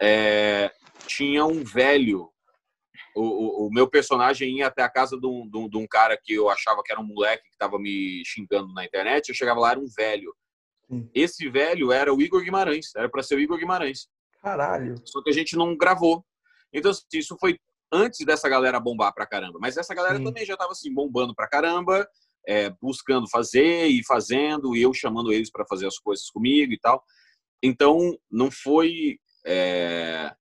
É, 0.00 0.72
tinha 1.06 1.44
um 1.44 1.62
velho 1.62 2.30
o, 3.16 3.66
o, 3.66 3.70
meu 3.72 3.88
personagem 3.88 4.58
ia 4.58 4.66
até 4.66 4.82
a 4.82 4.90
casa 4.90 5.18
de 5.18 5.26
um, 5.26 5.48
de, 5.48 5.56
um, 5.56 5.68
de 5.68 5.76
um, 5.78 5.86
cara 5.86 6.18
que 6.22 6.34
eu 6.34 6.50
achava 6.50 6.82
que 6.82 6.92
era 6.92 7.00
um 7.00 7.06
moleque 7.06 7.44
que 7.44 7.54
estava 7.54 7.78
me 7.78 8.22
xingando 8.26 8.74
na 8.74 8.84
internet. 8.84 9.28
Eu 9.28 9.34
chegava 9.34 9.58
lá, 9.58 9.70
era 9.70 9.80
um 9.80 9.86
velho. 9.96 10.34
Sim. 10.90 11.08
Esse 11.14 11.48
velho 11.48 11.90
era 11.90 12.12
o 12.12 12.20
Igor 12.20 12.42
Guimarães, 12.42 12.94
era 12.94 13.08
para 13.08 13.22
ser 13.22 13.36
o 13.36 13.40
Igor 13.40 13.58
Guimarães. 13.58 14.08
Caralho. 14.42 14.94
Só 15.04 15.22
que 15.22 15.30
a 15.30 15.32
gente 15.32 15.56
não 15.56 15.74
gravou. 15.76 16.24
Então, 16.72 16.90
assim, 16.90 17.04
isso 17.14 17.36
foi 17.40 17.58
antes 17.90 18.24
dessa 18.26 18.48
galera 18.50 18.78
bombar 18.78 19.14
pra 19.14 19.26
caramba. 19.26 19.58
Mas 19.60 19.78
essa 19.78 19.94
galera 19.94 20.18
Sim. 20.18 20.24
também 20.24 20.44
já 20.44 20.56
tava 20.56 20.72
assim, 20.72 20.92
bombando 20.92 21.34
pra 21.34 21.48
caramba, 21.48 22.06
é, 22.46 22.70
buscando 22.82 23.28
fazer 23.30 23.86
e 23.86 24.04
fazendo, 24.04 24.76
e 24.76 24.82
eu 24.82 24.92
chamando 24.92 25.32
eles 25.32 25.50
para 25.50 25.66
fazer 25.66 25.86
as 25.86 25.98
coisas 25.98 26.28
comigo 26.28 26.72
e 26.72 26.78
tal. 26.78 27.02
Então, 27.62 28.16
não 28.30 28.50
foi. 28.50 29.18
É... 29.46 30.34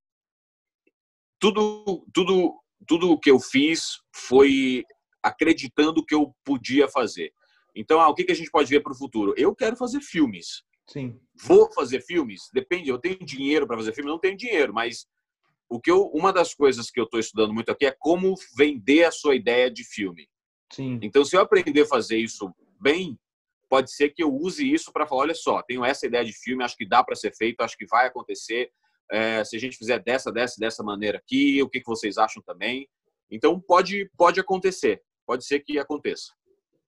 Tudo, 1.39 2.05
tudo 2.13 2.59
tudo 2.87 3.11
o 3.11 3.19
que 3.19 3.31
eu 3.31 3.39
fiz 3.39 3.99
foi 4.13 4.83
acreditando 5.23 6.05
que 6.05 6.13
eu 6.13 6.33
podia 6.43 6.87
fazer. 6.87 7.31
Então, 7.75 7.99
ah, 7.99 8.09
o 8.09 8.15
que, 8.15 8.23
que 8.23 8.31
a 8.31 8.35
gente 8.35 8.51
pode 8.51 8.69
ver 8.69 8.81
para 8.81 8.93
o 8.93 8.97
futuro? 8.97 9.33
Eu 9.35 9.53
quero 9.55 9.75
fazer 9.75 9.99
filmes. 10.01 10.63
Sim. 10.87 11.19
Vou 11.43 11.71
fazer 11.73 12.01
filmes? 12.01 12.43
Depende. 12.53 12.89
Eu 12.89 12.99
tenho 12.99 13.17
dinheiro 13.19 13.67
para 13.67 13.77
fazer 13.77 13.93
filme? 13.93 14.09
Não 14.09 14.19
tenho 14.19 14.37
dinheiro, 14.37 14.73
mas 14.73 15.07
o 15.67 15.79
que 15.79 15.89
eu, 15.89 16.05
uma 16.13 16.31
das 16.31 16.53
coisas 16.53 16.91
que 16.91 16.99
eu 16.99 17.05
estou 17.05 17.19
estudando 17.19 17.53
muito 17.53 17.71
aqui 17.71 17.85
é 17.85 17.95
como 17.97 18.35
vender 18.55 19.03
a 19.03 19.11
sua 19.11 19.35
ideia 19.35 19.69
de 19.69 19.83
filme. 19.83 20.29
Sim. 20.71 20.99
Então, 21.01 21.25
se 21.25 21.35
eu 21.35 21.41
aprender 21.41 21.81
a 21.81 21.87
fazer 21.87 22.17
isso 22.17 22.53
bem, 22.79 23.17
pode 23.67 23.91
ser 23.91 24.09
que 24.09 24.23
eu 24.23 24.33
use 24.33 24.71
isso 24.71 24.91
para 24.91 25.07
falar: 25.07 25.21
olha 25.21 25.35
só, 25.35 25.61
tenho 25.63 25.83
essa 25.83 26.05
ideia 26.05 26.23
de 26.23 26.33
filme, 26.33 26.63
acho 26.63 26.77
que 26.77 26.87
dá 26.87 27.03
para 27.03 27.15
ser 27.15 27.35
feito, 27.35 27.61
acho 27.61 27.77
que 27.77 27.85
vai 27.87 28.07
acontecer 28.07 28.71
é, 29.11 29.43
se 29.43 29.55
a 29.55 29.59
gente 29.59 29.77
fizer 29.77 29.99
dessa, 29.99 30.31
dessa, 30.31 30.55
dessa 30.59 30.83
maneira 30.83 31.17
aqui, 31.17 31.61
o 31.61 31.69
que, 31.69 31.79
que 31.79 31.87
vocês 31.87 32.17
acham 32.17 32.41
também. 32.43 32.87
Então 33.29 33.59
pode, 33.59 34.09
pode 34.17 34.39
acontecer, 34.39 35.01
pode 35.25 35.45
ser 35.45 35.59
que 35.59 35.79
aconteça. 35.79 36.31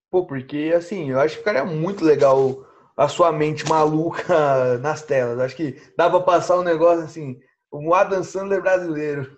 Pô, 0.09 0.25
porque 0.25 0.73
assim, 0.75 1.11
eu 1.11 1.19
acho 1.19 1.35
que 1.35 1.39
ficaria 1.39 1.65
muito 1.65 2.03
legal 2.03 2.65
a 2.95 3.07
sua 3.07 3.31
mente 3.31 3.65
maluca 3.67 4.77
nas 4.79 5.03
telas. 5.03 5.39
Acho 5.39 5.55
que 5.55 5.79
dá 5.97 6.09
pra 6.09 6.21
passar 6.21 6.57
um 6.59 6.63
negócio 6.63 7.03
assim, 7.03 7.39
um 7.71 7.93
Adam 7.93 8.23
Sandler 8.23 8.61
brasileiro. 8.61 9.37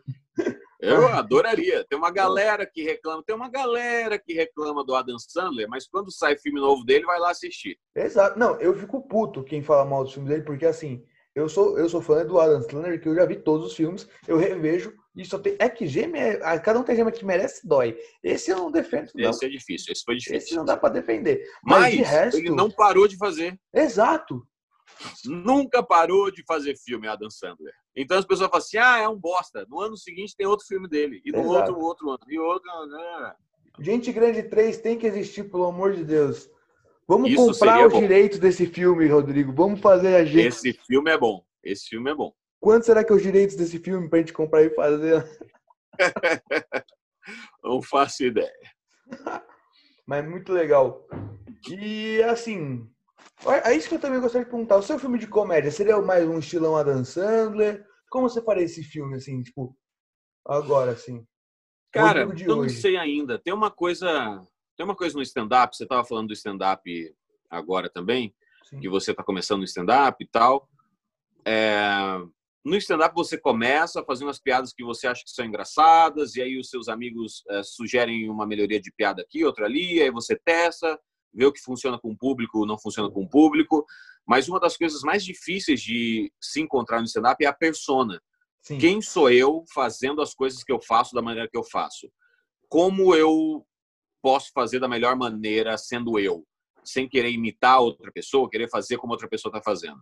Eu 0.80 1.08
adoraria. 1.10 1.86
Tem 1.90 1.98
uma 1.98 2.10
galera 2.10 2.66
que 2.66 2.82
reclama, 2.82 3.22
tem 3.26 3.36
uma 3.36 3.50
galera 3.50 4.18
que 4.18 4.34
reclama 4.34 4.86
do 4.86 4.96
Adam 4.96 5.20
Sandler, 5.20 5.68
mas 5.68 5.86
quando 5.86 6.10
sai 6.10 6.38
filme 6.38 6.62
novo 6.62 6.86
dele, 6.86 7.06
vai 7.06 7.20
lá 7.20 7.32
assistir. 7.32 7.78
Exato. 7.94 8.40
Não, 8.40 8.56
eu 8.62 8.74
fico 8.74 9.06
puto 9.06 9.44
quem 9.44 9.62
fala 9.62 9.84
mal 9.84 10.06
do 10.06 10.10
filme 10.10 10.30
dele, 10.30 10.44
porque 10.44 10.66
assim, 10.66 11.04
eu 11.36 11.48
sou, 11.48 11.78
eu 11.78 11.88
sou 11.88 12.02
fã 12.02 12.26
do 12.26 12.40
Adam 12.40 12.62
Sandler, 12.62 13.02
que 13.02 13.08
eu 13.08 13.16
já 13.16 13.26
vi 13.26 13.36
todos 13.38 13.68
os 13.68 13.76
filmes, 13.76 14.08
eu 14.28 14.38
revejo 14.38 14.94
e 15.16 15.26
só 15.26 15.38
tem. 15.38 15.56
É 15.60 15.70
que 15.70 15.88
gêmea, 15.88 16.40
cada 16.60 16.80
um 16.80 16.84
tem 16.84 16.96
gêmea 16.96 17.12
que 17.12 17.26
merece, 17.26 17.68
dói. 17.68 17.98
Esse 18.24 18.52
eu 18.52 18.58
não 18.58 18.72
defendo. 18.72 19.12
Não. 19.16 19.30
Esse 19.30 19.46
é 19.46 19.50
difícil, 19.50 19.92
esse 19.92 20.04
foi 20.04 20.16
difícil. 20.16 20.38
Esse 20.38 20.56
não 20.56 20.66
dá 20.66 20.78
para 20.78 20.94
defender. 20.94 21.44
Mas, 21.64 21.96
Mas 21.96 22.08
resto... 22.08 22.38
ele 22.38 22.50
não 22.50 22.70
parou 22.72 23.08
de 23.08 23.18
fazer. 23.18 23.60
Exato. 23.74 24.46
Nunca 25.26 25.84
parou 25.84 26.32
de 26.32 26.44
fazer 26.46 26.76
filme, 26.78 27.08
Adam 27.08 27.30
Sandler. 27.30 27.74
Então 27.96 28.18
as 28.18 28.26
pessoas 28.26 28.50
falam 28.50 28.64
assim: 28.64 28.78
ah, 28.78 29.00
é 29.00 29.08
um 29.08 29.18
bosta. 29.18 29.66
No 29.70 29.80
ano 29.80 29.98
seguinte 29.98 30.36
tem 30.36 30.48
outro 30.48 30.66
filme 30.66 30.88
dele. 30.88 31.22
E 31.26 31.32
no 31.32 31.40
Exato. 31.40 31.74
outro, 31.74 31.80
outro 31.80 32.10
ano. 32.10 32.20
E 32.28 32.40
outro. 32.40 32.70
Né? 32.88 33.34
Gente 33.80 34.12
Grande 34.12 34.44
3 34.44 34.78
tem 34.78 34.98
que 34.98 35.08
existir, 35.08 35.50
pelo 35.50 35.66
amor 35.66 35.94
de 35.94 36.04
Deus. 36.04 36.50
Vamos 37.10 37.32
Isso 37.32 37.44
comprar 37.44 37.88
os 37.88 37.98
direitos 37.98 38.38
desse 38.38 38.68
filme, 38.68 39.08
Rodrigo. 39.08 39.52
Vamos 39.52 39.82
fazer 39.82 40.16
a 40.16 40.24
gente. 40.24 40.46
Esse 40.46 40.74
filme 40.74 41.10
é 41.10 41.18
bom. 41.18 41.44
Esse 41.64 41.88
filme 41.88 42.12
é 42.12 42.14
bom. 42.14 42.32
Quanto 42.60 42.86
será 42.86 43.04
que 43.04 43.12
é 43.12 43.16
os 43.16 43.24
direitos 43.24 43.56
desse 43.56 43.80
filme 43.80 44.08
pra 44.08 44.20
gente 44.20 44.32
comprar 44.32 44.62
e 44.62 44.70
fazer? 44.76 45.26
Não 47.64 47.82
faço 47.82 48.24
ideia. 48.24 48.54
Mas 50.06 50.30
muito 50.30 50.54
legal. 50.54 51.04
E 51.68 52.22
assim, 52.22 52.88
é 53.64 53.74
isso 53.74 53.90
que 53.90 53.96
eu 53.96 54.00
também 54.00 54.22
gostaria 54.22 54.46
de 54.46 54.52
perguntar. 54.52 54.78
O 54.78 54.84
seu 54.84 55.00
filme 55.00 55.18
de 55.18 55.26
comédia 55.26 55.72
seria 55.72 56.00
mais 56.00 56.30
um 56.30 56.38
estilão 56.38 56.78
Adam 56.78 57.04
Sandler? 57.04 57.84
Como 58.12 58.30
você 58.30 58.40
faria 58.44 58.66
esse 58.66 58.84
filme, 58.84 59.16
assim, 59.16 59.42
tipo, 59.42 59.76
agora, 60.46 60.92
assim? 60.92 61.26
Cara, 61.92 62.22
eu 62.22 62.56
não 62.56 62.70
sei 62.70 62.98
ainda. 62.98 63.40
Tem 63.40 63.52
uma 63.52 63.72
coisa, 63.72 64.46
tem 64.80 64.86
uma 64.86 64.96
coisa 64.96 65.18
no 65.18 65.22
stand-up. 65.22 65.76
Você 65.76 65.84
estava 65.84 66.06
falando 66.06 66.30
do 66.30 66.34
stand-up 66.34 67.14
agora 67.50 67.90
também, 67.90 68.34
Sim. 68.64 68.80
que 68.80 68.88
você 68.88 69.12
está 69.12 69.22
começando 69.22 69.60
no 69.60 69.66
stand-up 69.66 70.24
e 70.24 70.26
tal. 70.26 70.70
É, 71.46 72.18
no 72.64 72.78
stand-up 72.78 73.14
você 73.14 73.38
começa 73.38 74.02
fazendo 74.06 74.30
as 74.30 74.40
piadas 74.40 74.72
que 74.72 74.82
você 74.82 75.06
acha 75.06 75.22
que 75.22 75.32
são 75.32 75.44
engraçadas 75.44 76.38
e 76.38 76.42
aí 76.42 76.58
os 76.58 76.70
seus 76.70 76.88
amigos 76.88 77.44
é, 77.50 77.62
sugerem 77.62 78.30
uma 78.30 78.48
melhoria 78.48 78.80
de 78.80 78.90
piada 78.94 79.22
aqui, 79.22 79.44
outra 79.44 79.66
ali, 79.66 80.02
aí 80.02 80.12
você 80.12 80.38
testa, 80.38 80.98
vê 81.34 81.46
o 81.46 81.52
que 81.52 81.60
funciona 81.60 82.00
com 82.00 82.12
o 82.12 82.18
público, 82.18 82.66
não 82.66 82.80
funciona 82.80 83.12
com 83.12 83.24
o 83.24 83.30
público. 83.30 83.86
Mas 84.26 84.48
uma 84.48 84.62
das 84.62 84.78
coisas 84.78 85.02
mais 85.02 85.26
difíceis 85.26 85.82
de 85.82 86.32
se 86.40 86.62
encontrar 86.62 87.00
no 87.00 87.06
stand-up 87.06 87.44
é 87.44 87.48
a 87.50 87.54
persona. 87.54 88.22
Sim. 88.62 88.78
Quem 88.78 89.02
sou 89.02 89.30
eu 89.30 89.66
fazendo 89.74 90.22
as 90.22 90.34
coisas 90.34 90.64
que 90.64 90.72
eu 90.72 90.80
faço 90.82 91.14
da 91.14 91.22
maneira 91.22 91.50
que 91.50 91.58
eu 91.58 91.66
faço? 91.66 92.10
Como 92.70 93.14
eu 93.14 93.66
posso 94.22 94.52
fazer 94.54 94.80
da 94.80 94.88
melhor 94.88 95.16
maneira 95.16 95.78
sendo 95.78 96.20
eu, 96.20 96.46
sem 96.84 97.08
querer 97.08 97.32
imitar 97.32 97.80
outra 97.80 98.12
pessoa, 98.12 98.50
querer 98.50 98.70
fazer 98.70 98.98
como 98.98 99.14
outra 99.14 99.28
pessoa 99.28 99.50
está 99.50 99.62
fazendo? 99.62 100.00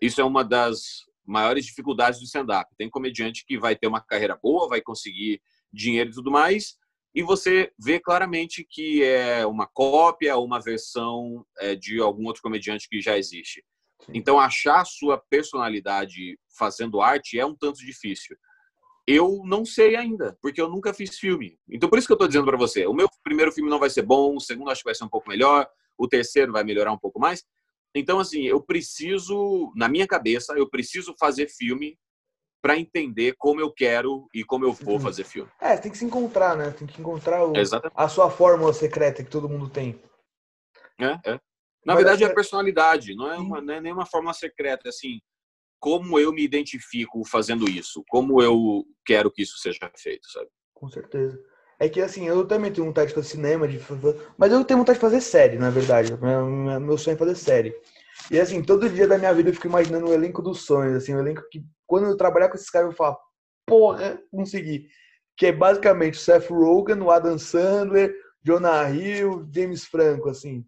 Isso 0.00 0.20
é 0.20 0.24
uma 0.24 0.44
das 0.44 1.04
maiores 1.24 1.66
dificuldades 1.66 2.20
do 2.20 2.24
stand-up. 2.24 2.70
Tem 2.76 2.88
comediante 2.88 3.44
que 3.46 3.58
vai 3.58 3.74
ter 3.74 3.86
uma 3.86 4.00
carreira 4.00 4.38
boa, 4.40 4.68
vai 4.68 4.80
conseguir 4.80 5.40
dinheiro 5.72 6.10
e 6.10 6.14
tudo 6.14 6.30
mais, 6.30 6.76
e 7.14 7.22
você 7.22 7.72
vê 7.78 7.98
claramente 7.98 8.66
que 8.68 9.02
é 9.02 9.46
uma 9.46 9.66
cópia 9.66 10.36
ou 10.36 10.44
uma 10.44 10.60
versão 10.60 11.44
é, 11.58 11.74
de 11.74 11.98
algum 11.98 12.26
outro 12.26 12.42
comediante 12.42 12.86
que 12.88 13.00
já 13.00 13.16
existe. 13.16 13.64
Então, 14.12 14.38
achar 14.38 14.82
a 14.82 14.84
sua 14.84 15.16
personalidade 15.16 16.38
fazendo 16.58 17.00
arte 17.00 17.38
é 17.38 17.46
um 17.46 17.56
tanto 17.56 17.78
difícil. 17.78 18.36
Eu 19.06 19.42
não 19.44 19.64
sei 19.64 19.94
ainda, 19.94 20.36
porque 20.42 20.60
eu 20.60 20.68
nunca 20.68 20.92
fiz 20.92 21.16
filme. 21.18 21.58
Então, 21.68 21.88
por 21.88 21.98
isso 21.98 22.08
que 22.08 22.12
eu 22.12 22.16
estou 22.16 22.26
dizendo 22.26 22.44
para 22.46 22.56
você: 22.56 22.86
o 22.86 22.92
meu 22.92 23.08
primeiro 23.22 23.52
filme 23.52 23.70
não 23.70 23.78
vai 23.78 23.88
ser 23.90 24.02
bom, 24.02 24.34
o 24.36 24.40
segundo 24.40 24.70
acho 24.70 24.80
que 24.80 24.86
vai 24.88 24.94
ser 24.94 25.04
um 25.04 25.08
pouco 25.08 25.28
melhor, 25.28 25.68
o 25.96 26.08
terceiro 26.08 26.52
vai 26.52 26.64
melhorar 26.64 26.92
um 26.92 26.98
pouco 26.98 27.20
mais. 27.20 27.44
Então, 27.94 28.18
assim, 28.18 28.42
eu 28.42 28.60
preciso, 28.60 29.72
na 29.76 29.88
minha 29.88 30.06
cabeça, 30.06 30.54
eu 30.54 30.68
preciso 30.68 31.14
fazer 31.18 31.48
filme 31.48 31.98
para 32.60 32.76
entender 32.76 33.34
como 33.38 33.60
eu 33.60 33.72
quero 33.72 34.28
e 34.34 34.42
como 34.42 34.64
eu 34.64 34.72
vou 34.72 34.94
Uhum. 34.94 35.00
fazer 35.00 35.24
filme. 35.24 35.48
É, 35.60 35.76
tem 35.76 35.90
que 35.92 35.96
se 35.98 36.04
encontrar, 36.04 36.56
né? 36.56 36.72
Tem 36.72 36.86
que 36.86 37.00
encontrar 37.00 37.46
o- 37.46 37.52
a 37.94 38.08
sua 38.08 38.28
fórmula 38.28 38.72
secreta 38.72 39.22
que 39.22 39.30
todo 39.30 39.48
mundo 39.48 39.68
tem. 39.70 40.02
É, 40.98 41.30
é. 41.30 41.40
Na 41.84 41.94
Mas 41.94 41.96
verdade, 41.98 42.24
é 42.24 42.26
a 42.26 42.34
personalidade, 42.34 43.14
não 43.14 43.30
é, 43.30 43.38
uma, 43.38 43.60
não 43.60 43.74
é 43.74 43.80
nenhuma 43.80 44.04
forma 44.04 44.34
secreta. 44.34 44.88
é 44.88 44.88
Assim, 44.88 45.20
como 45.86 46.18
eu 46.18 46.32
me 46.32 46.42
identifico 46.42 47.24
fazendo 47.24 47.70
isso, 47.70 48.02
como 48.08 48.42
eu 48.42 48.84
quero 49.04 49.30
que 49.30 49.42
isso 49.42 49.56
seja 49.58 49.88
feito, 49.96 50.28
sabe? 50.28 50.48
Com 50.74 50.88
certeza. 50.88 51.38
É 51.78 51.88
que 51.88 52.00
assim, 52.00 52.26
eu 52.26 52.44
também 52.44 52.72
tenho 52.72 52.88
vontade 52.88 53.10
de 53.10 53.14
fazer 53.14 53.28
cinema, 53.28 53.68
de... 53.68 53.78
mas 54.36 54.50
eu 54.50 54.64
tenho 54.64 54.80
vontade 54.80 54.98
de 54.98 55.00
fazer 55.00 55.20
série, 55.20 55.60
na 55.60 55.70
verdade. 55.70 56.12
Meu, 56.20 56.80
meu 56.80 56.98
sonho 56.98 57.14
é 57.14 57.18
fazer 57.18 57.36
série. 57.36 57.72
E 58.32 58.40
assim, 58.40 58.64
todo 58.64 58.90
dia 58.90 59.06
da 59.06 59.16
minha 59.16 59.32
vida 59.32 59.50
eu 59.50 59.54
fico 59.54 59.68
imaginando 59.68 60.08
o 60.08 60.12
elenco 60.12 60.42
dos 60.42 60.62
sonhos, 60.66 60.96
assim, 60.96 61.14
o 61.14 61.20
elenco 61.20 61.48
que 61.52 61.64
quando 61.86 62.08
eu 62.08 62.16
trabalhar 62.16 62.48
com 62.48 62.56
esses 62.56 62.68
caras 62.68 62.90
eu 62.90 62.96
falo, 62.96 63.16
porra, 63.64 64.20
consegui. 64.32 64.88
Que 65.36 65.46
é 65.46 65.52
basicamente 65.52 66.14
o 66.14 66.20
Seth 66.20 66.50
Rogen, 66.50 67.00
o 67.00 67.12
Adam 67.12 67.38
Sandler, 67.38 68.12
Jonah 68.42 68.90
Hill, 68.90 69.48
James 69.54 69.84
Franco, 69.84 70.30
assim. 70.30 70.66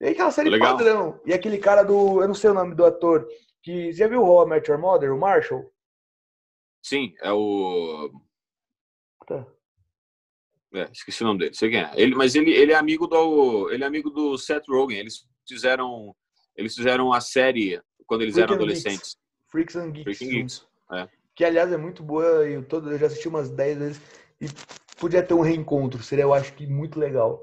E 0.00 0.08
aquela 0.08 0.30
série 0.30 0.48
Legal. 0.48 0.78
padrão. 0.78 1.20
E 1.26 1.34
aquele 1.34 1.58
cara 1.58 1.82
do, 1.82 2.22
eu 2.22 2.26
não 2.26 2.34
sei 2.34 2.48
o 2.48 2.54
nome 2.54 2.74
do 2.74 2.86
ator, 2.86 3.28
que 3.62 3.92
já 3.92 4.08
viu 4.08 4.22
o 4.22 4.46
Met 4.46 4.70
Your 4.70 4.80
Mother, 4.80 5.14
o 5.14 5.18
Marshall? 5.18 5.72
Sim, 6.82 7.14
é 7.20 7.32
o. 7.32 8.10
Tá. 9.26 9.46
É, 10.74 10.88
esqueci 10.90 11.22
o 11.22 11.26
nome 11.26 11.38
dele, 11.38 11.54
sei 11.54 11.70
quem 11.70 11.80
é. 11.80 11.90
Ele, 11.94 12.14
mas 12.14 12.34
ele, 12.34 12.50
ele 12.50 12.72
é 12.72 12.76
amigo 12.76 13.06
do. 13.06 13.70
Ele 13.70 13.84
é 13.84 13.86
amigo 13.86 14.10
do 14.10 14.36
Seth 14.36 14.66
Rogen. 14.68 14.98
Eles 14.98 15.26
fizeram. 15.46 16.14
Eles 16.56 16.74
fizeram 16.74 17.12
a 17.12 17.20
série 17.20 17.80
quando 18.06 18.22
eles 18.22 18.36
eram 18.36 18.56
Freak 18.56 18.62
and 18.62 18.66
Geeks. 18.66 18.86
adolescentes. 18.86 19.16
Freaks 19.48 19.76
and 19.76 19.90
Geeks. 19.92 20.18
Freaking 20.18 20.36
Geeks. 20.36 20.66
É. 20.92 21.08
Que, 21.34 21.44
aliás, 21.44 21.72
é 21.72 21.76
muito 21.76 22.02
boa. 22.02 22.24
Eu, 22.46 22.64
todo, 22.64 22.90
eu 22.90 22.98
já 22.98 23.06
assisti 23.06 23.28
umas 23.28 23.50
10 23.50 23.78
vezes. 23.78 24.02
E 24.40 24.46
podia 24.98 25.22
ter 25.22 25.34
um 25.34 25.40
reencontro. 25.40 26.02
Seria, 26.02 26.24
eu 26.24 26.34
acho 26.34 26.52
que, 26.54 26.66
muito 26.66 26.98
legal. 26.98 27.42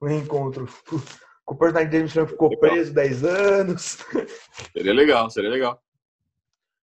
Um 0.00 0.06
reencontro. 0.06 0.66
O 1.48 1.54
personagem 1.56 1.88
de 1.88 1.96
James 1.96 2.12
Franco 2.12 2.30
ficou 2.30 2.50
Legal. 2.50 2.70
preso 2.70 2.92
10 2.92 3.24
anos. 3.24 3.98
Seria 4.72 4.92
legal, 4.92 5.30
seria 5.30 5.48
legal. 5.48 5.82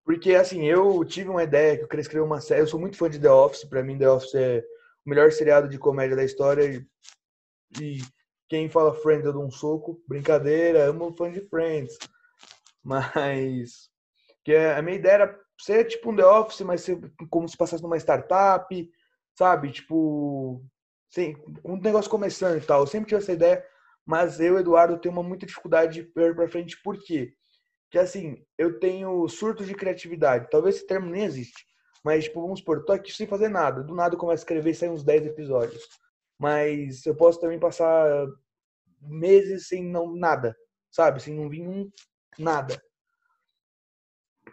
Porque, 0.05 0.35
assim, 0.35 0.65
eu 0.65 1.03
tive 1.05 1.29
uma 1.29 1.43
ideia 1.43 1.77
que 1.77 1.83
eu 1.83 1.87
queria 1.87 2.01
escrever 2.01 2.23
uma 2.25 2.39
série. 2.41 2.61
Eu 2.61 2.67
sou 2.67 2.79
muito 2.79 2.97
fã 2.97 3.09
de 3.09 3.19
The 3.19 3.29
Office. 3.29 3.65
Pra 3.65 3.83
mim, 3.83 3.97
The 3.97 4.09
Office 4.09 4.35
é 4.35 4.63
o 5.05 5.09
melhor 5.09 5.31
seriado 5.31 5.67
de 5.67 5.77
comédia 5.77 6.15
da 6.15 6.23
história. 6.23 6.85
E, 7.81 7.97
quem 8.49 8.69
fala 8.69 8.93
Friends 8.93 9.25
eu 9.25 9.33
dou 9.33 9.43
um 9.45 9.51
soco. 9.51 10.01
Brincadeira, 10.07 10.85
amo 10.85 11.13
fã 11.17 11.31
de 11.31 11.41
Friends. 11.47 11.97
Mas... 12.83 13.89
Que 14.43 14.53
é- 14.53 14.75
a 14.75 14.81
minha 14.81 14.97
ideia 14.97 15.13
era 15.13 15.39
ser 15.59 15.85
tipo 15.85 16.11
um 16.11 16.15
The 16.15 16.25
Office, 16.25 16.61
mas 16.61 16.81
ser 16.81 16.99
como 17.29 17.47
se 17.47 17.55
passasse 17.57 17.81
numa 17.83 17.97
startup, 17.97 18.91
sabe? 19.37 19.71
Tipo... 19.71 20.63
Com 21.61 21.73
o 21.73 21.77
negócio 21.77 22.09
começando 22.09 22.57
e 22.57 22.65
tal. 22.65 22.81
Eu 22.81 22.87
sempre 22.87 23.07
tive 23.09 23.21
essa 23.21 23.31
ideia, 23.31 23.65
mas 24.05 24.39
eu, 24.39 24.57
Eduardo, 24.59 24.99
tenho 24.99 25.13
uma 25.13 25.23
muita 25.23 25.45
dificuldade 25.45 25.93
de 25.93 25.99
ir 26.01 26.33
pra 26.35 26.47
frente. 26.47 26.81
Por 26.81 26.97
quê? 26.97 27.33
que 27.93 27.99
assim, 27.99 28.43
eu 28.57 28.79
tenho 28.79 29.29
surtos 29.29 29.67
de 29.67 29.75
criatividade. 29.75 30.47
Talvez 30.49 30.77
esse 30.77 30.87
termo 30.87 31.11
nem 31.11 31.25
existe. 31.25 31.63
Mas, 32.03 32.23
tipo, 32.23 32.41
vamos 32.41 32.57
supor, 32.57 32.83
tô 32.83 32.91
aqui 32.91 33.13
sem 33.13 33.27
fazer 33.27 33.49
nada. 33.49 33.83
Do 33.83 33.93
nada 33.93 34.15
eu 34.15 34.19
começo 34.19 34.41
a 34.41 34.43
escrever 34.43 34.71
e 34.71 34.73
sai 34.73 34.89
uns 34.89 35.03
10 35.03 35.27
episódios. 35.27 35.87
Mas 36.39 37.05
eu 37.05 37.15
posso 37.15 37.39
também 37.39 37.59
passar 37.59 38.25
meses 38.99 39.67
sem 39.67 39.83
não 39.83 40.15
nada, 40.15 40.57
sabe? 40.89 41.21
Sem 41.21 41.35
não 41.35 41.47
vir 41.47 41.67
um 41.67 41.87
nada. 42.39 42.81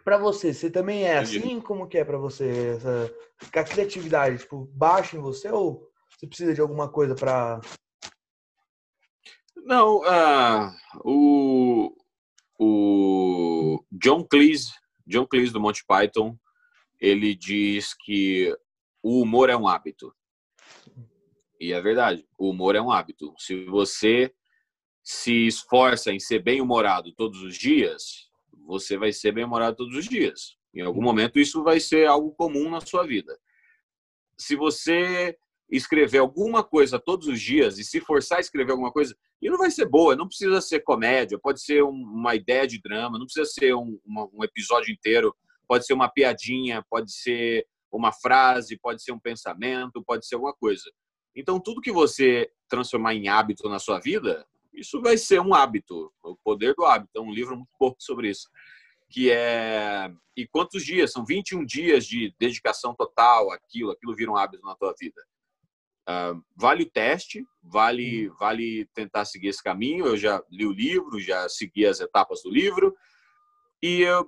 Pra 0.03 0.19
você, 0.19 0.53
você 0.53 0.69
também 0.69 1.07
é 1.07 1.19
Entendi. 1.19 1.39
assim? 1.39 1.61
Como 1.61 1.87
que 1.87 1.97
é 1.97 2.05
pra 2.05 2.19
você? 2.19 2.75
Essa, 2.75 3.11
a 3.55 3.63
criatividade, 3.63 4.37
tipo, 4.37 4.69
baixa 4.71 5.17
em 5.17 5.19
você 5.19 5.49
ou 5.49 5.89
você 6.11 6.27
precisa 6.27 6.53
de 6.53 6.61
alguma 6.61 6.91
coisa 6.91 7.15
pra... 7.15 7.59
Não, 9.63 10.03
ah, 10.05 10.75
o, 11.03 11.95
o 12.59 13.83
John 13.91 14.23
Cleese, 14.23 14.71
John 15.05 15.25
Cleese 15.27 15.53
do 15.53 15.59
Monty 15.59 15.83
Python, 15.87 16.37
ele 16.99 17.35
diz 17.35 17.93
que 17.93 18.55
o 19.01 19.21
humor 19.21 19.49
é 19.49 19.55
um 19.55 19.67
hábito. 19.67 20.13
E 21.59 21.73
é 21.73 21.81
verdade, 21.81 22.27
o 22.37 22.49
humor 22.49 22.75
é 22.75 22.81
um 22.81 22.91
hábito. 22.91 23.33
Se 23.37 23.65
você 23.65 24.33
se 25.03 25.47
esforça 25.47 26.11
em 26.11 26.19
ser 26.19 26.39
bem-humorado 26.39 27.13
todos 27.13 27.41
os 27.41 27.55
dias, 27.55 28.29
você 28.65 28.97
vai 28.97 29.11
ser 29.11 29.31
bem-humorado 29.31 29.77
todos 29.77 29.95
os 29.95 30.05
dias. 30.05 30.57
Em 30.73 30.81
algum 30.81 31.01
momento 31.01 31.39
isso 31.39 31.63
vai 31.63 31.79
ser 31.79 32.07
algo 32.07 32.31
comum 32.31 32.69
na 32.69 32.81
sua 32.81 33.05
vida. 33.05 33.37
Se 34.37 34.55
você 34.55 35.37
escrever 35.71 36.17
alguma 36.19 36.63
coisa 36.63 36.99
todos 36.99 37.27
os 37.27 37.41
dias 37.41 37.79
e 37.79 37.83
se 37.83 38.01
forçar 38.01 38.37
a 38.39 38.41
escrever 38.41 38.73
alguma 38.73 38.91
coisa, 38.91 39.15
e 39.41 39.49
não 39.49 39.57
vai 39.57 39.71
ser 39.71 39.87
boa, 39.87 40.15
não 40.15 40.27
precisa 40.27 40.59
ser 40.61 40.81
comédia, 40.81 41.39
pode 41.39 41.61
ser 41.61 41.83
um- 41.83 41.89
uma 41.89 42.35
ideia 42.35 42.67
de 42.67 42.79
drama, 42.79 43.17
não 43.17 43.25
precisa 43.25 43.45
ser 43.45 43.73
um, 43.73 43.99
uma- 44.05 44.29
um 44.33 44.43
episódio 44.43 44.91
inteiro, 44.91 45.35
pode 45.67 45.85
ser 45.85 45.93
uma 45.93 46.09
piadinha, 46.09 46.85
pode 46.89 47.11
ser 47.13 47.65
uma 47.91 48.11
frase, 48.11 48.77
pode 48.77 49.01
ser 49.01 49.11
um 49.11 49.19
pensamento, 49.19 50.03
pode 50.03 50.27
ser 50.27 50.35
alguma 50.35 50.53
coisa. 50.53 50.83
Então, 51.35 51.59
tudo 51.59 51.81
que 51.81 51.91
você 51.91 52.49
transformar 52.69 53.13
em 53.15 53.29
hábito 53.29 53.67
na 53.69 53.79
sua 53.79 53.99
vida, 53.99 54.45
isso 54.73 55.01
vai 55.01 55.17
ser 55.17 55.39
um 55.41 55.53
hábito, 55.53 56.11
o 56.23 56.35
poder 56.43 56.73
do 56.75 56.85
hábito. 56.85 57.11
É 57.15 57.21
um 57.21 57.31
livro 57.33 57.55
muito 57.55 57.69
pouco 57.77 57.97
sobre 57.99 58.29
isso. 58.29 58.49
Que 59.09 59.29
é. 59.31 60.11
E 60.37 60.47
quantos 60.47 60.85
dias? 60.85 61.11
São 61.11 61.25
21 61.25 61.65
dias 61.65 62.05
de 62.05 62.33
dedicação 62.39 62.95
total 62.95 63.51
àquilo, 63.51 63.91
aquilo 63.91 64.15
vira 64.15 64.31
um 64.31 64.37
hábito 64.37 64.63
na 64.63 64.75
tua 64.75 64.93
vida. 64.99 65.21
Ah, 66.07 66.33
vale 66.55 66.83
o 66.83 66.89
teste, 66.89 67.45
vale, 67.61 68.29
vale 68.39 68.85
tentar 68.93 69.25
seguir 69.25 69.49
esse 69.49 69.63
caminho. 69.63 70.05
Eu 70.05 70.17
já 70.17 70.43
li 70.51 70.65
o 70.65 70.71
livro, 70.71 71.19
já 71.19 71.47
segui 71.47 71.85
as 71.85 71.99
etapas 71.99 72.41
do 72.43 72.49
livro. 72.49 72.95
E 73.81 74.01
eu, 74.01 74.27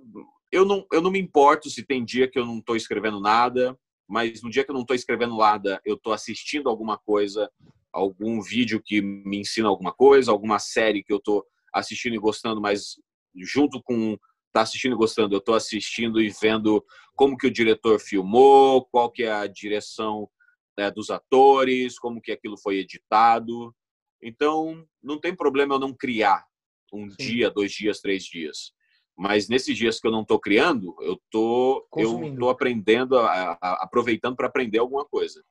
eu 0.52 0.66
não, 0.66 0.86
eu 0.92 1.02
não 1.02 1.12
me 1.12 1.20
importo 1.20 1.70
se 1.70 1.84
tem 1.84 2.04
dia 2.04 2.28
que 2.28 2.38
eu 2.38 2.46
não 2.46 2.60
estou 2.60 2.76
escrevendo 2.76 3.20
nada, 3.20 3.78
mas 4.08 4.42
no 4.42 4.50
dia 4.50 4.64
que 4.64 4.72
eu 4.72 4.76
não 4.76 4.82
estou 4.82 4.96
escrevendo 4.96 5.38
nada, 5.38 5.82
eu 5.86 5.96
estou 5.96 6.14
assistindo 6.14 6.70
alguma 6.70 6.98
coisa, 6.98 7.50
algum 7.92 8.42
vídeo 8.42 8.82
que 8.84 9.02
me 9.02 9.40
ensina 9.40 9.68
alguma 9.68 9.94
coisa, 9.94 10.32
alguma 10.32 10.60
série 10.60 11.04
que 11.04 11.14
eu 11.14 11.18
estou 11.18 11.46
assistindo 11.74 12.16
e 12.16 12.20
gostando, 12.20 12.62
mas 12.62 12.96
junto 13.36 13.82
com 13.82 14.18
tá 14.52 14.62
assistindo 14.62 14.94
e 14.94 14.98
gostando, 14.98 15.34
eu 15.34 15.40
estou 15.40 15.56
assistindo 15.56 16.22
e 16.22 16.30
vendo 16.30 16.86
como 17.16 17.36
que 17.36 17.48
o 17.48 17.52
diretor 17.52 18.00
filmou, 18.00 18.86
qual 18.86 19.10
que 19.10 19.24
é 19.24 19.32
a 19.32 19.48
direção 19.48 20.30
né, 20.78 20.92
dos 20.92 21.10
atores, 21.10 21.98
como 22.00 22.22
que 22.22 22.32
aquilo 22.32 22.58
foi 22.58 22.78
editado. 22.80 23.74
Então, 24.22 24.86
não 25.02 25.20
tem 25.20 25.36
problema 25.36 25.76
eu 25.76 25.80
não 25.80 25.94
criar 25.94 26.46
um 26.92 27.10
Sim. 27.10 27.16
dia, 27.18 27.50
dois 27.50 27.72
dias, 27.72 28.00
três 28.00 28.24
dias. 28.24 28.74
Mas 29.16 29.48
nesses 29.48 29.78
dias 29.78 30.00
que 30.00 30.08
eu 30.08 30.12
não 30.12 30.22
estou 30.22 30.40
criando, 30.40 30.96
eu 31.02 31.22
tô, 31.30 31.88
eu 31.98 32.36
tô 32.36 32.50
aprendendo, 32.50 33.18
a, 33.18 33.58
a, 33.62 33.84
aproveitando 33.84 34.36
para 34.36 34.48
aprender 34.48 34.80
alguma 34.80 35.06
coisa. 35.06 35.44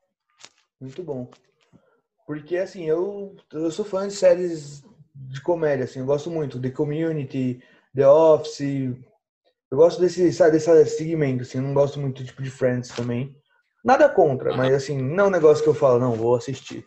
Muito 0.81 1.03
bom. 1.03 1.31
Porque, 2.27 2.57
assim, 2.57 2.85
eu, 2.85 3.37
eu 3.53 3.70
sou 3.70 3.85
fã 3.85 4.09
de 4.09 4.14
séries 4.14 4.83
de 5.14 5.41
comédia, 5.43 5.85
assim, 5.85 6.01
eu 6.01 6.07
gosto 6.07 6.31
muito. 6.31 6.61
The 6.61 6.70
Community, 6.70 7.62
The 7.95 8.09
Office. 8.09 8.61
Eu 8.61 9.79
gosto 9.79 10.01
desse, 10.01 10.33
sabe, 10.33 10.53
desse 10.53 10.97
segmento, 10.97 11.43
assim, 11.43 11.59
eu 11.59 11.64
não 11.64 11.75
gosto 11.75 12.01
muito 12.01 12.25
tipo 12.25 12.43
de 12.43 12.51
Friends 12.51 12.91
também. 12.91 13.37
Nada 13.85 14.09
contra, 14.09 14.57
mas 14.57 14.72
assim, 14.72 14.97
não 14.97 15.24
é 15.24 15.26
um 15.28 15.30
negócio 15.30 15.62
que 15.62 15.68
eu 15.68 15.74
falo, 15.74 15.99
não, 15.99 16.14
vou 16.14 16.37
assistir. 16.37 16.85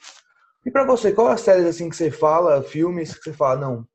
E 0.66 0.72
para 0.72 0.86
você, 0.86 1.12
qual 1.12 1.28
as 1.28 1.41
séries 1.41 1.66
assim 1.66 1.89
que 1.89 1.96
você 1.96 2.10
fala, 2.10 2.64
filmes 2.64 3.14
que 3.14 3.24
você 3.24 3.34
fala, 3.34 3.60
não, 3.60 3.88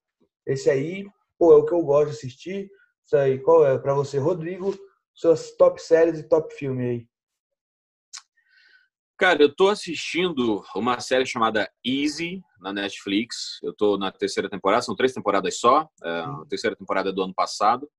esse 0.47 0.69
aí, 0.69 1.07
pô, 1.39 1.53
é 1.53 1.57
o 1.57 1.65
que 1.65 1.73
eu 1.73 1.83
gosto 1.83 2.11
de 2.11 2.17
assistir. 2.17 2.71
Isso 3.05 3.17
aí, 3.17 3.39
qual 3.39 3.67
é 3.67 3.79
para 3.79 3.95
você, 3.95 4.19
Rodrigo? 4.19 4.79
Suas 5.15 5.51
top 5.57 5.81
séries 5.81 6.19
e 6.19 6.29
top 6.29 6.55
filme 6.55 6.85
aí. 6.85 7.07
Cara, 9.17 9.43
eu 9.43 9.55
tô 9.55 9.69
assistindo 9.69 10.65
uma 10.75 10.99
série 11.01 11.27
chamada 11.27 11.71
Easy 11.85 12.43
na 12.59 12.73
Netflix. 12.73 13.59
Eu 13.63 13.75
tô 13.75 13.99
na 13.99 14.11
terceira 14.11 14.49
temporada, 14.49 14.83
são 14.83 14.97
três 14.97 15.13
temporadas 15.13 15.59
só. 15.59 15.89
É, 16.03 16.11
a 16.21 16.43
terceira 16.49 16.77
temporada 16.77 17.11
é 17.11 17.13
do 17.13 17.23
ano 17.23 17.35
passado 17.35 17.91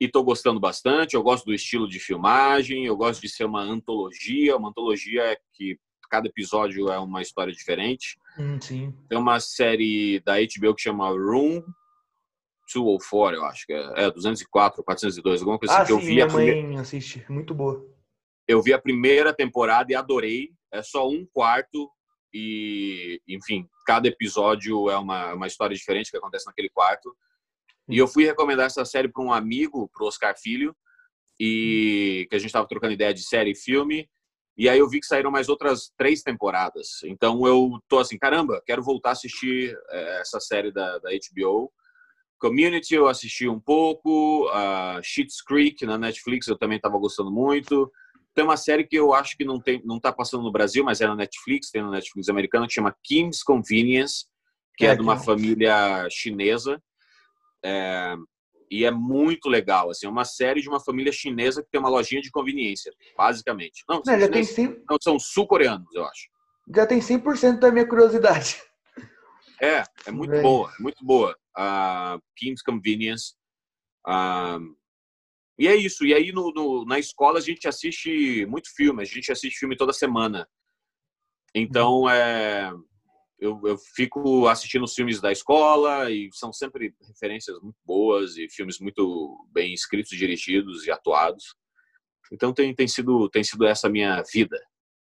e 0.00 0.06
estou 0.06 0.24
gostando 0.24 0.58
bastante. 0.58 1.14
Eu 1.14 1.22
gosto 1.22 1.44
do 1.44 1.54
estilo 1.54 1.86
de 1.86 2.00
filmagem, 2.00 2.86
eu 2.86 2.96
gosto 2.96 3.20
de 3.20 3.28
ser 3.28 3.44
uma 3.44 3.60
antologia. 3.60 4.56
Uma 4.56 4.70
antologia 4.70 5.22
é 5.24 5.36
que 5.52 5.78
cada 6.10 6.26
episódio 6.26 6.90
é 6.90 6.98
uma 6.98 7.20
história 7.20 7.52
diferente. 7.52 8.18
Hum, 8.38 8.58
sim. 8.60 8.94
Tem 9.08 9.18
uma 9.18 9.38
série 9.38 10.20
da 10.20 10.36
HBO 10.36 10.74
que 10.74 10.82
chama 10.82 11.10
Room 11.10 11.62
204, 12.74 13.36
eu 13.36 13.44
acho 13.44 13.66
que 13.66 13.72
é, 13.72 14.04
é 14.04 14.10
204, 14.10 14.82
402, 14.84 15.40
alguma 15.40 15.58
coisa 15.58 15.74
ah, 15.74 15.82
assim. 15.82 15.96
que 15.96 16.00
sim, 16.02 16.06
eu 16.06 16.06
vi 16.06 16.14
minha 16.14 16.24
a 16.24 16.28
mãe 16.28 16.46
primeira... 16.46 16.80
assiste, 16.80 17.24
muito 17.28 17.54
boa. 17.54 17.84
Eu 18.46 18.62
vi 18.62 18.72
a 18.72 18.78
primeira 18.80 19.34
temporada 19.34 19.92
e 19.92 19.94
adorei. 19.94 20.50
É 20.72 20.82
só 20.82 21.08
um 21.08 21.26
quarto 21.32 21.90
e, 22.32 23.20
enfim, 23.28 23.68
cada 23.84 24.06
episódio 24.06 24.88
é 24.88 24.96
uma, 24.96 25.34
uma 25.34 25.46
história 25.46 25.76
diferente 25.76 26.10
que 26.10 26.16
acontece 26.16 26.46
naquele 26.46 26.68
quarto. 26.68 27.14
E 27.90 27.98
eu 27.98 28.06
fui 28.06 28.24
recomendar 28.24 28.66
essa 28.66 28.84
série 28.84 29.08
para 29.08 29.22
um 29.22 29.32
amigo, 29.32 29.90
para 29.92 30.04
o 30.04 30.08
Oscar 30.08 30.34
Filho, 30.38 30.74
e 31.38 32.26
que 32.30 32.36
a 32.36 32.38
gente 32.38 32.48
estava 32.48 32.68
trocando 32.68 32.92
ideia 32.92 33.12
de 33.12 33.22
série 33.22 33.52
e 33.52 33.56
filme. 33.56 34.08
E 34.56 34.68
aí 34.68 34.78
eu 34.78 34.88
vi 34.88 35.00
que 35.00 35.06
saíram 35.06 35.30
mais 35.30 35.48
outras 35.48 35.90
três 35.96 36.22
temporadas. 36.22 37.02
Então 37.04 37.46
eu 37.46 37.80
tô 37.88 37.98
assim, 37.98 38.18
caramba, 38.18 38.62
quero 38.66 38.82
voltar 38.82 39.10
a 39.10 39.12
assistir 39.12 39.74
é, 39.88 40.20
essa 40.20 40.38
série 40.38 40.70
da, 40.70 40.98
da 40.98 41.10
HBO. 41.10 41.72
Community 42.38 42.94
eu 42.94 43.08
assisti 43.08 43.48
um 43.48 43.60
pouco, 43.60 44.48
uh, 44.48 45.02
Schitt's 45.02 45.42
Creek 45.42 45.84
na 45.84 45.98
Netflix 45.98 46.46
eu 46.46 46.58
também 46.58 46.76
estava 46.76 46.98
gostando 46.98 47.30
muito. 47.30 47.90
Tem 48.34 48.44
uma 48.44 48.56
série 48.56 48.84
que 48.84 48.96
eu 48.96 49.12
acho 49.12 49.36
que 49.36 49.44
não 49.44 49.60
tem, 49.60 49.82
não 49.84 49.96
está 49.96 50.12
passando 50.12 50.42
no 50.42 50.52
Brasil, 50.52 50.84
mas 50.84 51.00
é 51.00 51.06
na 51.06 51.16
Netflix, 51.16 51.70
tem 51.70 51.82
na 51.82 51.90
Netflix 51.90 52.28
americana, 52.28 52.66
que 52.66 52.72
chama 52.72 52.94
Kim's 53.02 53.42
Convenience, 53.42 54.26
que 54.76 54.86
é, 54.86 54.90
é 54.90 54.94
de 54.94 55.02
uma 55.02 55.18
família 55.18 56.06
chinesa. 56.10 56.82
É, 57.64 58.16
e 58.70 58.84
é 58.84 58.90
muito 58.90 59.48
legal, 59.48 59.90
assim, 59.90 60.06
é 60.06 60.08
uma 60.08 60.24
série 60.24 60.60
de 60.60 60.68
uma 60.68 60.78
família 60.78 61.12
chinesa 61.12 61.62
que 61.62 61.70
tem 61.70 61.80
uma 61.80 61.88
lojinha 61.88 62.22
de 62.22 62.30
conveniência, 62.30 62.92
basicamente. 63.16 63.82
Não, 63.88 64.00
Não 64.04 64.18
já 64.18 64.28
tem 64.28 64.44
100... 64.44 64.84
não, 64.88 64.96
são 65.00 65.18
sul-coreanos, 65.18 65.92
eu 65.92 66.04
acho. 66.04 66.28
Já 66.74 66.86
tem 66.86 67.00
100% 67.00 67.58
da 67.58 67.72
minha 67.72 67.86
curiosidade. 67.86 68.62
É, 69.60 69.82
é 70.06 70.10
muito 70.10 70.30
Bem. 70.30 70.42
boa, 70.42 70.72
é 70.78 70.82
muito 70.82 71.04
boa. 71.04 71.36
Uh, 71.58 72.22
King's 72.36 72.62
Convenience. 72.62 73.34
Uh, 74.06 74.74
e 75.58 75.68
é 75.68 75.76
isso. 75.76 76.06
E 76.06 76.14
aí 76.14 76.32
no, 76.32 76.52
no, 76.52 76.86
na 76.86 76.98
escola 76.98 77.38
a 77.38 77.42
gente 77.42 77.68
assiste 77.68 78.46
muito 78.46 78.74
filme, 78.74 79.02
a 79.02 79.04
gente 79.04 79.30
assiste 79.30 79.58
filme 79.58 79.76
toda 79.76 79.92
semana. 79.92 80.48
Então, 81.54 82.08
é, 82.08 82.72
eu, 83.40 83.60
eu 83.64 83.78
fico 83.78 84.46
assistindo 84.48 84.84
os 84.84 84.94
filmes 84.94 85.20
da 85.20 85.32
escola 85.32 86.10
e 86.10 86.28
são 86.32 86.52
sempre 86.52 86.94
referências 87.08 87.58
muito 87.60 87.78
boas 87.84 88.36
e 88.36 88.48
filmes 88.50 88.78
muito 88.78 89.46
bem 89.50 89.72
escritos, 89.72 90.16
dirigidos 90.16 90.86
e 90.86 90.90
atuados. 90.90 91.54
Então 92.30 92.52
tem, 92.52 92.74
tem 92.74 92.86
sido 92.86 93.28
tem 93.30 93.42
sido 93.42 93.66
essa 93.66 93.88
minha 93.88 94.22
vida. 94.32 94.58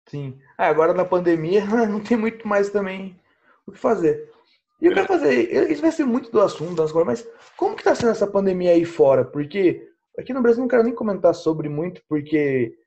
Sim. 0.07 0.37
É, 0.57 0.65
agora 0.65 0.93
na 0.93 1.03
pandemia 1.03 1.65
não 1.87 2.01
tem 2.01 2.15
muito 2.15 2.47
mais 2.47 2.69
também 2.69 3.19
o 3.65 3.71
que 3.71 3.79
fazer. 3.79 4.31
E 4.79 4.85
eu 4.85 4.93
quero 4.93 5.07
fazer, 5.07 5.71
isso 5.71 5.81
vai 5.81 5.91
ser 5.91 6.05
muito 6.05 6.31
do 6.31 6.39
assunto, 6.39 6.85
mas 7.03 7.27
como 7.57 7.75
que 7.75 7.83
tá 7.83 7.95
sendo 7.95 8.11
essa 8.11 8.27
pandemia 8.27 8.71
aí 8.71 8.85
fora? 8.85 9.25
Porque 9.25 9.89
aqui 10.19 10.31
no 10.31 10.41
Brasil 10.41 10.61
não 10.61 10.67
quero 10.67 10.83
nem 10.83 10.93
comentar 10.93 11.33
sobre 11.33 11.67
muito, 11.67 11.99
porque 12.07 12.77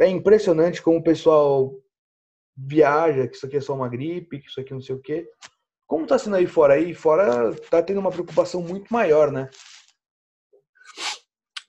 é 0.00 0.08
impressionante 0.08 0.80
como 0.80 0.98
o 0.98 1.02
pessoal 1.02 1.74
viaja, 2.58 3.28
que 3.28 3.36
isso 3.36 3.46
aqui 3.46 3.56
é 3.56 3.60
só 3.60 3.74
uma 3.74 3.88
gripe, 3.88 4.40
que 4.40 4.48
isso 4.48 4.60
aqui 4.60 4.74
não 4.74 4.80
sei 4.80 4.96
o 4.96 5.00
quê. 5.00 5.28
Como 5.86 6.06
tá 6.06 6.18
sendo 6.18 6.36
aí 6.36 6.46
fora? 6.46 6.74
Aí 6.74 6.92
fora 6.92 7.54
tá 7.70 7.82
tendo 7.82 8.00
uma 8.00 8.10
preocupação 8.10 8.60
muito 8.60 8.92
maior, 8.92 9.30
né? 9.30 9.48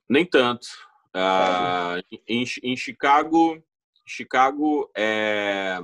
Nem 0.09 0.25
tanto. 0.25 0.67
Uh, 1.15 2.01
em, 2.27 2.43
em, 2.63 2.75
Chicago, 2.75 3.63
Chicago 4.05 4.91
é, 4.97 5.79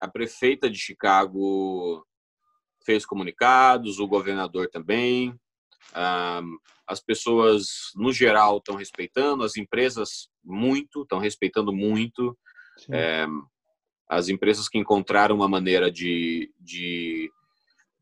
a 0.00 0.08
prefeita 0.08 0.68
de 0.68 0.78
Chicago 0.78 2.04
fez 2.84 3.06
comunicados, 3.06 4.00
o 4.00 4.06
governador 4.06 4.68
também. 4.68 5.30
Uh, 5.92 6.58
as 6.86 7.00
pessoas, 7.00 7.92
no 7.94 8.12
geral, 8.12 8.58
estão 8.58 8.74
respeitando, 8.74 9.44
as 9.44 9.56
empresas 9.56 10.28
muito, 10.44 11.02
estão 11.02 11.18
respeitando 11.18 11.72
muito. 11.72 12.36
É, 12.90 13.26
as 14.12 14.28
empresas 14.28 14.68
que 14.68 14.76
encontraram 14.76 15.34
uma 15.34 15.48
maneira 15.48 15.90
de, 15.90 16.52
de 16.60 17.32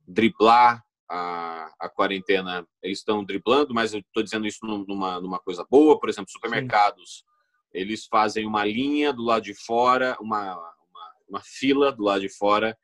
driblar 0.08 0.82
a, 1.08 1.72
a 1.78 1.88
quarentena, 1.88 2.66
estão 2.82 3.24
driblando, 3.24 3.72
mas 3.72 3.94
eu 3.94 4.00
estou 4.00 4.20
dizendo 4.20 4.44
isso 4.44 4.58
numa, 4.66 5.20
numa 5.20 5.38
coisa 5.38 5.64
boa. 5.70 6.00
Por 6.00 6.08
exemplo, 6.08 6.28
supermercados, 6.28 7.18
Sim. 7.18 7.24
eles 7.72 8.06
fazem 8.06 8.44
uma 8.44 8.64
linha 8.64 9.12
do 9.12 9.22
lado 9.22 9.44
de 9.44 9.54
fora, 9.54 10.16
uma, 10.20 10.56
uma, 10.56 11.12
uma 11.28 11.40
fila 11.44 11.92
do 11.92 12.02
lado 12.02 12.22
de 12.22 12.28
fora, 12.28 12.76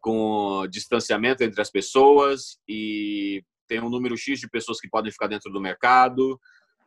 com 0.00 0.66
distanciamento 0.68 1.44
entre 1.44 1.62
as 1.62 1.70
pessoas 1.70 2.58
e 2.68 3.40
tem 3.68 3.80
um 3.80 3.88
número 3.88 4.16
X 4.16 4.40
de 4.40 4.50
pessoas 4.50 4.80
que 4.80 4.88
podem 4.88 5.12
ficar 5.12 5.28
dentro 5.28 5.52
do 5.52 5.60
mercado, 5.60 6.40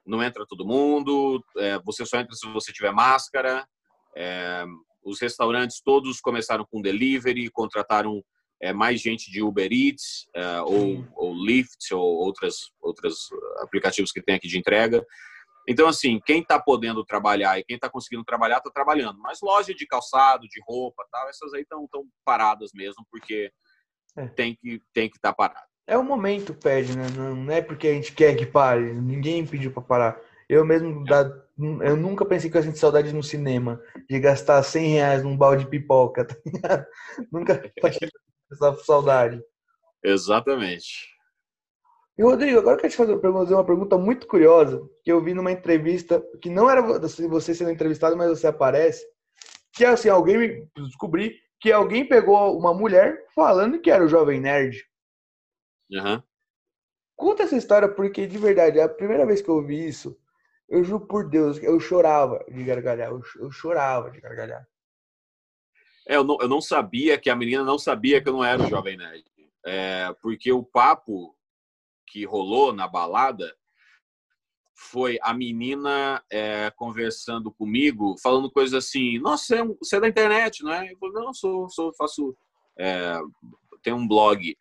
não 0.05 0.21
entra 0.21 0.45
todo 0.45 0.67
mundo, 0.67 1.41
é, 1.57 1.79
você 1.79 2.05
só 2.05 2.19
entra 2.19 2.35
se 2.35 2.45
você 2.51 2.73
tiver 2.73 2.91
máscara. 2.91 3.65
É, 4.13 4.65
os 5.07 5.21
restaurantes 5.21 5.81
todos 5.81 6.19
começaram 6.19 6.65
com 6.69 6.81
delivery, 6.81 7.49
contrataram 7.49 8.21
é, 8.61 8.73
mais 8.73 8.99
gente 8.99 9.31
de 9.31 9.41
Uber 9.41 9.71
Eats 9.71 10.27
é, 10.35 10.61
ou, 10.61 11.07
ou 11.15 11.33
Lyft 11.33 11.93
ou 11.93 12.01
outras 12.01 12.71
outros 12.81 13.29
aplicativos 13.59 14.11
que 14.11 14.21
tem 14.21 14.35
aqui 14.35 14.47
de 14.47 14.57
entrega. 14.57 15.05
Então, 15.67 15.87
assim, 15.87 16.19
quem 16.25 16.41
está 16.41 16.59
podendo 16.59 17.03
trabalhar 17.03 17.59
e 17.59 17.63
quem 17.63 17.75
está 17.75 17.89
conseguindo 17.89 18.23
trabalhar, 18.23 18.57
está 18.57 18.71
trabalhando. 18.71 19.19
Mas 19.19 19.39
loja 19.41 19.73
de 19.73 19.85
calçado, 19.85 20.47
de 20.47 20.61
roupa, 20.65 21.05
tal, 21.11 21.27
essas 21.29 21.53
aí 21.53 21.61
estão 21.61 21.85
tão 21.91 22.05
paradas 22.23 22.71
mesmo, 22.73 23.05
porque 23.11 23.51
é. 24.15 24.27
tem 24.27 24.55
que 24.55 24.81
tem 24.93 25.09
que 25.09 25.17
estar 25.17 25.33
tá 25.33 25.35
parado. 25.35 25.67
É 25.85 25.97
o 25.97 26.03
momento, 26.03 26.53
pede, 26.53 26.97
né? 26.97 27.07
Não 27.15 27.51
é 27.51 27.61
porque 27.61 27.87
a 27.87 27.93
gente 27.93 28.13
quer 28.13 28.35
que 28.35 28.45
pare. 28.45 28.93
Ninguém 28.93 29.45
pediu 29.45 29.71
para 29.71 29.81
parar. 29.81 30.21
Eu 30.49 30.65
mesmo, 30.65 31.03
da, 31.05 31.23
eu 31.59 31.95
nunca 31.95 32.25
pensei 32.25 32.49
que 32.49 32.57
eu 32.57 32.61
ia 32.61 32.67
sentir 32.67 32.79
saudade 32.79 33.13
no 33.13 33.23
cinema, 33.23 33.81
de 34.09 34.19
gastar 34.19 34.61
100 34.61 34.89
reais 34.89 35.23
num 35.23 35.35
balde 35.35 35.63
de 35.63 35.69
pipoca, 35.69 36.25
tá 36.61 36.87
Nunca 37.31 37.71
essa 37.83 38.75
saudade. 38.83 39.41
Exatamente. 40.03 41.17
E 42.17 42.23
Rodrigo, 42.23 42.59
agora 42.59 42.75
eu 42.75 42.81
quero 42.81 42.91
te 42.91 42.97
fazer 42.97 43.53
uma 43.53 43.65
pergunta 43.65 43.97
muito 43.97 44.27
curiosa, 44.27 44.81
que 45.03 45.11
eu 45.11 45.23
vi 45.23 45.33
numa 45.33 45.51
entrevista, 45.51 46.23
que 46.41 46.49
não 46.49 46.69
era 46.69 46.81
você 46.81 47.53
sendo 47.53 47.69
entrevistado, 47.69 48.17
mas 48.17 48.29
você 48.29 48.47
aparece, 48.47 49.05
que 49.73 49.85
é 49.85 49.89
assim, 49.89 50.09
alguém 50.09 50.67
descobri 50.75 51.39
que 51.59 51.71
alguém 51.71 52.07
pegou 52.07 52.57
uma 52.57 52.73
mulher 52.73 53.25
falando 53.35 53.79
que 53.79 53.91
era 53.91 54.03
o 54.03 54.07
Jovem 54.07 54.39
Nerd. 54.39 54.83
Uhum. 55.91 56.21
Conta 57.15 57.43
essa 57.43 57.55
história, 57.55 57.87
porque 57.87 58.25
de 58.27 58.37
verdade, 58.37 58.79
é 58.79 58.83
a 58.83 58.89
primeira 58.89 59.25
vez 59.25 59.41
que 59.41 59.49
eu 59.49 59.55
ouvi 59.55 59.87
isso, 59.87 60.17
Eu 60.69 60.83
juro 60.83 61.05
por 61.05 61.29
Deus, 61.29 61.57
eu 61.63 61.79
chorava 61.79 62.43
de 62.49 62.63
gargalhar. 62.63 63.09
Eu, 63.09 63.21
eu 63.39 63.51
chorava 63.51 64.11
de 64.11 64.19
gargalhar. 64.19 64.67
É, 66.07 66.15
eu 66.15 66.23
não, 66.23 66.37
eu 66.41 66.47
não 66.47 66.61
sabia 66.61 67.17
que 67.17 67.29
a 67.29 67.35
menina 67.35 67.63
não 67.63 67.77
sabia 67.77 68.21
que 68.21 68.29
eu 68.29 68.33
não 68.33 68.43
era 68.43 68.63
o 68.63 68.67
Jovem 68.67 68.97
Nerd. 68.97 69.25
É, 69.65 70.13
porque 70.21 70.51
o 70.51 70.63
papo 70.63 71.35
que 72.05 72.25
rolou 72.25 72.71
na 72.71 72.87
balada 72.87 73.53
foi 74.73 75.17
a 75.21 75.33
menina 75.33 76.23
é, 76.31 76.71
conversando 76.71 77.51
comigo, 77.51 78.15
falando 78.21 78.51
coisas 78.51 78.73
assim: 78.73 79.19
Nossa, 79.19 79.65
você 79.81 79.95
é, 79.95 79.97
é 79.97 80.01
da 80.01 80.07
internet, 80.07 80.63
não 80.63 80.71
é? 80.71 80.91
Eu 80.91 80.97
falei: 80.97 81.15
Não, 81.15 81.33
sou, 81.33 81.69
sou 81.69 81.93
faço. 81.95 82.37
É, 82.79 83.19
tenho 83.81 83.97
um 83.97 84.07
blog. 84.07 84.55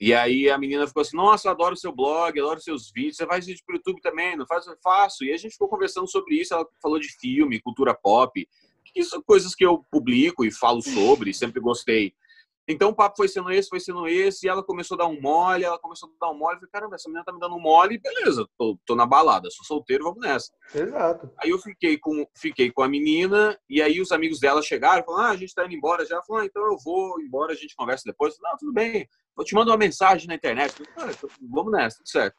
E 0.00 0.14
aí 0.14 0.48
a 0.48 0.56
menina 0.56 0.86
ficou 0.86 1.00
assim: 1.00 1.16
Nossa, 1.16 1.50
adoro 1.50 1.76
seu 1.76 1.92
blog, 1.92 2.38
adoro 2.38 2.60
seus 2.60 2.90
vídeos. 2.92 3.16
Você 3.16 3.26
faz 3.26 3.46
vídeo 3.46 3.62
pro 3.66 3.76
YouTube 3.76 4.00
também? 4.00 4.36
Não 4.36 4.46
faz? 4.46 4.66
Eu 4.66 4.76
faço. 4.82 5.24
E 5.24 5.32
a 5.32 5.36
gente 5.36 5.52
ficou 5.52 5.68
conversando 5.68 6.08
sobre 6.08 6.36
isso. 6.36 6.54
Ela 6.54 6.66
falou 6.80 6.98
de 6.98 7.08
filme, 7.18 7.60
cultura 7.60 7.94
pop. 7.94 8.48
Que 8.84 9.04
são 9.04 9.22
coisas 9.22 9.54
que 9.54 9.64
eu 9.64 9.84
publico 9.90 10.44
e 10.44 10.50
falo 10.50 10.80
sobre, 10.80 11.34
sempre 11.34 11.60
gostei. 11.60 12.14
Então 12.68 12.90
o 12.90 12.94
papo 12.94 13.16
foi 13.16 13.28
sendo 13.28 13.50
esse, 13.50 13.68
foi 13.68 13.80
sendo 13.80 14.06
esse, 14.06 14.44
e 14.44 14.48
ela 14.48 14.62
começou 14.62 14.94
a 14.94 14.98
dar 14.98 15.06
um 15.06 15.18
mole, 15.18 15.64
ela 15.64 15.78
começou 15.78 16.06
a 16.08 16.26
dar 16.26 16.30
um 16.30 16.36
mole, 16.36 16.56
eu 16.56 16.60
falei, 16.60 16.70
caramba, 16.70 16.96
essa 16.96 17.08
menina 17.08 17.24
tá 17.24 17.32
me 17.32 17.40
dando 17.40 17.56
um 17.56 17.60
mole, 17.60 17.98
beleza, 17.98 18.46
tô, 18.58 18.78
tô 18.84 18.94
na 18.94 19.06
balada, 19.06 19.50
sou 19.50 19.64
solteiro, 19.64 20.04
vamos 20.04 20.20
nessa. 20.20 20.52
Exato. 20.74 21.30
Aí 21.38 21.48
eu 21.48 21.58
fiquei 21.58 21.96
com, 21.96 22.26
fiquei 22.36 22.70
com 22.70 22.82
a 22.82 22.88
menina, 22.88 23.58
e 23.70 23.80
aí 23.80 24.02
os 24.02 24.12
amigos 24.12 24.38
dela 24.38 24.60
chegaram, 24.60 25.02
falaram, 25.02 25.24
ah, 25.24 25.30
a 25.30 25.36
gente 25.36 25.54
tá 25.54 25.64
indo 25.64 25.74
embora 25.74 26.04
já, 26.04 26.22
falaram, 26.22 26.44
ah, 26.44 26.46
então 26.46 26.62
eu 26.62 26.76
vou 26.84 27.18
embora, 27.22 27.52
a 27.52 27.56
gente 27.56 27.74
conversa 27.74 28.04
depois. 28.04 28.36
Falei, 28.36 28.52
não, 28.52 28.58
tudo 28.58 28.72
bem, 28.72 29.08
eu 29.38 29.44
te 29.44 29.54
mando 29.54 29.70
uma 29.70 29.78
mensagem 29.78 30.28
na 30.28 30.34
internet, 30.34 30.74
falei, 30.94 31.14
ah, 31.14 31.28
vamos 31.50 31.72
nessa, 31.72 31.96
tudo 31.96 32.10
certo. 32.10 32.36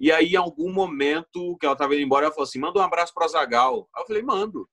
E 0.00 0.12
aí, 0.12 0.34
em 0.34 0.36
algum 0.36 0.72
momento 0.72 1.56
que 1.58 1.66
ela 1.66 1.74
tava 1.74 1.94
indo 1.94 2.04
embora, 2.04 2.26
ela 2.26 2.34
falou 2.34 2.46
assim, 2.46 2.60
manda 2.60 2.78
um 2.78 2.82
abraço 2.82 3.12
pro 3.12 3.24
Azagal. 3.24 3.88
Aí 3.96 4.02
eu 4.02 4.06
falei, 4.06 4.22
mando. 4.22 4.68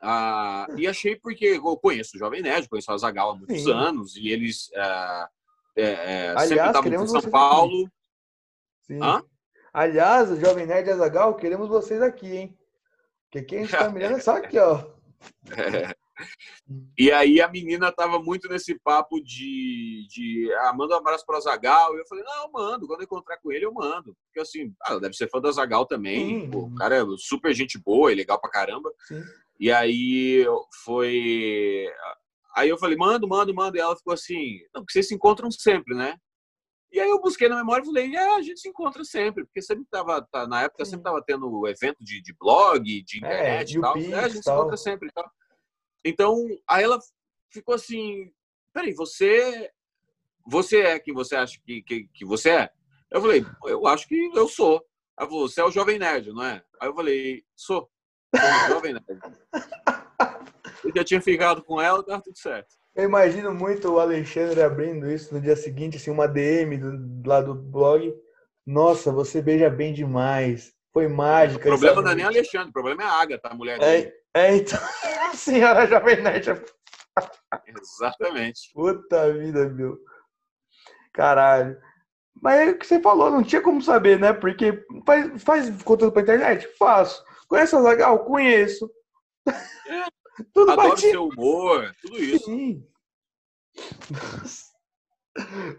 Ah, 0.00 0.66
e 0.76 0.86
achei 0.86 1.16
porque 1.16 1.44
eu 1.44 1.76
conheço 1.76 2.16
o 2.16 2.18
Jovem 2.18 2.42
Nerd, 2.42 2.68
conheço 2.68 2.92
o 2.92 2.98
Zagal 2.98 3.30
há 3.30 3.34
muitos 3.36 3.62
Sim. 3.62 3.72
anos, 3.72 4.16
e 4.16 4.28
eles 4.28 4.70
ah, 4.76 5.28
é, 5.76 5.82
é, 5.82 6.28
Aliás, 6.30 6.48
sempre 6.48 6.66
estavam 6.66 6.92
em 6.92 7.06
São 7.06 7.30
Paulo. 7.30 7.90
Aliás, 9.72 10.30
o 10.30 10.40
Jovem 10.40 10.64
Nerd 10.66 10.88
e 10.88 10.92
Azagal, 10.92 11.34
queremos 11.34 11.68
vocês 11.68 12.00
aqui, 12.00 12.34
hein? 12.34 12.58
Porque 13.24 13.42
quem 13.42 13.62
está 13.64 13.88
mirando 13.90 14.16
é 14.16 14.20
só 14.20 14.36
aqui, 14.36 14.58
ó. 14.58 14.84
É. 15.56 15.94
E 16.98 17.12
aí 17.12 17.40
a 17.42 17.48
menina 17.48 17.92
tava 17.92 18.18
muito 18.18 18.48
nesse 18.48 18.78
papo 18.78 19.20
de, 19.22 20.06
de 20.08 20.50
ah, 20.60 20.72
manda 20.72 20.94
um 20.94 20.98
abraço 20.98 21.24
para 21.26 21.40
Zagal. 21.40 21.94
E 21.94 22.00
eu 22.00 22.06
falei, 22.06 22.24
não, 22.24 22.44
eu 22.44 22.50
mando. 22.50 22.86
Quando 22.86 23.00
eu 23.00 23.04
encontrar 23.04 23.36
com 23.38 23.52
ele, 23.52 23.66
eu 23.66 23.72
mando. 23.72 24.16
Porque 24.26 24.40
assim, 24.40 24.74
ah, 24.82 24.98
deve 24.98 25.14
ser 25.14 25.28
fã 25.28 25.40
do 25.40 25.52
Zagal 25.52 25.84
também. 25.84 26.50
Pô, 26.50 26.60
o 26.60 26.74
cara 26.74 26.96
é 26.96 27.04
super 27.18 27.52
gente 27.54 27.78
boa, 27.78 28.10
é 28.10 28.14
legal 28.14 28.40
pra 28.40 28.50
caramba. 28.50 28.90
Sim. 29.06 29.22
E 29.58 29.70
aí 29.70 30.44
foi. 30.84 31.86
Aí 32.56 32.68
eu 32.68 32.78
falei, 32.78 32.96
mando, 32.96 33.28
mando, 33.28 33.54
mando. 33.54 33.76
E 33.76 33.80
ela 33.80 33.96
ficou 33.96 34.14
assim, 34.14 34.58
não, 34.74 34.82
porque 34.82 34.92
vocês 34.92 35.08
se 35.08 35.14
encontram 35.14 35.50
sempre, 35.50 35.94
né? 35.94 36.16
E 36.92 37.00
aí 37.00 37.08
eu 37.08 37.20
busquei 37.20 37.48
na 37.48 37.56
memória 37.56 37.82
e 37.82 37.86
falei, 37.86 38.14
é, 38.14 38.36
a 38.36 38.42
gente 38.42 38.60
se 38.60 38.68
encontra 38.68 39.04
sempre, 39.04 39.44
porque 39.44 39.60
sempre 39.60 39.84
tava, 39.90 40.22
tá, 40.22 40.46
na 40.46 40.62
época 40.62 40.84
sempre 40.84 41.02
tava 41.02 41.22
tendo 41.22 41.66
evento 41.66 42.02
de, 42.02 42.22
de 42.22 42.34
blog, 42.38 42.82
de 42.82 43.16
é, 43.16 43.18
internet 43.18 43.74
é, 43.74 43.78
e 43.78 43.80
tal. 43.80 43.96
É, 43.96 44.14
a 44.14 44.28
gente 44.28 44.42
tal. 44.42 44.54
se 44.54 44.60
encontra 44.60 44.76
sempre 44.76 45.08
e 45.08 45.12
tal. 45.12 45.30
Então, 46.04 46.46
aí 46.68 46.84
ela 46.84 46.98
ficou 47.52 47.74
assim, 47.74 48.30
peraí, 48.72 48.94
você 48.94 49.70
você 50.46 50.80
é 50.80 50.98
quem 50.98 51.12
você 51.12 51.34
acha 51.34 51.58
que, 51.66 51.82
que, 51.82 52.08
que 52.14 52.24
você 52.24 52.50
é? 52.50 52.70
Eu 53.10 53.20
falei, 53.20 53.44
eu 53.64 53.86
acho 53.86 54.06
que 54.06 54.30
eu 54.34 54.48
sou. 54.48 54.84
Falou, 55.18 55.48
você 55.48 55.60
é 55.60 55.64
o 55.64 55.70
Jovem 55.70 55.98
Nerd, 55.98 56.32
não 56.32 56.44
é? 56.44 56.62
Aí 56.80 56.88
eu 56.88 56.94
falei, 56.94 57.44
sou. 57.54 57.90
Jovem 58.68 58.94
Nerd. 58.94 59.20
Eu 60.84 60.92
já 60.94 61.04
tinha 61.04 61.20
ficado 61.20 61.62
com 61.62 61.80
ela, 61.80 62.02
tá 62.02 62.20
tudo 62.20 62.38
certo. 62.38 62.68
Eu 62.94 63.04
imagino 63.04 63.52
muito 63.52 63.92
o 63.92 64.00
Alexandre 64.00 64.62
abrindo 64.62 65.10
isso 65.10 65.34
no 65.34 65.40
dia 65.40 65.56
seguinte, 65.56 65.96
assim, 65.96 66.10
uma 66.10 66.26
DM 66.26 66.78
do, 66.78 67.28
lá 67.28 67.40
do 67.42 67.54
blog. 67.54 68.14
Nossa, 68.66 69.12
você 69.12 69.42
beija 69.42 69.68
bem 69.68 69.92
demais. 69.92 70.72
Foi 70.92 71.06
mágica. 71.06 71.68
O 71.68 71.72
problema 71.72 72.00
não 72.00 72.10
é 72.10 72.14
nem 72.14 72.24
Alexandre, 72.24 72.70
o 72.70 72.72
problema 72.72 73.02
é 73.02 73.06
a 73.06 73.20
Agatha, 73.20 73.48
a 73.48 73.54
mulher 73.54 73.80
é, 73.82 74.00
dele. 74.00 74.12
É, 74.32 74.56
então. 74.56 74.78
a 75.30 75.34
senhora 75.34 75.86
Jovem 75.86 76.22
Nerd. 76.22 76.62
Exatamente. 77.66 78.70
Puta 78.72 79.32
vida, 79.32 79.68
meu. 79.68 79.98
Caralho. 81.12 81.76
Mas 82.40 82.60
é 82.60 82.70
o 82.70 82.78
que 82.78 82.86
você 82.86 83.00
falou, 83.00 83.30
não 83.30 83.42
tinha 83.42 83.60
como 83.60 83.82
saber, 83.82 84.18
né? 84.18 84.32
Porque 84.32 84.84
faz, 85.06 85.42
faz 85.42 85.82
conteúdo 85.82 86.12
pra 86.12 86.22
internet? 86.22 86.66
Faço. 86.78 87.22
Conhece 87.48 87.76
a 87.76 87.82
Zagal? 87.82 88.24
Conheço. 88.24 88.90
É, 89.46 89.46
tudo 90.52 90.72
adoro 90.72 90.90
batido. 90.90 91.10
seu 91.10 91.28
humor, 91.28 91.94
tudo 92.02 92.18
isso. 92.18 92.44
Sim. 92.44 92.86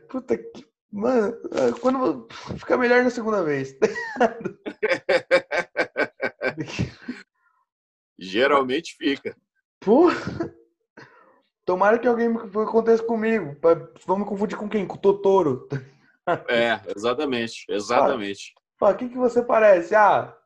Puta 0.09 0.37
que. 0.37 0.65
Mano, 0.89 1.35
quando 1.81 2.27
fica 2.57 2.77
melhor 2.77 3.03
na 3.03 3.09
segunda 3.09 3.43
vez. 3.43 3.77
Geralmente 8.17 8.95
fica. 8.95 9.35
Porra. 9.81 10.55
Tomara 11.65 11.99
que 11.99 12.07
alguém 12.07 12.33
aconteça 12.33 13.03
comigo. 13.03 13.57
Vamos 14.05 14.29
confundir 14.29 14.57
com 14.57 14.69
quem? 14.69 14.87
Com 14.87 14.95
o 14.95 14.99
Totoro. 14.99 15.67
É, 16.47 16.79
exatamente. 16.95 17.65
Exatamente. 17.69 18.53
Fala, 18.79 18.93
o 18.93 18.97
que, 18.97 19.09
que 19.09 19.17
você 19.17 19.41
parece? 19.41 19.93
Ah, 19.93 20.36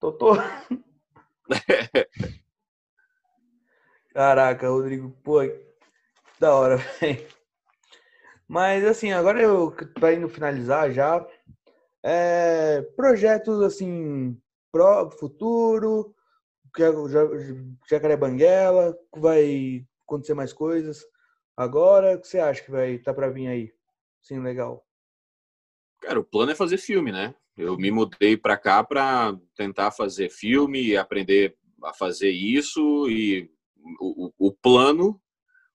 Totoro. 0.00 0.42
Caraca, 4.12 4.68
Rodrigo, 4.68 5.10
pô, 5.22 5.40
da 6.38 6.54
hora, 6.54 6.76
velho. 7.00 7.26
Mas 8.46 8.84
assim, 8.84 9.12
agora 9.12 9.40
eu 9.40 9.70
tô 9.70 10.08
indo 10.08 10.28
finalizar 10.28 10.90
já. 10.90 11.26
É, 12.02 12.82
projetos 12.96 13.60
assim, 13.62 14.40
pro 14.72 15.10
futuro, 15.10 16.14
Jacaré 17.88 18.16
Banguela, 18.16 18.96
vai 19.16 19.86
acontecer 20.04 20.34
mais 20.34 20.52
coisas. 20.52 21.04
Agora, 21.56 22.14
o 22.14 22.20
que 22.20 22.28
você 22.28 22.38
acha 22.38 22.62
que 22.62 22.70
vai 22.70 22.92
estar 22.92 23.12
tá 23.12 23.16
para 23.16 23.30
vir 23.30 23.48
aí? 23.48 23.72
Sim, 24.22 24.40
legal. 24.40 24.86
Cara, 26.00 26.20
o 26.20 26.24
plano 26.24 26.52
é 26.52 26.54
fazer 26.54 26.78
filme, 26.78 27.10
né? 27.10 27.34
Eu 27.58 27.76
me 27.76 27.90
mudei 27.90 28.36
para 28.36 28.56
cá 28.56 28.84
para 28.84 29.36
tentar 29.56 29.90
fazer 29.90 30.30
filme, 30.30 30.96
aprender 30.96 31.56
a 31.82 31.92
fazer 31.92 32.30
isso 32.30 33.08
e 33.10 33.50
o, 34.00 34.26
o, 34.26 34.48
o 34.48 34.52
plano, 34.52 35.20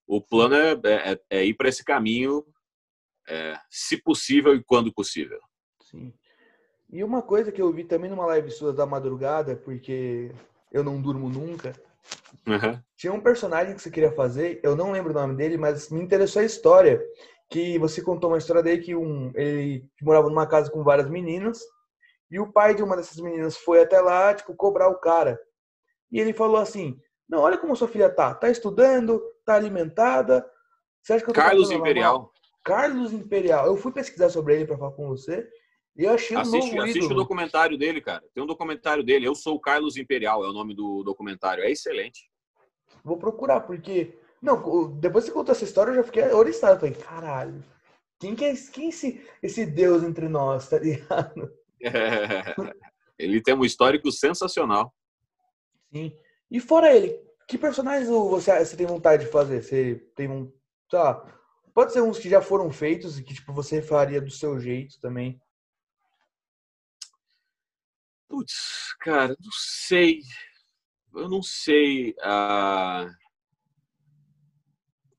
o 0.08 0.22
plano 0.22 0.56
é, 0.56 0.80
é, 0.86 1.20
é 1.30 1.46
ir 1.46 1.54
para 1.56 1.68
esse 1.68 1.84
caminho, 1.84 2.46
é, 3.28 3.58
se 3.70 3.98
possível 3.98 4.56
e 4.56 4.64
quando 4.64 4.94
possível. 4.94 5.40
Sim. 5.82 6.14
E 6.90 7.04
uma 7.04 7.22
coisa 7.22 7.52
que 7.52 7.62
eu 7.62 7.72
vi 7.74 7.84
também 7.84 8.10
numa 8.10 8.26
live 8.28 8.50
sua 8.52 8.72
da 8.72 8.86
madrugada, 8.86 9.56
porque 9.56 10.32
eu 10.72 10.84
não 10.84 11.02
durmo 11.02 11.28
nunca, 11.28 11.74
uhum. 12.48 12.80
tinha 12.96 13.12
um 13.12 13.20
personagem 13.20 13.76
que 13.76 13.82
você 13.82 13.92
queria 13.92 14.12
fazer, 14.12 14.62
eu 14.64 14.76
não 14.76 14.92
lembro 14.92 15.12
o 15.12 15.14
nome 15.14 15.36
dele, 15.36 15.58
mas 15.58 15.90
me 15.90 16.02
interessou 16.02 16.42
a 16.42 16.46
história 16.46 17.02
que 17.50 17.78
você 17.78 18.02
contou 18.02 18.32
uma 18.32 18.38
história 18.38 18.64
dele 18.64 18.82
que 18.82 18.96
um, 18.96 19.32
ele 19.36 19.86
morava 20.02 20.30
numa 20.30 20.48
casa 20.48 20.72
com 20.72 20.84
várias 20.84 21.10
meninas 21.10 21.60
e 22.34 22.40
o 22.40 22.52
pai 22.52 22.74
de 22.74 22.82
uma 22.82 22.96
dessas 22.96 23.20
meninas 23.20 23.56
foi 23.56 23.84
até 23.84 24.02
lá, 24.02 24.34
tipo, 24.34 24.56
cobrar 24.56 24.90
o 24.90 25.00
cara. 25.00 25.40
E 26.12 26.20
ele 26.20 26.34
falou 26.34 26.58
assim: 26.58 27.00
Não, 27.30 27.38
olha 27.38 27.60
como 27.60 27.76
sua 27.76 27.88
filha 27.88 28.10
tá. 28.10 28.34
Tá 28.34 28.50
estudando, 28.50 29.22
tá 29.46 29.54
alimentada. 29.54 30.44
Você 31.00 31.14
acha 31.14 31.24
que 31.24 31.30
eu 31.30 31.34
tô 31.36 31.40
Carlos 31.40 31.70
Imperial. 31.70 32.34
Carlos 32.64 33.14
Imperial. 33.14 33.68
Eu 33.68 33.78
fui 33.78 33.92
pesquisar 33.92 34.30
sobre 34.30 34.56
ele 34.56 34.66
para 34.66 34.80
falar 34.80 34.94
com 34.94 35.08
você. 35.10 35.48
E 35.96 36.06
eu 36.06 36.14
achei 36.14 36.36
assiste, 36.36 36.76
um 36.76 36.82
assiste 36.82 37.14
o 37.14 37.16
documentário 37.16 37.78
dele, 37.78 38.02
cara. 38.02 38.24
Tem 38.34 38.44
um 38.44 38.48
documentário 38.48 39.04
dele. 39.04 39.28
Eu 39.28 39.36
sou 39.36 39.54
o 39.54 39.62
Carlos 39.62 39.96
Imperial, 39.96 40.44
é 40.44 40.50
o 40.50 40.54
nome 40.54 40.74
do 40.74 41.04
documentário. 41.04 41.64
É 41.64 41.70
excelente. 41.70 42.32
Vou 43.04 43.18
procurar, 43.18 43.60
porque 43.60 44.18
não, 44.42 44.90
depois 44.94 45.26
que 45.26 45.30
você 45.30 45.38
contou 45.38 45.52
essa 45.52 45.66
história, 45.66 45.92
eu 45.92 45.98
já 45.98 46.04
fiquei 46.04 46.24
oriçado. 46.32 46.80
Falei, 46.80 46.96
caralho, 46.96 47.64
quem 48.20 48.34
que 48.34 48.44
é, 48.44 48.56
quem 48.72 48.86
é 48.86 48.90
esse, 48.90 49.24
esse 49.44 49.68
Deus 49.68 50.02
entre 50.02 50.28
nós, 50.28 50.68
tá 50.68 50.80
ligado? 50.80 51.62
Ele 53.18 53.42
tem 53.42 53.54
um 53.54 53.64
histórico 53.64 54.12
sensacional. 54.12 54.94
Sim. 55.92 56.16
E 56.50 56.60
fora 56.60 56.94
ele, 56.94 57.20
que 57.48 57.58
personagens 57.58 58.10
você, 58.10 58.66
você 58.66 58.76
tem 58.76 58.86
vontade 58.86 59.26
de 59.26 59.32
fazer? 59.32 59.62
Você 59.62 59.96
tem 60.16 60.30
um, 60.30 60.52
sei 60.90 61.00
lá, 61.00 61.16
pode 61.74 61.94
ser 61.94 62.02
uns 62.02 62.18
que 62.18 62.30
já 62.30 62.42
foram 62.42 62.72
feitos 62.72 63.20
e 63.20 63.24
que 63.24 63.34
tipo, 63.34 63.54
você 63.54 63.82
faria 63.82 64.20
do 64.20 64.32
seu 64.32 64.60
jeito 64.60 65.00
também. 65.00 65.40
Putz, 68.28 68.96
cara, 69.00 69.36
não 69.40 69.52
sei. 69.52 70.22
Eu 71.14 71.30
não 71.30 71.44
sei. 71.44 72.16
Uh 72.20 73.14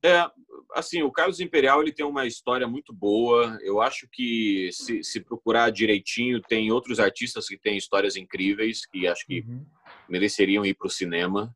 É, 0.05 0.31
assim, 0.75 1.03
o 1.03 1.13
Carlos 1.13 1.41
Imperial 1.41 1.81
ele 1.81 1.93
tem 1.93 2.05
uma 2.05 2.27
história 2.27 2.67
muito 2.67 2.93
boa. 2.93 3.59
Eu 3.63 3.81
acho 3.81 4.09
que 4.13 4.71
se, 4.73 5.03
se 5.03 5.21
procurar 5.21 5.71
direitinho, 5.71 6.41
tem 6.41 6.71
outros 6.71 6.99
artistas 6.99 7.47
que 7.47 7.59
têm 7.59 7.77
histórias 7.77 8.17
incríveis 8.17 8.87
que 8.87 9.07
acho 9.07 9.27
que 9.27 9.41
uhum. 9.41 9.65
mereceriam 10.09 10.65
ir 10.65 10.75
para 10.75 10.87
o 10.87 10.91
cinema. 10.91 11.55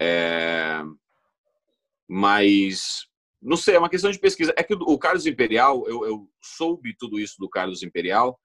É, 0.00 0.82
mas 2.08 3.06
não 3.40 3.56
sei, 3.56 3.76
é 3.76 3.78
uma 3.78 3.90
questão 3.90 4.10
de 4.10 4.18
pesquisa. 4.18 4.52
É 4.56 4.62
que 4.62 4.74
o 4.74 4.98
Carlos 4.98 5.26
Imperial, 5.26 5.86
eu, 5.86 6.04
eu 6.04 6.28
soube 6.42 6.96
tudo 6.98 7.18
isso 7.18 7.36
do 7.38 7.48
Carlos 7.48 7.82
Imperial, 7.82 8.38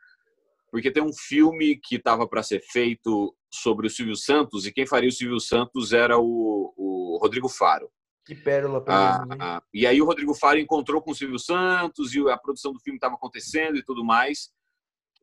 porque 0.70 0.92
tem 0.92 1.04
um 1.04 1.14
filme 1.14 1.78
que 1.78 1.96
estava 1.96 2.28
para 2.28 2.44
ser 2.44 2.62
feito 2.62 3.36
sobre 3.54 3.88
o 3.88 3.90
Silvio 3.90 4.16
Santos 4.16 4.66
e 4.66 4.72
quem 4.72 4.86
faria 4.86 5.10
o 5.10 5.12
Silvio 5.12 5.40
Santos 5.40 5.92
era 5.92 6.18
o, 6.18 6.74
o 6.78 7.20
Rodrigo 7.22 7.50
Faro. 7.50 7.90
Que 8.26 8.36
pérola 8.36 8.84
para 8.84 8.96
ah, 8.96 9.26
ah, 9.40 9.64
E 9.74 9.88
aí 9.88 10.02
o 10.02 10.06
Rodrigo 10.06 10.34
Faro 10.34 10.60
encontrou 10.60 11.02
com 11.02 11.12
o 11.12 11.16
Silvio 11.16 11.40
Santos 11.40 12.14
e 12.14 12.30
a 12.30 12.38
produção 12.38 12.72
do 12.72 12.80
filme 12.80 12.98
estava 12.98 13.16
acontecendo 13.16 13.78
e 13.78 13.84
tudo 13.84 14.04
mais. 14.04 14.52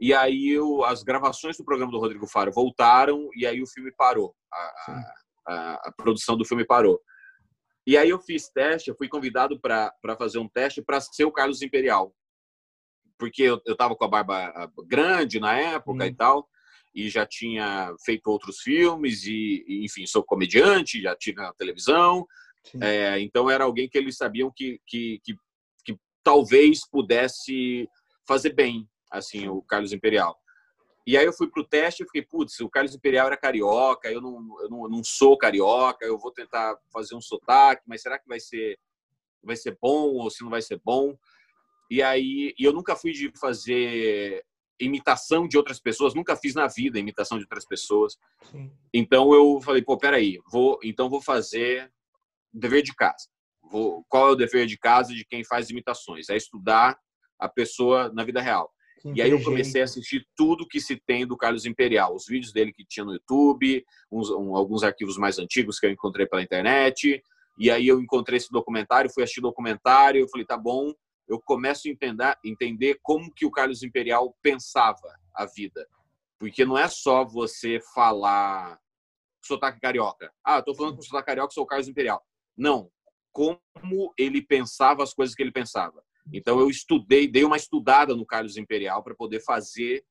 E 0.01 0.12
aí 0.12 0.51
eu, 0.51 0.84
as 0.84 1.03
gravações 1.03 1.57
do 1.57 1.64
programa 1.64 1.92
do 1.92 1.99
Rodrigo 1.99 2.26
Faro 2.26 2.53
voltaram 2.53 3.28
e 3.34 3.46
aí 3.46 3.62
o 3.62 3.66
filme 3.66 3.92
parou. 3.96 4.34
A, 4.53 5.03
a, 5.49 5.88
a 5.88 5.92
produção 5.96 6.36
do 6.36 6.44
filme 6.44 6.64
parou. 6.64 7.01
E 7.86 7.96
aí 7.96 8.11
eu 8.11 8.20
fiz 8.20 8.51
teste, 8.51 8.90
eu 8.90 8.96
fui 8.96 9.09
convidado 9.09 9.59
para 9.59 9.90
fazer 10.18 10.38
um 10.38 10.46
teste 10.46 10.82
para 10.82 11.01
ser 11.01 11.24
o 11.24 11.32
Carlos 11.32 11.62
Imperial. 11.62 12.14
Porque 13.18 13.42
eu 13.42 13.61
estava 13.66 13.96
com 13.96 14.05
a 14.05 14.09
barba 14.09 14.70
grande 14.86 15.40
na 15.40 15.59
época 15.59 16.07
e 16.07 16.14
tal, 16.14 16.46
e 16.94 17.09
já 17.09 17.24
tinha 17.24 17.94
feito 18.05 18.26
outros 18.26 18.59
filmes, 18.59 19.24
e, 19.24 19.64
e 19.66 19.84
enfim, 19.86 20.07
sou 20.07 20.22
comediante, 20.22 21.01
já 21.01 21.16
tive 21.16 21.40
na 21.40 21.53
televisão, 21.55 22.26
é, 22.80 23.20
então 23.20 23.50
era 23.50 23.64
alguém 23.64 23.88
que 23.88 23.96
eles 23.96 24.16
sabiam 24.16 24.52
que, 24.54 24.80
que, 24.86 25.20
que, 25.24 25.34
que, 25.84 25.96
talvez 26.22 26.80
pudesse 26.88 27.88
fazer 28.26 28.52
bem, 28.52 28.88
assim, 29.11 29.48
o 29.48 29.62
Carlos 29.62 29.92
Imperial. 29.92 30.38
E 31.06 31.16
aí 31.16 31.24
eu 31.24 31.32
fui 31.32 31.48
pro 31.48 31.64
teste 31.64 32.02
e 32.02 32.06
fiquei, 32.06 32.22
putz, 32.22 32.61
o 32.61 32.68
Carlos 32.68 32.94
Imperial 32.94 33.28
era 33.28 33.36
carioca, 33.36 34.11
eu 34.11 34.20
não, 34.20 34.34
eu 34.61 34.68
não, 34.68 34.82
eu 34.84 34.90
não 34.90 35.02
sou 35.02 35.38
carioca, 35.38 36.04
eu 36.04 36.18
vou 36.18 36.30
tentar 36.30 36.76
fazer 36.92 37.14
um 37.14 37.20
sotaque, 37.20 37.82
mas 37.86 38.02
será 38.02 38.18
que 38.18 38.28
vai 38.28 38.38
ser, 38.38 38.78
vai 39.42 39.56
ser 39.56 39.78
bom 39.80 40.14
ou 40.16 40.30
se 40.30 40.42
não 40.42 40.50
vai 40.50 40.61
ser 40.61 40.78
bom? 40.84 41.16
E 41.90 42.02
aí, 42.02 42.54
e 42.59 42.62
eu 42.62 42.74
nunca 42.74 42.94
fui 42.94 43.12
de 43.12 43.32
fazer 43.40 44.44
imitação 44.78 45.48
de 45.48 45.56
outras 45.56 45.80
pessoas, 45.80 46.14
nunca 46.14 46.36
fiz 46.36 46.54
na 46.54 46.66
vida 46.68 46.98
imitação 46.98 47.38
de 47.38 47.44
outras 47.44 47.64
pessoas. 47.64 48.16
Sim. 48.42 48.70
Então 48.92 49.32
eu 49.32 49.61
falei, 49.61 49.82
pô, 49.82 49.96
peraí, 49.96 50.38
vou, 50.50 50.78
então 50.84 51.09
vou 51.09 51.20
fazer 51.20 51.90
dever 52.53 52.82
de 52.82 52.94
casa. 52.94 53.28
Vou, 53.70 54.05
qual 54.09 54.28
é 54.28 54.32
o 54.32 54.36
dever 54.36 54.66
de 54.66 54.78
casa 54.78 55.14
de 55.14 55.24
quem 55.24 55.44
faz 55.44 55.70
imitações? 55.70 56.28
É 56.28 56.36
estudar 56.36 56.99
a 57.38 57.49
pessoa 57.49 58.11
na 58.12 58.24
vida 58.24 58.40
real. 58.40 58.70
E 59.14 59.22
aí 59.22 59.30
eu 59.30 59.42
comecei 59.42 59.80
a 59.80 59.84
assistir 59.84 60.26
tudo 60.36 60.66
que 60.66 60.80
se 60.80 60.96
tem 60.96 61.26
do 61.26 61.36
Carlos 61.36 61.64
Imperial, 61.64 62.14
os 62.14 62.26
vídeos 62.26 62.53
dele 62.53 62.72
que 62.72 62.84
tinha 62.84 63.05
no 63.05 63.12
YouTube, 63.12 63.84
uns, 64.11 64.28
um, 64.30 64.57
alguns 64.57 64.82
arquivos 64.82 65.16
mais 65.16 65.38
antigos 65.38 65.78
que 65.78 65.86
eu 65.86 65.90
encontrei 65.90 66.26
pela 66.26 66.42
internet. 66.42 67.22
E 67.59 67.70
aí 67.70 67.86
eu 67.86 68.01
encontrei 68.01 68.38
esse 68.38 68.51
documentário, 68.51 69.11
fui 69.12 69.22
assistir 69.22 69.40
o 69.40 69.44
documentário, 69.44 70.20
eu 70.20 70.28
falei, 70.28 70.46
tá 70.46 70.57
bom, 70.57 70.92
eu 71.28 71.40
começo 71.40 71.86
a 71.86 71.90
entender, 71.90 72.36
entender 72.44 72.99
como 73.03 73.32
que 73.32 73.46
o 73.46 73.51
Carlos 73.51 73.82
Imperial 73.82 74.36
pensava 74.42 75.14
a 75.34 75.46
vida. 75.46 75.86
Porque 76.38 76.64
não 76.64 76.78
é 76.78 76.88
só 76.88 77.24
você 77.24 77.80
falar 77.94 78.78
sotaque 79.44 79.80
carioca. 79.80 80.32
Ah, 80.44 80.59
estou 80.59 80.74
falando 80.74 80.96
com 80.96 81.03
sotaque 81.03 81.26
carioca, 81.26 81.53
sou 81.53 81.64
o 81.64 81.66
Carlos 81.66 81.88
Imperial. 81.88 82.22
Não, 82.59 82.90
como 83.32 84.12
ele 84.18 84.42
pensava 84.42 85.02
as 85.02 85.14
coisas 85.14 85.34
que 85.34 85.42
ele 85.42 85.52
pensava. 85.52 86.02
Então 86.32 86.59
eu 86.59 86.68
estudei, 86.68 87.28
dei 87.28 87.44
uma 87.44 87.56
estudada 87.56 88.14
no 88.14 88.26
Carlos 88.26 88.56
Imperial 88.56 89.02
para 89.02 89.14
poder 89.14 89.40
fazer 89.40 90.04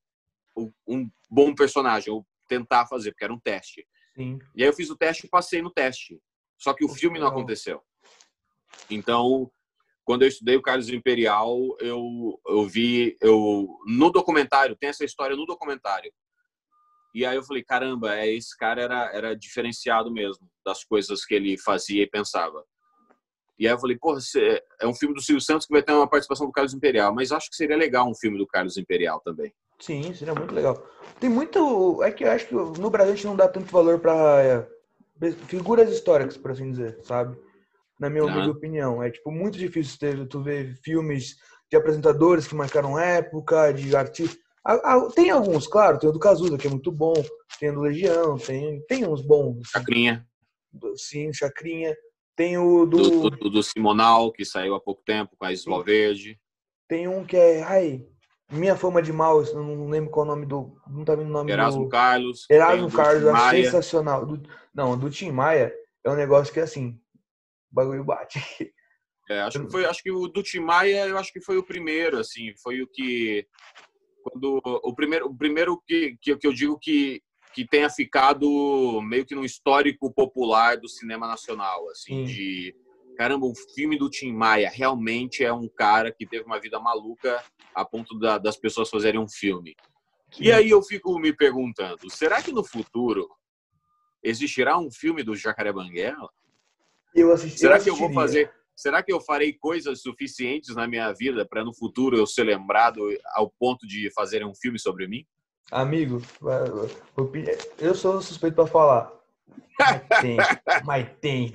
um 0.86 1.08
bom 1.30 1.54
personagem, 1.54 2.12
ou 2.12 2.26
tentar 2.48 2.86
fazer, 2.86 3.12
porque 3.12 3.24
era 3.24 3.32
um 3.32 3.38
teste. 3.38 3.86
Sim. 4.16 4.38
E 4.56 4.62
aí 4.62 4.68
eu 4.68 4.72
fiz 4.72 4.90
o 4.90 4.96
teste 4.96 5.26
e 5.26 5.30
passei 5.30 5.62
no 5.62 5.70
teste. 5.70 6.20
Só 6.56 6.74
que 6.74 6.84
o 6.84 6.88
filme 6.88 7.20
não 7.20 7.28
aconteceu. 7.28 7.80
Então, 8.90 9.48
quando 10.04 10.22
eu 10.22 10.28
estudei 10.28 10.56
o 10.56 10.62
Carlos 10.62 10.88
Imperial, 10.88 11.56
eu, 11.78 12.40
eu 12.48 12.66
vi 12.66 13.16
eu 13.20 13.68
no 13.86 14.10
documentário, 14.10 14.74
tem 14.74 14.88
essa 14.88 15.04
história 15.04 15.36
no 15.36 15.46
documentário. 15.46 16.12
E 17.18 17.26
aí 17.26 17.34
eu 17.34 17.42
falei, 17.42 17.64
caramba, 17.64 18.14
é, 18.14 18.32
esse 18.32 18.56
cara 18.56 18.80
era, 18.80 19.10
era 19.12 19.34
diferenciado 19.36 20.08
mesmo 20.08 20.48
das 20.64 20.84
coisas 20.84 21.24
que 21.24 21.34
ele 21.34 21.58
fazia 21.58 22.04
e 22.04 22.08
pensava. 22.08 22.62
E 23.58 23.66
aí 23.66 23.74
eu 23.74 23.78
falei, 23.80 23.98
porra, 23.98 24.20
é 24.80 24.86
um 24.86 24.94
filme 24.94 25.16
do 25.16 25.20
Silvio 25.20 25.40
Santos 25.40 25.66
que 25.66 25.72
vai 25.72 25.82
ter 25.82 25.90
uma 25.92 26.08
participação 26.08 26.46
do 26.46 26.52
Carlos 26.52 26.72
Imperial, 26.72 27.12
mas 27.12 27.32
acho 27.32 27.50
que 27.50 27.56
seria 27.56 27.76
legal 27.76 28.08
um 28.08 28.14
filme 28.14 28.38
do 28.38 28.46
Carlos 28.46 28.76
Imperial 28.76 29.20
também. 29.24 29.52
Sim, 29.80 30.14
seria 30.14 30.32
muito 30.32 30.54
legal. 30.54 30.80
Tem 31.18 31.28
muito. 31.28 32.00
É 32.04 32.12
que 32.12 32.22
eu 32.22 32.30
acho 32.30 32.46
que 32.46 32.54
no 32.54 32.88
Brasil 32.88 33.12
a 33.12 33.16
gente 33.16 33.26
não 33.26 33.34
dá 33.34 33.48
tanto 33.48 33.72
valor 33.72 33.98
para 33.98 34.68
é, 35.20 35.32
figuras 35.48 35.90
históricas, 35.90 36.36
por 36.36 36.52
assim 36.52 36.70
dizer, 36.70 37.00
sabe? 37.02 37.36
Na 37.98 38.08
minha 38.08 38.26
uhum. 38.26 38.48
opinião. 38.48 39.02
É 39.02 39.10
tipo 39.10 39.32
muito 39.32 39.58
difícil 39.58 39.98
ter, 39.98 40.28
tu 40.28 40.40
ver 40.40 40.76
filmes 40.84 41.34
de 41.68 41.76
apresentadores 41.76 42.46
que 42.46 42.54
marcaram 42.54 42.96
época, 42.96 43.72
de 43.72 43.96
artistas. 43.96 44.38
Tem 45.14 45.30
alguns, 45.30 45.66
claro, 45.66 45.98
tem 45.98 46.10
o 46.10 46.12
do 46.12 46.18
Cazuza, 46.18 46.58
que 46.58 46.66
é 46.66 46.70
muito 46.70 46.92
bom, 46.92 47.14
tem 47.58 47.70
o 47.70 47.74
do 47.74 47.80
Legião, 47.80 48.36
tem, 48.36 48.84
tem 48.86 49.06
uns 49.06 49.22
bons. 49.22 49.68
Chacrinha. 49.68 50.26
Sim, 50.96 51.32
Chacrinha. 51.32 51.96
Tem 52.36 52.56
o 52.58 52.86
do... 52.86 52.98
Do, 52.98 53.30
do, 53.30 53.50
do 53.50 53.62
Simonal, 53.62 54.30
que 54.30 54.44
saiu 54.44 54.74
há 54.74 54.80
pouco 54.80 55.02
tempo, 55.04 55.36
com 55.36 55.44
a 55.44 55.52
Isla 55.52 55.82
Verde. 55.82 56.38
Tem 56.88 57.08
um 57.08 57.24
que 57.24 57.36
é. 57.36 57.62
Ai, 57.62 58.06
Minha 58.50 58.76
Fama 58.76 59.02
de 59.02 59.12
Mal, 59.12 59.42
não 59.54 59.88
lembro 59.88 60.10
qual 60.10 60.24
é 60.24 60.28
o 60.28 60.32
nome 60.34 60.46
do. 60.46 60.80
Não 60.88 61.04
tá 61.04 61.14
vendo 61.14 61.28
o 61.28 61.32
nome 61.32 61.50
Erasmo 61.50 61.84
do... 61.84 61.88
Carlos. 61.88 62.46
Erasmo 62.48 62.90
Carlos, 62.90 63.24
é 63.24 63.62
sensacional. 63.62 64.24
Do, 64.24 64.42
não, 64.74 64.96
do 64.96 65.10
Tim 65.10 65.30
Maia 65.30 65.74
é 66.04 66.10
um 66.10 66.14
negócio 66.14 66.52
que 66.52 66.60
é 66.60 66.62
assim. 66.62 66.98
O 67.70 67.74
bagulho 67.74 68.04
bate. 68.04 68.40
É, 69.28 69.42
acho 69.42 69.62
que 69.62 69.70
foi, 69.70 69.84
acho 69.84 70.02
que 70.02 70.10
o 70.10 70.26
do 70.28 70.42
Tim 70.42 70.60
Maia, 70.60 71.06
eu 71.06 71.18
acho 71.18 71.30
que 71.30 71.42
foi 71.42 71.58
o 71.58 71.62
primeiro, 71.62 72.18
assim, 72.18 72.54
foi 72.62 72.80
o 72.80 72.86
que 72.86 73.46
quando 74.22 74.60
o 74.64 74.94
primeiro, 74.94 75.26
o 75.26 75.36
primeiro 75.36 75.80
que, 75.86 76.16
que, 76.20 76.36
que 76.36 76.46
eu 76.46 76.52
digo 76.52 76.78
que, 76.78 77.22
que 77.54 77.66
tenha 77.66 77.88
ficado 77.90 79.00
meio 79.02 79.24
que 79.24 79.34
no 79.34 79.44
histórico 79.44 80.12
popular 80.12 80.76
do 80.76 80.88
cinema 80.88 81.26
nacional, 81.26 81.88
assim, 81.90 82.22
hum. 82.22 82.24
de 82.24 82.74
caramba, 83.16 83.46
o 83.46 83.54
filme 83.74 83.98
do 83.98 84.08
Tim 84.08 84.32
Maia 84.32 84.70
realmente 84.70 85.42
é 85.42 85.52
um 85.52 85.68
cara 85.68 86.12
que 86.12 86.24
teve 86.24 86.44
uma 86.44 86.60
vida 86.60 86.78
maluca 86.78 87.42
a 87.74 87.84
ponto 87.84 88.16
da, 88.16 88.38
das 88.38 88.56
pessoas 88.56 88.88
fazerem 88.88 89.20
um 89.20 89.28
filme. 89.28 89.74
E 90.38 90.52
aí 90.52 90.70
eu 90.70 90.80
fico 90.82 91.18
me 91.18 91.32
perguntando, 91.32 92.08
será 92.10 92.40
que 92.40 92.52
no 92.52 92.62
futuro 92.62 93.28
existirá 94.22 94.78
um 94.78 94.90
filme 94.90 95.24
do 95.24 95.34
Jacaré 95.34 95.72
Banguela? 95.72 96.28
Eu 97.14 97.32
assisti, 97.32 97.58
será 97.58 97.78
eu 97.78 97.82
que 97.82 97.90
eu 97.90 97.96
vou 97.96 98.12
fazer 98.12 98.52
será 98.78 99.02
que 99.02 99.12
eu 99.12 99.20
farei 99.20 99.52
coisas 99.52 100.00
suficientes 100.00 100.76
na 100.76 100.86
minha 100.86 101.12
vida 101.12 101.44
para 101.44 101.64
no 101.64 101.74
futuro 101.74 102.16
eu 102.16 102.26
ser 102.26 102.44
lembrado 102.44 103.00
ao 103.34 103.50
ponto 103.50 103.84
de 103.84 104.08
fazer 104.12 104.44
um 104.44 104.54
filme 104.54 104.78
sobre 104.78 105.08
mim? 105.08 105.26
Amigo, 105.72 106.22
eu 107.78 107.94
sou 107.94 108.22
suspeito 108.22 108.54
para 108.54 108.66
falar. 108.68 109.12
Mas 109.78 110.20
tem, 110.20 110.36
mas 110.86 111.08
tem. 111.20 111.52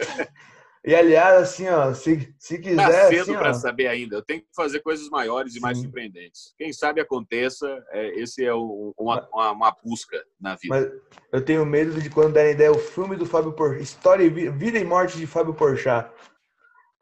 E 0.85 0.93
aliás, 0.93 1.41
assim, 1.41 1.67
ó, 1.69 1.93
se, 1.93 2.35
se 2.37 2.59
quiser. 2.59 2.75
Tá 2.75 3.07
cedo 3.07 3.21
assim, 3.21 3.33
para 3.33 3.53
saber 3.53 3.87
ainda. 3.87 4.17
Eu 4.17 4.21
tenho 4.21 4.41
que 4.41 4.47
fazer 4.53 4.81
coisas 4.81 5.07
maiores 5.09 5.55
e 5.55 5.61
mais 5.61 5.77
surpreendentes. 5.77 6.53
Quem 6.57 6.73
sabe 6.73 6.99
aconteça. 6.99 7.81
É, 7.91 8.19
esse 8.19 8.43
é 8.43 8.53
o, 8.53 8.93
uma, 8.97 9.27
uma, 9.31 9.51
uma, 9.51 9.77
busca 9.81 10.21
na 10.39 10.55
vida. 10.55 10.75
Mas 10.75 10.91
eu 11.31 11.43
tenho 11.43 11.65
medo 11.65 12.01
de 12.01 12.09
quando 12.09 12.33
derem 12.33 12.51
ideia 12.51 12.71
o 12.71 12.77
filme 12.77 13.15
do 13.15 13.25
Fábio 13.25 13.53
Porchat, 13.53 13.81
História 13.81 14.25
e 14.25 14.29
Vida 14.29 14.77
e 14.77 14.83
Morte 14.83 15.17
de 15.17 15.25
Fábio 15.25 15.53
Porchat. 15.53 16.11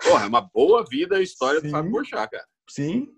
Porra, 0.04 0.26
é 0.26 0.28
uma 0.28 0.42
boa 0.42 0.84
vida 0.84 1.18
a 1.18 1.22
história 1.22 1.60
Sim. 1.60 1.68
do 1.68 1.72
Fábio 1.72 1.92
Porchat, 1.92 2.32
cara. 2.32 2.46
Sim. 2.70 3.14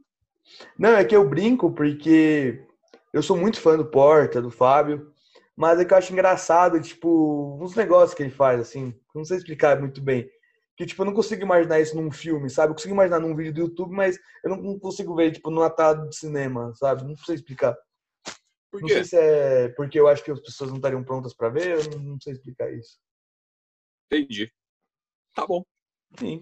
Não, 0.77 0.89
é 0.89 1.05
que 1.05 1.15
eu 1.15 1.27
brinco 1.27 1.71
porque 1.71 2.65
eu 3.11 3.23
sou 3.23 3.37
muito 3.37 3.59
fã 3.59 3.77
do 3.77 3.85
Porta, 3.85 4.41
do 4.41 4.51
Fábio, 4.51 5.13
mas 5.55 5.79
é 5.79 5.85
que 5.85 5.93
eu 5.93 5.97
acho 5.97 6.11
engraçado, 6.11 6.81
tipo, 6.81 7.57
uns 7.61 7.75
negócios 7.75 8.13
que 8.15 8.23
ele 8.23 8.31
faz, 8.31 8.59
assim, 8.59 8.93
não 9.13 9.23
sei 9.23 9.37
explicar 9.37 9.79
muito 9.79 10.01
bem. 10.01 10.29
Que, 10.75 10.85
tipo, 10.85 11.03
eu 11.03 11.05
não 11.05 11.13
consigo 11.13 11.43
imaginar 11.43 11.79
isso 11.79 11.95
num 11.95 12.11
filme, 12.11 12.49
sabe? 12.49 12.71
Eu 12.71 12.75
consigo 12.75 12.93
imaginar 12.93 13.19
num 13.19 13.35
vídeo 13.35 13.53
do 13.53 13.61
YouTube, 13.61 13.93
mas 13.93 14.17
eu 14.43 14.49
não 14.49 14.79
consigo 14.79 15.15
ver, 15.15 15.31
tipo, 15.31 15.51
numa 15.51 15.69
tela 15.69 16.07
de 16.07 16.15
cinema, 16.15 16.73
sabe? 16.75 17.03
Não 17.03 17.15
sei 17.15 17.35
explicar. 17.35 17.77
Por 18.71 18.79
quê? 18.79 18.81
Não 18.81 18.89
sei 18.89 19.03
se 19.03 19.15
é 19.15 19.69
porque 19.69 19.99
eu 19.99 20.07
acho 20.07 20.23
que 20.23 20.31
as 20.31 20.39
pessoas 20.39 20.71
não 20.71 20.77
estariam 20.77 21.03
prontas 21.03 21.35
para 21.35 21.49
ver, 21.49 21.77
eu 21.93 21.99
não 21.99 22.19
sei 22.19 22.33
explicar 22.33 22.73
isso. 22.73 22.99
Entendi. 24.11 24.51
Tá 25.35 25.45
bom. 25.45 25.63
Sim. 26.17 26.41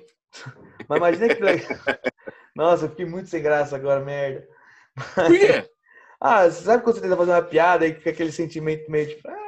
Mas 0.88 0.98
imagina 0.98 1.36
que 1.36 1.42
legal. 1.42 1.68
Nossa, 2.56 2.86
eu 2.86 2.90
fiquei 2.90 3.06
muito 3.06 3.30
sem 3.30 3.42
graça 3.42 3.76
agora, 3.76 4.04
merda. 4.04 4.48
Por 5.16 5.40
quê? 5.40 5.70
ah, 6.20 6.50
você 6.50 6.64
sabe 6.64 6.84
quando 6.84 6.96
você 6.96 7.02
tenta 7.02 7.18
fazer 7.18 7.32
uma 7.32 7.42
piada 7.42 7.88
e 7.88 7.96
fica 7.96 8.10
aquele 8.10 8.32
sentimento 8.32 8.90
meio 8.90 9.10
tipo. 9.10 9.28
Ah... 9.28 9.42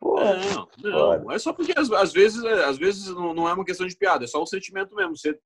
Porra, 0.00 0.36
Não, 0.82 1.18
não. 1.22 1.32
É 1.32 1.38
só 1.38 1.52
porque 1.52 1.72
às, 1.76 1.90
às 1.90 2.12
vezes, 2.12 2.44
às 2.44 2.76
vezes 2.76 3.08
não, 3.08 3.48
é 3.48 3.54
uma 3.54 3.64
questão 3.64 3.86
de 3.86 3.96
piada, 3.96 4.24
é 4.24 4.26
só 4.26 4.42
o 4.42 4.46
sentimento 4.46 4.94
mesmo. 4.94 5.16
Você, 5.16 5.38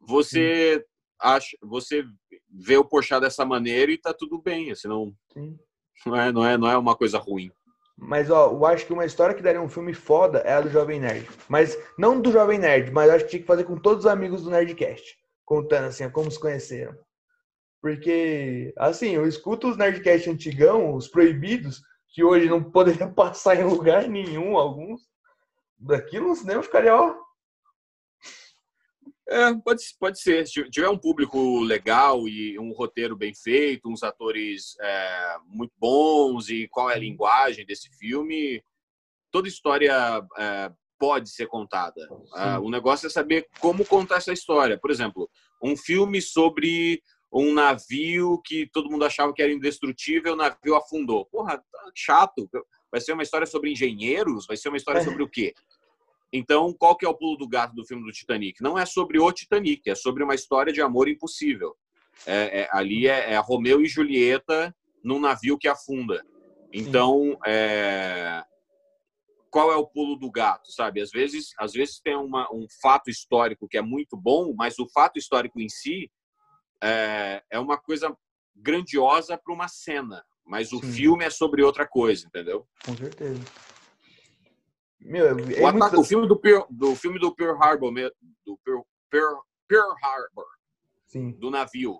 você 0.00 0.86
acha, 1.20 1.56
você 1.60 2.04
vê 2.48 2.76
o 2.76 2.84
Porchat 2.84 3.20
dessa 3.20 3.44
maneira 3.44 3.90
e 3.90 3.98
tá 3.98 4.14
tudo 4.14 4.40
bem, 4.40 4.70
assim, 4.70 4.86
não, 4.86 5.12
sim. 5.32 5.58
não 6.06 6.16
é, 6.16 6.32
não 6.32 6.46
é, 6.46 6.56
não 6.58 6.70
é 6.70 6.76
uma 6.76 6.96
coisa 6.96 7.18
ruim. 7.18 7.50
Mas, 8.04 8.28
ó, 8.30 8.50
eu 8.50 8.66
acho 8.66 8.84
que 8.84 8.92
uma 8.92 9.04
história 9.04 9.34
que 9.34 9.42
daria 9.42 9.62
um 9.62 9.68
filme 9.68 9.94
foda 9.94 10.40
é 10.40 10.54
a 10.54 10.60
do 10.60 10.68
Jovem 10.68 10.98
Nerd. 10.98 11.28
Mas, 11.48 11.78
não 11.96 12.20
do 12.20 12.32
Jovem 12.32 12.58
Nerd, 12.58 12.90
mas 12.90 13.08
acho 13.08 13.24
que 13.24 13.30
tinha 13.30 13.40
que 13.40 13.46
fazer 13.46 13.62
com 13.62 13.76
todos 13.76 14.04
os 14.04 14.10
amigos 14.10 14.42
do 14.42 14.50
Nerdcast. 14.50 15.16
Contando, 15.44 15.86
assim, 15.86 16.10
como 16.10 16.28
se 16.28 16.38
conheceram. 16.38 16.96
Porque, 17.80 18.74
assim, 18.76 19.10
eu 19.10 19.24
escuto 19.26 19.68
os 19.68 19.76
Nerdcast 19.76 20.28
antigão, 20.28 20.94
os 20.96 21.06
proibidos, 21.06 21.80
que 22.12 22.24
hoje 22.24 22.48
não 22.48 22.60
poderiam 22.72 23.14
passar 23.14 23.54
em 23.54 23.64
lugar 23.64 24.08
nenhum, 24.08 24.56
alguns. 24.58 25.02
Daquilo 25.78 26.28
no 26.28 26.36
cinema 26.36 26.62
ficaria, 26.62 26.96
ó. 26.96 27.14
É, 29.28 29.54
pode, 29.54 29.82
pode 29.98 30.20
ser. 30.20 30.46
Se 30.46 30.68
tiver 30.70 30.88
um 30.88 30.98
público 30.98 31.60
legal 31.60 32.28
e 32.28 32.58
um 32.58 32.72
roteiro 32.72 33.16
bem 33.16 33.32
feito, 33.34 33.88
uns 33.88 34.02
atores 34.02 34.76
é, 34.80 35.36
muito 35.46 35.72
bons 35.78 36.48
e 36.48 36.68
qual 36.68 36.90
é 36.90 36.94
a 36.94 36.98
linguagem 36.98 37.64
desse 37.64 37.88
filme, 37.98 38.62
toda 39.30 39.48
história 39.48 40.22
é, 40.38 40.72
pode 40.98 41.30
ser 41.30 41.46
contada. 41.46 42.00
Ah, 42.32 42.60
o 42.60 42.70
negócio 42.70 43.08
é 43.08 43.10
saber 43.10 43.48
como 43.58 43.84
contar 43.84 44.18
essa 44.18 44.32
história. 44.32 44.78
Por 44.78 44.88
exemplo, 44.88 45.28
um 45.60 45.76
filme 45.76 46.22
sobre 46.22 47.02
um 47.32 47.52
navio 47.52 48.40
que 48.44 48.68
todo 48.72 48.88
mundo 48.88 49.04
achava 49.04 49.32
que 49.32 49.42
era 49.42 49.52
indestrutível, 49.52 50.34
o 50.34 50.36
navio 50.36 50.76
afundou. 50.76 51.26
Porra, 51.26 51.58
tá 51.58 51.90
chato. 51.92 52.48
Vai 52.88 53.00
ser 53.00 53.14
uma 53.14 53.22
história 53.24 53.46
sobre 53.46 53.72
engenheiros? 53.72 54.46
Vai 54.46 54.56
ser 54.56 54.68
uma 54.68 54.76
história 54.76 55.02
sobre 55.02 55.22
o 55.22 55.28
quê? 55.28 55.54
Então, 56.32 56.72
qual 56.72 56.96
que 56.96 57.04
é 57.04 57.08
o 57.08 57.14
pulo 57.14 57.36
do 57.36 57.46
gato 57.46 57.74
do 57.74 57.84
filme 57.84 58.04
do 58.04 58.12
Titanic? 58.12 58.62
Não 58.62 58.78
é 58.78 58.86
sobre 58.86 59.20
o 59.20 59.30
Titanic, 59.30 59.88
é 59.90 59.94
sobre 59.94 60.24
uma 60.24 60.34
história 60.34 60.72
de 60.72 60.80
amor 60.80 61.08
impossível. 61.08 61.76
É, 62.26 62.62
é, 62.62 62.68
ali 62.72 63.06
é, 63.06 63.32
é 63.32 63.38
Romeu 63.38 63.82
e 63.82 63.86
Julieta 63.86 64.74
num 65.04 65.20
navio 65.20 65.58
que 65.58 65.68
afunda. 65.68 66.24
Então, 66.72 67.38
é, 67.44 68.42
qual 69.50 69.70
é 69.70 69.76
o 69.76 69.86
pulo 69.86 70.16
do 70.16 70.30
gato, 70.30 70.72
sabe? 70.72 71.02
Às 71.02 71.10
vezes, 71.10 71.50
às 71.58 71.72
vezes 71.72 72.00
tem 72.00 72.16
uma, 72.16 72.48
um 72.50 72.66
fato 72.80 73.10
histórico 73.10 73.68
que 73.68 73.76
é 73.76 73.82
muito 73.82 74.16
bom, 74.16 74.54
mas 74.56 74.78
o 74.78 74.88
fato 74.88 75.18
histórico 75.18 75.60
em 75.60 75.68
si 75.68 76.10
é, 76.82 77.42
é 77.50 77.58
uma 77.58 77.76
coisa 77.76 78.16
grandiosa 78.56 79.36
para 79.36 79.52
uma 79.52 79.68
cena, 79.68 80.24
mas 80.46 80.72
o 80.72 80.80
Sim. 80.80 80.92
filme 80.92 81.24
é 81.24 81.30
sobre 81.30 81.62
outra 81.62 81.86
coisa, 81.86 82.26
entendeu? 82.26 82.66
Com 82.84 82.96
certeza. 82.96 83.40
Meu, 85.04 85.26
é 85.28 85.32
o, 85.32 85.36
muito- 85.36 85.66
ataque, 85.66 85.96
o 85.96 86.04
filme 86.04 86.28
do 86.28 86.36
Pearl, 86.36 86.64
do 86.70 86.94
filme 86.94 87.18
do 87.18 87.34
Pearl 87.34 87.60
Harbor, 87.60 87.92
do 88.44 88.58
Pearl, 88.64 88.82
Pearl, 89.10 89.38
Pearl 89.68 89.92
Harbor, 90.02 90.46
Sim, 91.06 91.32
do 91.32 91.50
navio, 91.50 91.98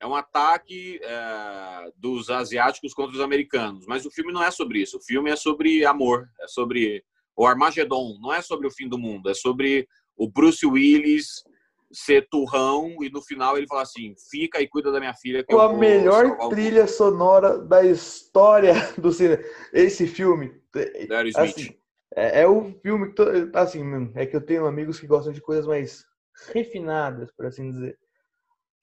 é 0.00 0.06
um 0.06 0.14
ataque 0.14 1.00
é, 1.02 1.90
dos 1.96 2.28
asiáticos 2.28 2.92
contra 2.92 3.14
os 3.14 3.20
americanos. 3.22 3.86
Mas 3.86 4.04
o 4.04 4.10
filme 4.10 4.32
não 4.32 4.42
é 4.42 4.50
sobre 4.50 4.80
isso. 4.80 4.98
O 4.98 5.02
filme 5.02 5.30
é 5.30 5.36
sobre 5.36 5.84
amor, 5.86 6.28
é 6.40 6.46
sobre 6.46 7.02
o 7.34 7.46
Armagedon. 7.46 8.18
Não 8.20 8.32
é 8.32 8.42
sobre 8.42 8.66
o 8.66 8.70
fim 8.70 8.86
do 8.86 8.98
mundo. 8.98 9.30
É 9.30 9.34
sobre 9.34 9.88
o 10.14 10.28
Bruce 10.28 10.66
Willis 10.66 11.42
ser 11.90 12.28
turrão 12.28 12.96
e 13.02 13.08
no 13.08 13.22
final 13.22 13.56
ele 13.56 13.66
fala 13.66 13.82
assim: 13.82 14.14
fica 14.30 14.60
e 14.60 14.68
cuida 14.68 14.92
da 14.92 15.00
minha 15.00 15.14
filha. 15.14 15.42
Que 15.42 15.54
com 15.54 15.60
a 15.60 15.72
melhor 15.72 16.36
trilha 16.48 16.86
sonora 16.86 17.56
da 17.58 17.82
história 17.82 18.74
do 18.98 19.10
cinema. 19.10 19.42
Esse 19.72 20.06
filme, 20.06 20.48
mundo." 20.48 21.06
Do 21.06 21.14
Aerosmith. 21.14 21.78
É, 22.16 22.42
é 22.42 22.46
o 22.46 22.72
filme 22.80 23.08
que, 23.08 23.14
to- 23.14 23.50
assim, 23.54 23.82
é 24.14 24.26
que 24.26 24.36
eu 24.36 24.44
tenho 24.44 24.66
amigos 24.66 24.98
que 25.00 25.06
gostam 25.06 25.32
de 25.32 25.40
coisas 25.40 25.66
mais 25.66 26.04
refinadas, 26.52 27.30
por 27.32 27.46
assim 27.46 27.70
dizer. 27.70 27.98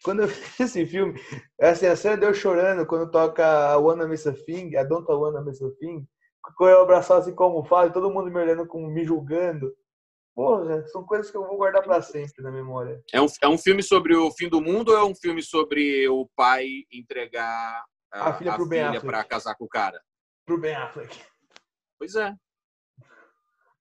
Quando 0.04 0.24
eu 0.24 0.28
vi 0.30 0.64
esse 0.64 0.86
filme, 0.86 1.20
assim, 1.60 1.86
a 1.86 1.96
cena 1.96 2.18
deu 2.18 2.34
chorando 2.34 2.86
quando 2.86 3.12
toca 3.12 3.46
a 3.46 3.78
Wanna 3.78 4.08
Miss 4.08 4.26
a 4.28 4.34
Thing, 4.34 4.76
a 4.76 4.84
Don't 4.84 5.06
Wanna 5.12 5.42
Miss 5.42 5.62
a 5.62 5.70
Thing, 5.80 6.08
com 6.58 6.68
eu 6.68 6.82
abraçado 6.82 7.22
assim 7.22 7.36
com 7.36 7.44
a 7.44 7.48
almofada, 7.48 7.88
e 7.90 7.94
todo 7.94 8.12
mundo 8.12 8.32
me 8.32 8.40
olhando, 8.40 8.66
com, 8.68 8.86
me 8.88 9.04
julgando. 9.04 9.74
Porra, 10.34 10.86
são 10.88 11.04
coisas 11.06 11.30
que 11.30 11.36
eu 11.38 11.46
vou 11.46 11.58
guardar 11.58 11.84
pra 11.84 12.02
sempre 12.02 12.42
na 12.42 12.50
memória. 12.52 13.02
É 13.14 13.22
um, 13.22 13.26
é 13.44 13.48
um 13.48 13.58
filme 13.58 13.84
sobre 13.84 14.16
o 14.16 14.32
fim 14.32 14.48
do 14.48 14.62
mundo 14.62 14.90
ou 14.90 14.98
é 14.98 15.04
um 15.04 15.14
filme 15.14 15.44
sobre 15.44 16.08
o 16.08 16.28
pai 16.36 16.66
entregar 16.92 17.84
a, 18.12 18.30
A 18.30 18.34
filha 18.34 19.02
para 19.02 19.24
casar 19.26 19.56
com 19.56 19.66
o 19.66 19.70
cara? 19.70 20.02
Pro 20.46 20.58
Ben 20.58 20.74
Affleck. 20.76 21.20
Pois 22.00 22.16
é. 22.16 22.34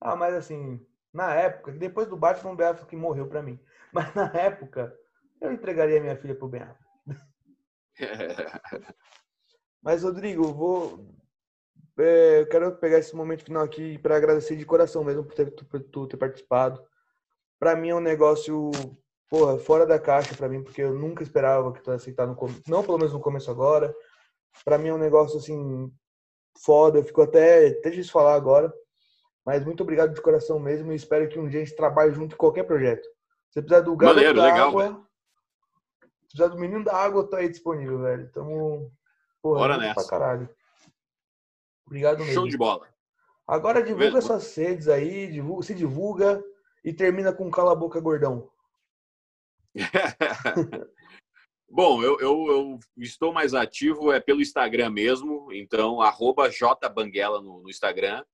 Ah, 0.00 0.16
mas 0.16 0.34
assim, 0.34 0.84
na 1.12 1.34
época, 1.34 1.72
depois 1.72 2.08
do 2.08 2.16
Batman, 2.16 2.52
o 2.52 2.56
Ben 2.56 2.68
Affleck 2.68 2.96
morreu 2.96 3.26
pra 3.26 3.42
mim. 3.42 3.58
Mas 3.92 4.14
na 4.14 4.30
época, 4.34 4.96
eu 5.40 5.52
entregaria 5.52 6.00
minha 6.00 6.16
filha 6.16 6.34
pro 6.34 6.48
Ben 6.48 6.62
Affleck. 6.62 6.90
Mas, 9.82 10.02
Rodrigo, 10.02 10.44
eu 10.44 10.54
vou. 10.54 11.06
é, 11.98 12.40
eu 12.40 12.46
quero 12.48 12.76
pegar 12.76 12.98
esse 12.98 13.16
momento 13.16 13.44
final 13.44 13.62
aqui 13.62 13.98
para 13.98 14.16
agradecer 14.16 14.56
de 14.56 14.64
coração 14.64 15.02
mesmo 15.02 15.24
por 15.24 15.34
ter, 15.34 15.50
por 15.50 15.80
tu 15.80 16.06
ter 16.06 16.16
participado. 16.16 16.82
Para 17.58 17.74
mim 17.76 17.88
é 17.90 17.94
um 17.94 18.00
negócio, 18.00 18.70
porra, 19.28 19.58
fora 19.58 19.84
da 19.84 19.98
caixa 19.98 20.34
para 20.36 20.48
mim, 20.48 20.62
porque 20.62 20.82
eu 20.82 20.94
nunca 20.94 21.22
esperava 21.22 21.72
que 21.72 21.82
tu 21.82 21.90
ia 21.90 21.96
aceitar 21.96 22.26
no 22.26 22.36
começo, 22.36 22.62
não 22.68 22.82
pelo 22.82 22.98
menos 22.98 23.12
no 23.12 23.20
começo 23.20 23.50
agora. 23.50 23.94
Para 24.64 24.78
mim 24.78 24.88
é 24.88 24.94
um 24.94 24.98
negócio 24.98 25.38
assim 25.38 25.92
foda, 26.64 26.98
eu 26.98 27.04
fico 27.04 27.22
até 27.22 27.68
até 27.68 27.90
difícil 27.90 28.12
falar 28.12 28.34
agora, 28.34 28.72
mas 29.50 29.64
muito 29.64 29.82
obrigado 29.82 30.14
de 30.14 30.22
coração 30.22 30.60
mesmo 30.60 30.92
e 30.92 30.94
espero 30.94 31.28
que 31.28 31.36
um 31.36 31.48
dia 31.48 31.60
a 31.60 31.64
gente 31.64 31.74
trabalhe 31.74 32.14
junto 32.14 32.34
em 32.34 32.38
qualquer 32.38 32.62
projeto. 32.62 33.04
Se 33.50 33.60
precisar 33.60 33.80
do 33.80 33.96
garoto 33.96 34.14
Maneiro, 34.14 34.38
da 34.38 34.44
legal, 34.44 34.68
água, 34.68 34.82
velho. 34.84 35.06
se 36.00 36.26
precisar 36.28 36.46
do 36.46 36.60
menino 36.60 36.84
da 36.84 36.94
água, 36.94 37.28
tô 37.28 37.34
aí 37.34 37.48
disponível, 37.48 37.98
velho. 37.98 38.30
Tamo 38.30 38.92
porra, 39.42 39.58
Bora 39.58 39.76
nessa. 39.76 39.94
pra 39.94 40.08
caralho. 40.08 40.48
Obrigado 41.84 42.18
mesmo. 42.20 42.32
Show 42.32 42.46
de 42.46 42.56
bola. 42.56 42.86
Agora 43.44 43.82
divulga 43.82 44.04
Mesmo. 44.04 44.22
suas 44.22 44.54
redes 44.54 44.86
aí, 44.86 45.26
divulga, 45.26 45.62
se 45.64 45.74
divulga 45.74 46.44
e 46.84 46.92
termina 46.92 47.32
com 47.32 47.50
cala 47.50 47.72
a 47.72 47.74
boca 47.74 47.98
gordão. 47.98 48.48
Bom, 51.68 52.04
eu, 52.04 52.20
eu, 52.20 52.46
eu 52.46 52.78
estou 52.98 53.32
mais 53.32 53.52
ativo 53.52 54.12
é 54.12 54.20
pelo 54.20 54.40
Instagram 54.40 54.90
mesmo, 54.90 55.52
então 55.52 56.00
arroba 56.00 56.48
jbanguela 56.48 57.42
no, 57.42 57.62
no 57.62 57.68
Instagram. 57.68 58.24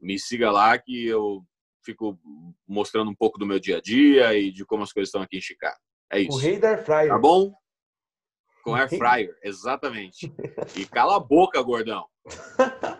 Me 0.00 0.18
siga 0.18 0.50
lá 0.50 0.78
que 0.78 1.06
eu 1.06 1.44
fico 1.84 2.18
mostrando 2.66 3.10
um 3.10 3.14
pouco 3.14 3.38
do 3.38 3.46
meu 3.46 3.58
dia 3.58 3.78
a 3.78 3.80
dia 3.80 4.34
e 4.34 4.50
de 4.50 4.64
como 4.64 4.82
as 4.82 4.92
coisas 4.92 5.08
estão 5.08 5.22
aqui 5.22 5.38
em 5.38 5.40
Chicago. 5.42 5.76
É 6.12 6.18
O 6.18 6.20
isso. 6.22 6.38
rei 6.38 6.58
da 6.58 6.70
Air 6.70 6.84
Fryer. 6.84 7.08
Tá 7.08 7.18
bom? 7.18 7.52
Com 8.62 8.74
air 8.74 8.90
fryer, 8.90 9.34
exatamente. 9.42 10.30
E 10.76 10.84
cala 10.84 11.16
a 11.16 11.20
boca, 11.20 11.62
gordão. 11.62 12.06